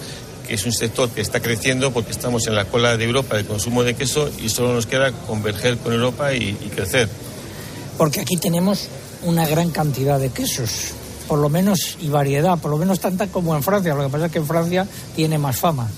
que 0.47 0.53
es 0.53 0.65
un 0.65 0.71
sector 0.71 1.09
que 1.09 1.19
está 1.19 1.41
creciendo 1.41 1.91
porque 1.91 2.11
estamos 2.11 2.47
en 2.47 2.55
la 2.55 2.63
cola 2.63 2.95
de 2.95 3.03
Europa 3.03 3.35
del 3.35 3.45
consumo 3.45 3.83
de 3.83 3.93
queso 3.93 4.31
y 4.41 4.47
solo 4.47 4.73
nos 4.73 4.85
queda 4.85 5.11
converger 5.11 5.77
con 5.77 5.91
Europa 5.91 6.33
y, 6.33 6.49
y 6.49 6.71
crecer. 6.73 7.09
Porque 7.97 8.21
aquí 8.21 8.37
tenemos 8.37 8.87
una 9.23 9.45
gran 9.45 9.69
cantidad 9.71 10.17
de 10.17 10.29
quesos, 10.29 10.93
por 11.27 11.39
lo 11.39 11.49
menos, 11.49 11.97
y 11.99 12.07
variedad, 12.07 12.57
por 12.57 12.71
lo 12.71 12.77
menos 12.77 13.01
tanta 13.01 13.27
como 13.27 13.53
en 13.53 13.63
Francia. 13.63 13.93
Lo 13.95 14.03
que 14.03 14.09
pasa 14.09 14.27
es 14.27 14.31
que 14.31 14.39
en 14.39 14.47
Francia 14.47 14.87
tiene 15.13 15.37
más 15.37 15.57
fama. 15.57 15.89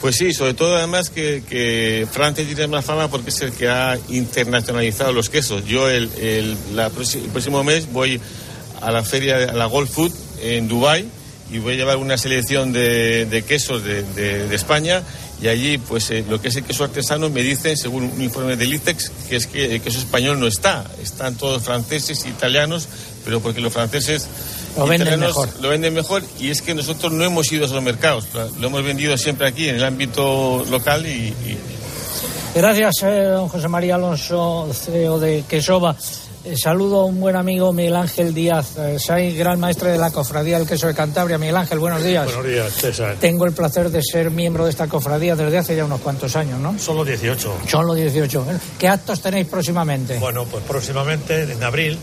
Pues 0.00 0.16
sí, 0.16 0.32
sobre 0.32 0.54
todo 0.54 0.76
además 0.76 1.10
que, 1.10 2.06
Francia 2.10 2.44
tiene 2.46 2.66
más 2.68 2.84
fama 2.84 3.08
porque 3.08 3.28
es 3.30 3.40
el 3.42 3.52
que 3.52 3.68
ha 3.68 3.98
internacionalizado 4.08 5.12
los 5.12 5.28
quesos. 5.28 5.66
Yo 5.66 5.90
el, 5.90 6.10
el- 6.18 6.56
próximo 7.32 7.62
mes 7.64 7.92
voy 7.92 8.18
a 8.80 8.90
la 8.90 9.02
feria, 9.02 9.36
a 9.36 9.52
la 9.52 9.66
Gold 9.66 9.88
Food 9.88 10.12
en 10.42 10.68
Dubai 10.68 11.04
y 11.52 11.58
voy 11.58 11.74
a 11.74 11.76
llevar 11.76 11.96
una 11.98 12.16
selección 12.16 12.72
de, 12.72 13.26
de 13.26 13.42
quesos 13.42 13.84
de, 13.84 14.02
de- 14.14 14.54
España 14.54 15.02
y 15.42 15.48
allí 15.48 15.76
pues 15.78 16.10
eh, 16.10 16.24
lo 16.28 16.40
que 16.40 16.48
es 16.48 16.56
el 16.56 16.64
queso 16.64 16.84
artesano 16.84 17.28
me 17.28 17.42
dicen, 17.42 17.76
según 17.76 18.04
un 18.04 18.22
informe 18.22 18.56
del 18.56 18.72
ICEX, 18.72 19.10
que 19.28 19.36
es 19.36 19.46
que 19.46 19.74
el 19.74 19.80
queso 19.82 19.98
español 19.98 20.40
no 20.40 20.46
está. 20.46 20.84
Están 21.02 21.34
todos 21.34 21.62
franceses, 21.62 22.24
italianos, 22.26 22.88
pero 23.24 23.40
porque 23.40 23.60
los 23.60 23.72
franceses 23.72 24.26
Lo 24.76 24.86
venden 24.86 25.18
mejor. 25.20 25.48
lo 25.60 25.68
venden 25.68 25.94
mejor 25.94 26.22
y 26.38 26.50
es 26.50 26.62
que 26.62 26.74
nosotros 26.74 27.12
no 27.12 27.24
hemos 27.24 27.50
ido 27.52 27.64
a 27.64 27.66
esos 27.66 27.82
mercados, 27.82 28.26
lo 28.58 28.66
hemos 28.68 28.82
vendido 28.84 29.16
siempre 29.18 29.46
aquí 29.48 29.68
en 29.68 29.76
el 29.76 29.84
ámbito 29.84 30.64
local 30.70 31.06
y, 31.06 31.10
y- 31.28 31.58
Gracias, 32.54 33.02
eh, 33.04 33.22
don 33.24 33.48
José 33.48 33.68
María 33.68 33.94
Alonso, 33.94 34.68
CEO 34.72 35.20
de 35.20 35.44
Quesova. 35.48 35.94
Eh, 36.42 36.56
saludo 36.56 37.00
a 37.02 37.04
un 37.04 37.20
buen 37.20 37.36
amigo 37.36 37.72
Miguel 37.72 37.94
Ángel 37.94 38.32
Díaz. 38.34 38.76
Eh, 38.78 38.98
soy 38.98 39.36
gran 39.36 39.60
maestre 39.60 39.92
de 39.92 39.98
la 39.98 40.10
cofradía 40.10 40.58
del 40.58 40.66
queso 40.66 40.86
de 40.88 40.94
Cantabria. 40.94 41.38
Miguel 41.38 41.56
Ángel, 41.56 41.78
buenos 41.78 42.02
días. 42.02 42.24
Buenos 42.24 42.46
días, 42.46 42.72
César. 42.72 43.16
Tengo 43.20 43.44
el 43.44 43.52
placer 43.52 43.90
de 43.90 44.02
ser 44.02 44.30
miembro 44.32 44.64
de 44.64 44.70
esta 44.70 44.88
cofradía 44.88 45.36
desde 45.36 45.58
hace 45.58 45.76
ya 45.76 45.84
unos 45.84 46.00
cuantos 46.00 46.34
años, 46.34 46.58
¿no? 46.58 46.76
Solo 46.78 47.04
18. 47.04 47.58
Solo 47.68 47.94
18. 47.94 48.44
¿Qué 48.78 48.88
actos 48.88 49.20
tenéis 49.20 49.46
próximamente? 49.46 50.18
Bueno, 50.18 50.44
pues 50.46 50.64
próximamente, 50.64 51.42
en 51.42 51.62
abril, 51.62 51.98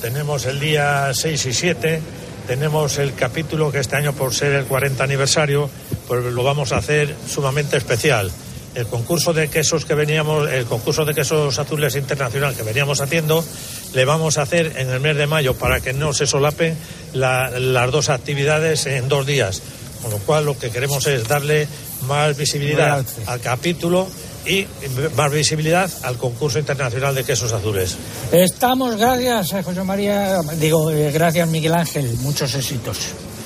tenemos 0.00 0.44
el 0.46 0.60
día 0.60 1.10
6 1.12 1.46
y 1.46 1.52
7, 1.52 2.00
tenemos 2.46 2.98
el 2.98 3.14
capítulo 3.14 3.70
que 3.70 3.78
este 3.80 3.96
año, 3.96 4.12
por 4.12 4.34
ser 4.34 4.52
el 4.52 4.64
40 4.64 5.04
aniversario, 5.04 5.70
pues 6.08 6.24
lo 6.24 6.42
vamos 6.42 6.72
a 6.72 6.78
hacer 6.78 7.14
sumamente 7.28 7.76
especial. 7.76 8.30
El 8.74 8.86
concurso 8.86 9.32
de 9.32 9.48
quesos 9.48 9.84
que 9.84 9.94
veníamos, 9.94 10.48
el 10.50 10.64
concurso 10.64 11.04
de 11.04 11.12
quesos 11.14 11.58
azules 11.58 11.96
internacional 11.96 12.54
que 12.54 12.62
veníamos 12.62 13.00
haciendo, 13.00 13.44
le 13.94 14.04
vamos 14.04 14.38
a 14.38 14.42
hacer 14.42 14.74
en 14.76 14.90
el 14.90 15.00
mes 15.00 15.16
de 15.16 15.26
mayo 15.26 15.54
para 15.54 15.80
que 15.80 15.92
no 15.92 16.12
se 16.12 16.26
solapen 16.26 16.76
la- 17.12 17.50
las 17.50 17.90
dos 17.90 18.08
actividades 18.08 18.86
en 18.86 19.08
dos 19.08 19.26
días. 19.26 19.60
Con 20.02 20.12
lo 20.12 20.18
cual 20.18 20.44
lo 20.46 20.56
que 20.58 20.70
queremos 20.70 21.06
es 21.08 21.26
darle 21.28 21.66
más 22.06 22.36
visibilidad 22.36 23.04
al 23.26 23.40
capítulo 23.40 24.08
y 24.46 24.66
más 25.16 25.30
visibilidad 25.30 25.90
al 26.02 26.16
concurso 26.16 26.58
internacional 26.58 27.14
de 27.14 27.24
quesos 27.24 27.52
azules. 27.52 27.96
Estamos, 28.32 28.96
gracias, 28.96 29.52
eh, 29.52 29.62
José 29.62 29.82
María. 29.82 30.40
Digo, 30.56 30.90
eh, 30.90 31.10
gracias, 31.12 31.48
Miguel 31.48 31.74
Ángel. 31.74 32.08
Muchos 32.20 32.54
éxitos. 32.54 32.98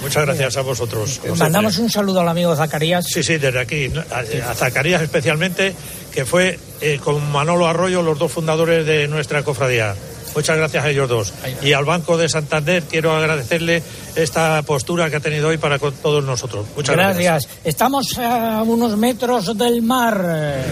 Muchas 0.02 0.26
gracias 0.26 0.56
a 0.58 0.60
vosotros. 0.60 1.18
como 1.18 1.36
Mandamos 1.36 1.78
un 1.78 1.90
saludo 1.90 2.20
al 2.20 2.28
amigo 2.28 2.54
Zacarías. 2.54 3.06
Sí, 3.06 3.22
sí, 3.22 3.38
desde 3.38 3.58
aquí. 3.58 3.90
A, 4.10 4.50
a 4.50 4.54
Zacarías 4.54 5.00
especialmente, 5.00 5.74
que 6.12 6.26
fue 6.26 6.58
eh, 6.80 7.00
con 7.02 7.30
Manolo 7.32 7.66
Arroyo 7.66 8.02
los 8.02 8.18
dos 8.18 8.30
fundadores 8.30 8.84
de 8.84 9.08
nuestra 9.08 9.42
cofradía. 9.42 9.94
Muchas 10.34 10.56
gracias 10.56 10.84
a 10.84 10.90
ellos 10.90 11.08
dos. 11.08 11.32
Y 11.62 11.72
al 11.72 11.84
Banco 11.84 12.16
de 12.16 12.28
Santander 12.28 12.82
quiero 12.84 13.14
agradecerle 13.14 13.82
esta 14.16 14.62
postura 14.62 15.10
que 15.10 15.16
ha 15.16 15.20
tenido 15.20 15.48
hoy 15.48 15.58
para 15.58 15.78
con 15.78 15.94
todos 15.94 16.24
nosotros. 16.24 16.66
Muchas 16.76 16.96
gracias. 16.96 17.24
Gracias. 17.24 17.58
Estamos 17.64 18.18
a 18.18 18.62
unos 18.62 18.96
metros 18.96 19.56
del 19.56 19.82
mar. 19.82 20.62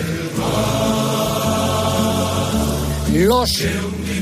Los 3.13 3.63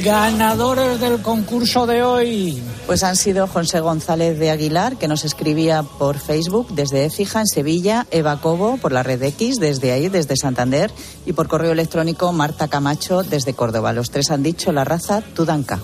ganadores 0.03 1.01
del 1.01 1.21
concurso 1.23 1.87
de 1.87 2.03
hoy. 2.03 2.63
Pues 2.87 3.03
han 3.03 3.17
sido 3.17 3.47
José 3.47 3.81
González 3.81 4.39
de 4.39 4.51
Aguilar, 4.51 4.97
que 4.97 5.09
nos 5.09 5.25
escribía 5.25 5.83
por 5.83 6.19
Facebook 6.19 6.69
desde 6.75 7.05
Écija, 7.05 7.41
en 7.41 7.47
Sevilla, 7.47 8.07
Eva 8.11 8.41
Cobo 8.41 8.77
por 8.79 8.93
la 8.93 9.03
red 9.03 9.23
X, 9.23 9.57
desde 9.61 9.93
ahí, 9.93 10.09
desde 10.09 10.37
Santander, 10.37 10.91
y 11.27 11.33
por 11.33 11.49
correo 11.49 11.73
electrónico 11.73 12.33
Marta 12.33 12.69
Camacho 12.69 13.23
desde 13.23 13.55
Córdoba. 13.55 13.93
Los 13.93 14.11
tres 14.11 14.31
han 14.31 14.43
dicho 14.43 14.73
la 14.73 14.85
raza 14.85 15.21
Tudanca. 15.21 15.79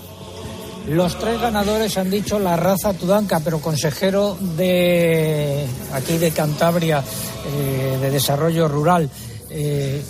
Los 0.87 1.19
tres 1.19 1.39
ganadores 1.41 1.97
han 1.97 2.09
dicho 2.09 2.39
la 2.39 2.55
raza 2.55 2.93
Tudanca, 2.93 3.41
pero 3.43 3.59
consejero 3.59 4.37
de 4.55 5.65
aquí 5.93 6.17
de 6.17 6.31
Cantabria, 6.31 7.03
eh, 7.45 7.97
de 7.99 8.09
Desarrollo 8.09 8.67
Rural, 8.69 9.09
eh, 9.49 10.01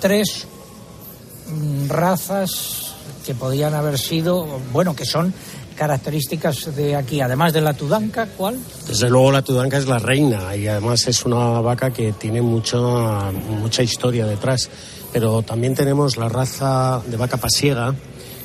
tres 0.00 0.46
mm, 1.48 1.88
razas 1.88 2.81
que 3.22 3.34
podían 3.34 3.74
haber 3.74 3.98
sido, 3.98 4.46
bueno, 4.72 4.94
que 4.94 5.04
son 5.04 5.32
características 5.76 6.74
de 6.76 6.96
aquí, 6.96 7.20
además 7.20 7.52
de 7.52 7.60
la 7.60 7.74
Tudanca, 7.74 8.28
¿cuál? 8.36 8.58
Desde 8.86 9.08
luego 9.08 9.32
la 9.32 9.42
Tudanca 9.42 9.78
es 9.78 9.86
la 9.86 9.98
reina 9.98 10.54
y 10.54 10.68
además 10.68 11.06
es 11.08 11.24
una 11.24 11.60
vaca 11.60 11.92
que 11.92 12.12
tiene 12.12 12.42
mucha, 12.42 12.78
mucha 12.78 13.82
historia 13.82 14.26
detrás. 14.26 14.70
Pero 15.12 15.42
también 15.42 15.74
tenemos 15.74 16.16
la 16.16 16.28
raza 16.28 17.02
de 17.06 17.16
vaca 17.16 17.36
pasiega, 17.36 17.94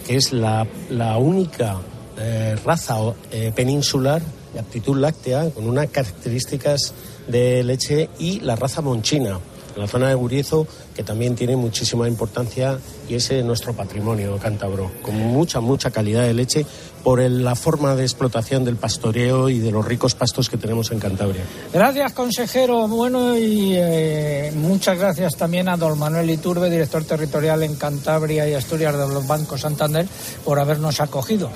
que 0.06 0.16
es 0.16 0.34
la, 0.34 0.68
la 0.90 1.18
única 1.18 1.78
eh, 2.18 2.56
raza 2.66 2.96
eh, 3.32 3.52
peninsular 3.56 4.22
de 4.54 4.60
aptitud 4.60 4.98
láctea 4.98 5.50
con 5.52 5.68
unas 5.68 5.88
características 5.90 6.94
de 7.28 7.64
leche 7.64 8.10
y 8.18 8.40
la 8.40 8.56
raza 8.56 8.82
monchina, 8.82 9.40
la 9.78 9.88
zona 9.88 10.10
de 10.10 10.16
Guriezo, 10.16 10.68
que 10.96 11.04
también 11.04 11.36
tiene 11.36 11.56
muchísima 11.56 12.08
importancia 12.08 12.80
y 13.08 13.16
es 13.16 13.32
nuestro 13.44 13.74
patrimonio 13.74 14.38
cántabro, 14.38 14.92
con 15.02 15.16
mucha, 15.16 15.60
mucha 15.60 15.92
calidad 15.92 16.24
de 16.24 16.34
leche 16.34 16.66
por 17.04 17.22
la 17.22 17.56
forma 17.56 17.96
de 17.96 18.04
explotación 18.04 18.66
del 18.66 18.76
pastoreo 18.76 19.50
y 19.50 19.60
de 19.60 19.72
los 19.72 19.86
ricos 19.86 20.14
pastos 20.16 20.50
que 20.50 20.58
tenemos 20.58 20.92
en 20.92 21.00
Cantabria. 21.00 21.44
Gracias, 21.72 22.12
consejero. 22.14 22.88
Bueno, 22.88 23.38
y 23.38 23.74
eh, 23.76 24.52
muchas 24.56 24.98
gracias 24.98 25.36
también 25.36 25.70
a 25.70 25.78
don 25.78 25.98
Manuel 25.98 26.30
Iturbe, 26.30 26.70
director 26.70 27.04
territorial 27.06 27.64
en 27.64 27.76
Cantabria 27.76 28.48
y 28.50 28.54
Asturias 28.54 28.98
de 28.98 29.08
los 29.08 29.26
Bancos 29.26 29.62
Santander, 29.62 30.06
por 30.44 30.60
habernos 30.60 31.00
acogido. 31.00 31.50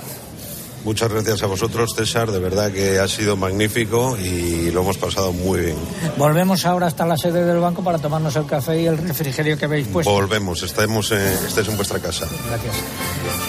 Muchas 0.84 1.12
gracias 1.12 1.44
a 1.44 1.46
vosotros, 1.46 1.92
César. 1.96 2.32
De 2.32 2.40
verdad 2.40 2.72
que 2.72 3.00
ha 3.00 3.08
sido 3.08 3.38
magnífico 3.38 4.18
y 4.18 4.72
lo 4.72 4.82
hemos 4.82 4.98
pasado 4.98 5.32
muy 5.32 5.60
bien. 5.60 5.78
Volvemos 6.18 6.66
ahora 6.66 6.88
hasta 6.88 7.06
la 7.06 7.18
sede 7.18 7.46
del 7.46 7.60
banco 7.60 7.84
para 7.84 8.00
tomarnos 8.00 8.36
el 8.36 8.46
café 8.46 8.82
y 8.82 8.88
el 8.88 8.98
refrigerio 8.98 9.58
que 9.58 9.66
habéis 9.66 9.88
puesto. 9.88 10.12
Volvemos, 10.12 10.64
estemos 10.64 11.12
en, 11.12 11.20
estáis 11.20 11.68
en 11.68 11.76
vuestra 11.76 12.00
casa. 12.00 12.28
Gracias. 12.48 12.76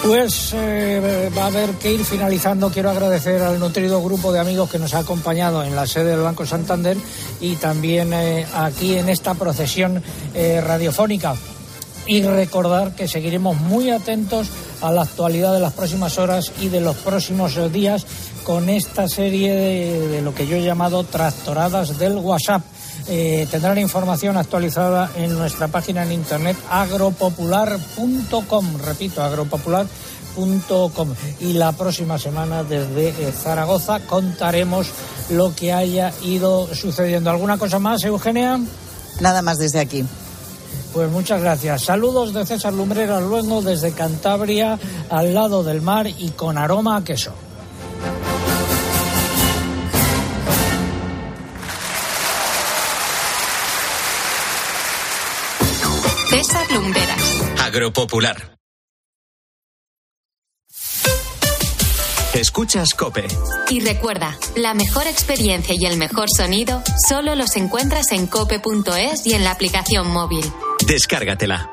Pues 0.05 0.53
eh, 0.55 1.31
va 1.37 1.45
a 1.45 1.47
haber 1.47 1.71
que 1.73 1.93
ir 1.93 2.05
finalizando. 2.05 2.71
Quiero 2.71 2.91
agradecer 2.91 3.41
al 3.41 3.59
nutrido 3.59 4.03
grupo 4.03 4.33
de 4.33 4.41
amigos 4.41 4.71
que 4.71 4.79
nos 4.79 4.93
ha 4.95 4.99
acompañado 4.99 5.63
en 5.65 5.75
la 5.75 5.87
sede 5.87 6.11
del 6.11 6.21
Banco 6.21 6.45
Santander 6.45 6.97
y 7.41 7.57
también 7.57 8.13
eh, 8.13 8.47
aquí 8.55 8.97
en 8.97 9.09
esta 9.09 9.35
procesión 9.35 10.03
eh, 10.35 10.61
radiofónica. 10.61 11.35
Y 12.07 12.23
recordar 12.23 12.95
que 12.95 13.09
seguiremos 13.09 13.61
muy 13.61 13.91
atentos 13.91 14.49
a 14.81 14.91
la 14.91 15.03
actualidad 15.03 15.55
de 15.55 15.61
las 15.61 15.73
próximas 15.73 16.19
horas 16.19 16.53
y 16.61 16.69
de 16.69 16.81
los 16.81 16.97
próximos 16.97 17.73
días 17.73 18.05
con 18.45 18.69
esta 18.69 19.09
serie 19.09 19.55
de, 19.55 20.09
de 20.09 20.23
lo 20.23 20.35
que 20.35 20.47
yo 20.47 20.57
he 20.57 20.65
llamado 20.65 21.05
tractoradas 21.05 21.99
del 21.99 22.17
WhatsApp. 22.17 22.63
Eh, 23.09 23.49
tendrán 23.51 23.79
información 23.79 24.37
actualizada 24.37 25.11
en 25.17 25.35
nuestra 25.35 25.67
página 25.69 26.03
en 26.05 26.13
internet 26.13 26.57
agropopular.com. 26.71 28.79
Repito, 28.79 29.23
agropopular.com. 29.23 31.15
Y 31.41 31.55
la 31.55 31.73
próxima 31.73 32.19
semana 32.19 32.63
desde 32.65 33.09
eh, 33.09 33.33
Zaragoza 33.33 34.01
contaremos 34.01 34.89
lo 35.31 35.55
que 35.55 35.73
haya 35.73 36.13
ido 36.23 36.75
sucediendo. 36.75 37.31
¿Alguna 37.31 37.57
cosa 37.59 37.79
más, 37.79 38.05
Eugenia? 38.05 38.61
Nada 39.21 39.43
más 39.43 39.59
desde 39.59 39.81
aquí. 39.81 40.05
Pues 40.93 41.11
muchas 41.11 41.41
gracias. 41.41 41.85
Saludos 41.85 42.35
de 42.35 42.45
César 42.45 42.75
Lumbreras 42.75 43.23
luego 43.23 43.63
desde 43.63 43.93
Cantabria, 43.93 44.79
al 45.09 45.33
lado 45.33 45.65
del 45.65 45.81
mar 45.81 46.07
y 46.07 46.31
con 46.31 46.59
aroma 46.59 46.97
a 46.97 47.05
queso. 47.05 47.33
César 56.29 56.71
Lumberas. 56.73 57.43
Agropopular. 57.65 58.53
Escuchas 62.35 62.95
Cope. 62.95 63.27
Y 63.69 63.81
recuerda, 63.81 64.39
la 64.57 64.73
mejor 64.73 65.07
experiencia 65.07 65.75
y 65.79 65.85
el 65.85 65.99
mejor 65.99 66.29
sonido 66.35 66.83
solo 67.09 67.35
los 67.35 67.57
encuentras 67.57 68.11
en 68.13 68.27
cope.es 68.27 69.27
y 69.27 69.35
en 69.35 69.45
la 69.45 69.51
aplicación 69.51 70.11
móvil. 70.11 70.45
Descárgatela. 70.87 71.71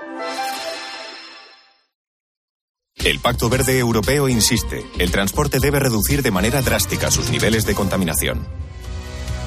El 2.95 3.19
Pacto 3.19 3.49
Verde 3.49 3.79
Europeo 3.79 4.27
insiste, 4.27 4.85
el 4.99 5.11
transporte 5.11 5.59
debe 5.59 5.79
reducir 5.79 6.21
de 6.21 6.31
manera 6.31 6.61
drástica 6.61 7.09
sus 7.09 7.29
niveles 7.29 7.65
de 7.65 7.73
contaminación. 7.73 8.45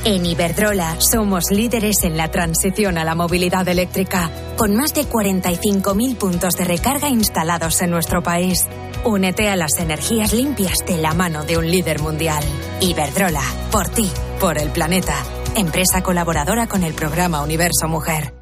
En 0.04 0.26
Iberdrola 0.26 1.00
somos 1.00 1.50
líderes 1.50 2.02
en 2.02 2.16
la 2.16 2.28
transición 2.28 2.98
a 2.98 3.04
la 3.04 3.14
movilidad 3.14 3.68
eléctrica, 3.68 4.30
con 4.56 4.74
más 4.74 4.94
de 4.94 5.02
45.000 5.02 6.16
puntos 6.16 6.54
de 6.54 6.64
recarga 6.64 7.08
instalados 7.08 7.80
en 7.82 7.90
nuestro 7.90 8.20
país. 8.22 8.66
Únete 9.04 9.48
a 9.48 9.54
las 9.54 9.78
energías 9.78 10.32
limpias 10.32 10.78
de 10.86 10.96
la 10.96 11.14
mano 11.14 11.44
de 11.44 11.56
un 11.56 11.70
líder 11.70 12.00
mundial. 12.00 12.42
Iberdrola, 12.80 13.44
por 13.70 13.88
ti, 13.90 14.10
por 14.40 14.58
el 14.58 14.70
planeta. 14.70 15.14
Empresa 15.54 16.02
colaboradora 16.02 16.66
con 16.66 16.82
el 16.82 16.94
programa 16.94 17.42
Universo 17.42 17.86
Mujer. 17.86 18.41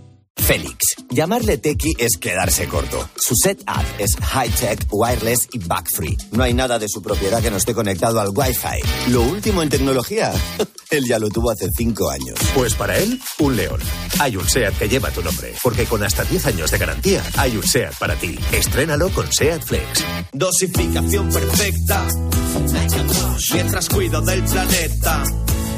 Félix. 0.41 0.77
Llamarle 1.09 1.57
Tequi 1.57 1.93
es 1.97 2.17
quedarse 2.19 2.67
corto. 2.67 3.09
Su 3.15 3.35
setup 3.35 3.85
es 3.99 4.15
high-tech, 4.15 4.87
wireless 4.91 5.47
y 5.53 5.59
bug-free. 5.59 6.17
No 6.31 6.43
hay 6.43 6.53
nada 6.53 6.79
de 6.79 6.87
su 6.89 7.01
propiedad 7.01 7.41
que 7.41 7.51
no 7.51 7.57
esté 7.57 7.73
conectado 7.73 8.19
al 8.19 8.29
Wi-Fi. 8.33 9.11
Lo 9.11 9.21
último 9.21 9.61
en 9.61 9.69
tecnología. 9.69 10.31
Él 10.89 11.05
ya 11.07 11.19
lo 11.19 11.29
tuvo 11.29 11.51
hace 11.51 11.67
cinco 11.75 12.09
años. 12.09 12.37
Pues 12.53 12.73
para 12.75 12.97
él, 12.97 13.17
un 13.39 13.55
león. 13.55 13.79
Hay 14.19 14.35
un 14.35 14.47
SEAT 14.47 14.77
que 14.77 14.89
lleva 14.89 15.09
tu 15.09 15.21
nombre, 15.23 15.53
porque 15.63 15.85
con 15.85 16.03
hasta 16.03 16.25
10 16.25 16.47
años 16.47 16.69
de 16.69 16.77
garantía, 16.77 17.23
hay 17.37 17.55
un 17.55 17.63
SEAT 17.63 17.97
para 17.97 18.15
ti. 18.15 18.37
Estrénalo 18.51 19.09
con 19.11 19.31
SEAT 19.31 19.63
Flex. 19.63 20.03
Dosificación 20.33 21.29
perfecta. 21.29 22.07
Mientras 23.53 23.87
cuido 23.87 24.21
del 24.21 24.43
planeta. 24.43 25.23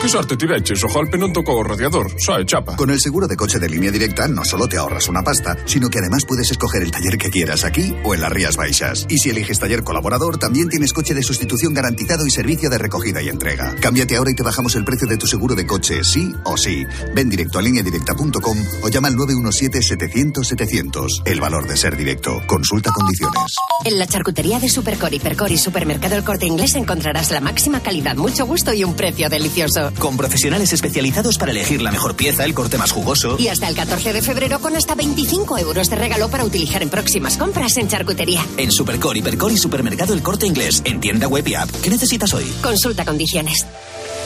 ¿Qué 0.00 0.08
sorte 0.08 0.36
tireches? 0.36 0.84
Ojalá 0.86 1.10
non 1.18 1.34
tocou 1.34 1.58
o 1.58 1.66
radiador, 1.66 2.06
sae 2.22 2.46
chapa. 2.46 2.78
Con 2.78 2.94
el 2.94 3.02
seguro 3.02 3.26
de 3.26 3.34
coche 3.34 3.58
de 3.58 3.66
línea 3.68 3.90
directa 3.90 4.28
no 4.30 4.44
solo 4.46 4.70
te 4.70 4.78
ahorras 4.78 5.08
una 5.10 5.24
pasta, 5.26 5.58
sino 5.66 5.90
que 5.90 5.98
además 5.98 6.22
puedes 6.24 6.48
escoger 6.52 6.84
el 6.86 6.92
taller 6.94 7.18
que 7.18 7.34
quieras 7.34 7.64
aquí 7.66 7.90
o 8.06 8.14
en 8.14 8.20
las 8.22 8.30
Rías 8.30 8.56
Baixas. 8.56 9.06
Y 9.10 9.18
si 9.18 9.30
eliges 9.30 9.58
taller 9.58 9.82
colaborador, 9.82 10.38
también 10.38 10.68
tienes 10.68 10.92
coche 10.92 11.14
de 11.14 11.24
sustitución 11.24 11.74
garantizado 11.74 12.24
y 12.24 12.30
servicio 12.30 12.70
de 12.70 12.78
recogida 12.78 13.20
y 13.20 13.28
entrega. 13.28 13.74
Cámbiate 13.82 14.14
ahora 14.16 14.30
y 14.30 14.34
te 14.34 14.44
bajamos 14.44 14.76
el 14.76 14.84
precio 14.84 15.08
de 15.08 15.16
tu 15.16 15.26
seguro 15.26 15.56
de 15.56 15.66
coche, 15.66 16.04
sí 16.04 16.32
o 16.44 16.56
sí. 16.56 16.86
Ven 17.12 17.28
directo 17.28 17.58
a 17.58 17.62
lineadirecta.com 17.62 18.56
o 18.82 18.88
llama 18.88 19.08
al 19.08 19.16
917-700-700. 19.16 21.22
El 21.24 21.40
valor 21.40 21.66
de 21.66 21.76
ser 21.76 21.96
directo. 21.96 22.40
Consulta 22.46 22.92
condiciones. 22.92 23.56
En 23.84 23.98
la 23.98 24.06
charcutería 24.06 24.60
de 24.60 24.68
Supercor, 24.68 25.12
Hipercor 25.12 25.50
y 25.50 25.58
Supermercado 25.58 26.14
El 26.14 26.22
Corte 26.22 26.46
Inglés 26.46 26.76
encontrarás 26.76 27.32
la 27.32 27.40
máxima 27.40 27.82
calidad, 27.82 28.14
mucho 28.14 28.46
gusto 28.46 28.72
y 28.72 28.84
un 28.84 28.94
precio 28.94 29.28
delicioso. 29.28 29.87
Con 29.98 30.16
profesionales 30.16 30.72
especializados 30.72 31.38
para 31.38 31.52
elegir 31.52 31.82
la 31.82 31.90
mejor 31.90 32.16
pieza, 32.16 32.44
el 32.44 32.54
corte 32.54 32.78
más 32.78 32.92
jugoso. 32.92 33.36
Y 33.38 33.48
hasta 33.48 33.68
el 33.68 33.74
14 33.74 34.12
de 34.12 34.22
febrero 34.22 34.60
con 34.60 34.76
hasta 34.76 34.94
25 34.94 35.58
euros 35.58 35.90
de 35.90 35.96
regalo 35.96 36.28
para 36.28 36.44
utilizar 36.44 36.82
en 36.82 36.90
próximas 36.90 37.36
compras 37.36 37.76
en 37.76 37.88
charcutería. 37.88 38.44
En 38.56 38.70
Supercor, 38.70 39.16
Hipercor 39.16 39.52
y 39.52 39.56
Supermercado 39.56 40.14
El 40.14 40.22
Corte 40.22 40.46
Inglés. 40.46 40.82
En 40.84 41.00
tienda 41.00 41.28
web 41.28 41.46
y 41.46 41.54
app. 41.54 41.70
¿Qué 41.82 41.90
necesitas 41.90 42.32
hoy? 42.34 42.44
Consulta 42.62 43.04
condiciones. 43.04 43.66